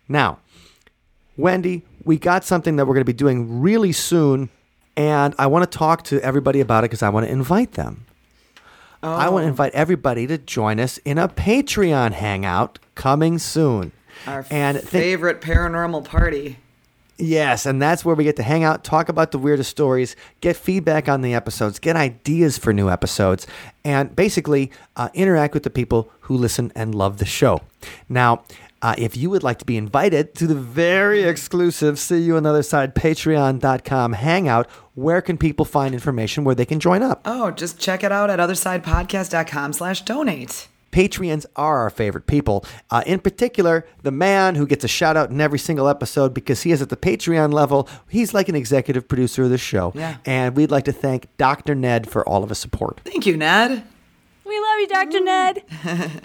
Now, 0.09 0.39
Wendy, 1.37 1.83
we 2.03 2.17
got 2.17 2.43
something 2.43 2.75
that 2.75 2.85
we're 2.87 2.95
going 2.95 3.05
to 3.05 3.05
be 3.05 3.13
doing 3.13 3.61
really 3.61 3.91
soon, 3.91 4.49
and 4.97 5.35
I 5.37 5.47
want 5.47 5.69
to 5.69 5.77
talk 5.77 6.03
to 6.05 6.19
everybody 6.21 6.59
about 6.59 6.83
it 6.83 6.89
because 6.89 7.03
I 7.03 7.09
want 7.09 7.27
to 7.27 7.31
invite 7.31 7.73
them. 7.73 8.05
I 9.03 9.29
want 9.29 9.43
to 9.43 9.47
invite 9.49 9.71
everybody 9.75 10.25
to 10.25 10.39
join 10.39 10.79
us 10.79 10.97
in 10.99 11.19
a 11.19 11.27
Patreon 11.27 12.13
hangout 12.13 12.79
coming 12.95 13.37
soon. 13.37 13.91
Our 14.25 14.43
and 14.49 14.77
think- 14.77 14.89
favorite 14.89 15.41
paranormal 15.41 16.05
party. 16.05 16.57
Yes, 17.17 17.65
and 17.65 17.81
that's 17.81 18.03
where 18.03 18.15
we 18.15 18.23
get 18.23 18.35
to 18.37 18.43
hang 18.43 18.63
out, 18.63 18.83
talk 18.83 19.09
about 19.09 19.31
the 19.31 19.37
weirdest 19.37 19.69
stories, 19.69 20.15
get 20.41 20.55
feedback 20.55 21.07
on 21.09 21.21
the 21.21 21.33
episodes, 21.33 21.79
get 21.79 21.95
ideas 21.95 22.57
for 22.57 22.73
new 22.73 22.89
episodes, 22.89 23.47
and 23.83 24.15
basically 24.15 24.71
uh, 24.95 25.09
interact 25.13 25.53
with 25.53 25.63
the 25.63 25.69
people 25.69 26.11
who 26.21 26.35
listen 26.35 26.71
and 26.75 26.95
love 26.95 27.17
the 27.17 27.25
show. 27.25 27.61
Now, 28.09 28.43
uh, 28.81 28.93
if 28.97 29.17
you 29.17 29.29
would 29.29 29.43
like 29.43 29.57
to 29.57 29.65
be 29.65 29.77
invited 29.77 30.35
to 30.35 30.45
the 30.45 30.55
very 30.55 31.23
exclusive 31.23 31.97
See 31.97 32.19
You 32.19 32.37
on 32.37 32.43
the 32.43 32.49
Other 32.49 32.63
Side 32.63 32.93
Patreon.com 32.93 34.13
hangout, 34.13 34.69
where 34.93 35.21
can 35.21 35.37
people 35.37 35.65
find 35.65 35.93
information 35.93 36.43
where 36.43 36.55
they 36.55 36.65
can 36.65 36.79
join 36.79 37.01
up? 37.01 37.21
Oh, 37.25 37.51
just 37.51 37.79
check 37.79 38.03
it 38.03 38.11
out 38.11 38.29
at 38.29 38.39
othersidepodcast.com 38.39 39.73
slash 39.73 40.01
donate. 40.03 40.67
Patreons 40.95 41.45
are 41.57 41.79
our 41.79 41.89
favorite 41.89 42.25
people. 42.25 42.63
Uh, 42.89 43.03
in 43.05 43.19
particular, 43.19 43.85
the 44.03 44.11
man 44.11 44.55
who 44.55 44.65
gets 44.65 44.85
a 44.85 44.87
shout 44.87 45.17
out 45.17 45.29
in 45.29 45.41
every 45.41 45.59
single 45.59 45.89
episode 45.89 46.33
because 46.33 46.63
he 46.63 46.71
is 46.71 46.81
at 46.81 46.87
the 46.87 46.95
Patreon 46.95 47.51
level. 47.51 47.89
He's 48.07 48.33
like 48.33 48.47
an 48.47 48.55
executive 48.55 49.05
producer 49.05 49.43
of 49.43 49.49
the 49.49 49.57
show. 49.57 49.91
Yeah. 49.93 50.15
And 50.23 50.55
we'd 50.55 50.71
like 50.71 50.85
to 50.85 50.93
thank 50.93 51.27
Dr. 51.35 51.75
Ned 51.75 52.09
for 52.09 52.25
all 52.27 52.43
of 52.43 52.49
his 52.49 52.59
support. 52.59 53.01
Thank 53.03 53.25
you, 53.25 53.35
Ned. 53.35 53.83
We 54.45 54.57
love 54.57 54.79
you, 54.79 54.87
Dr. 54.87 55.19
Ned. 55.19 55.63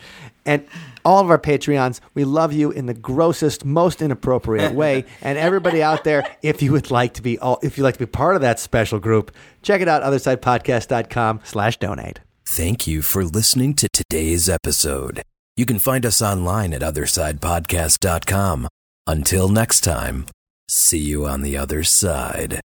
And 0.47 0.66
all 1.05 1.21
of 1.21 1.29
our 1.29 1.39
Patreons, 1.39 2.01
we 2.14 2.25
love 2.25 2.55
you 2.55 2.71
in 2.71 2.87
the 2.87 2.95
grossest, 2.95 3.66
most 3.66 4.01
inappropriate 4.01 4.73
way. 4.73 5.05
and 5.21 5.37
everybody 5.37 5.83
out 5.83 6.03
there, 6.03 6.25
if 6.43 6.62
you 6.62 6.73
would 6.73 6.91
like 6.91 7.12
to 7.14 7.23
be 7.23 7.39
all, 7.39 7.59
if 7.62 7.77
you'd 7.77 7.85
like 7.85 7.95
to 7.95 8.01
be 8.01 8.07
part 8.07 8.37
of 8.37 8.41
that 8.41 8.59
special 8.59 8.99
group, 8.99 9.33
check 9.61 9.83
it 9.83 9.87
out, 9.87 10.03
othersidepodcast.com 10.03 11.41
slash 11.45 11.77
donate. 11.77 12.21
Thank 12.53 12.84
you 12.84 13.01
for 13.03 13.22
listening 13.22 13.74
to 13.74 13.88
today's 13.92 14.48
episode. 14.48 15.22
You 15.57 15.64
can 15.64 15.78
find 15.78 16.05
us 16.05 16.20
online 16.20 16.74
at 16.74 16.82
othersidepodcast.com. 16.82 18.66
Until 19.07 19.48
next 19.48 19.82
time, 19.82 20.26
see 20.68 20.98
you 20.98 21.26
on 21.26 21.42
the 21.42 21.57
other 21.57 21.84
side. 21.84 22.61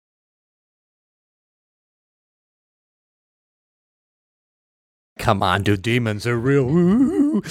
Come 5.17 5.41
on, 5.41 5.63
do 5.63 5.75
demons 5.75 6.27
are 6.27 6.37
real? 6.37 6.69
Ooh. 6.69 7.41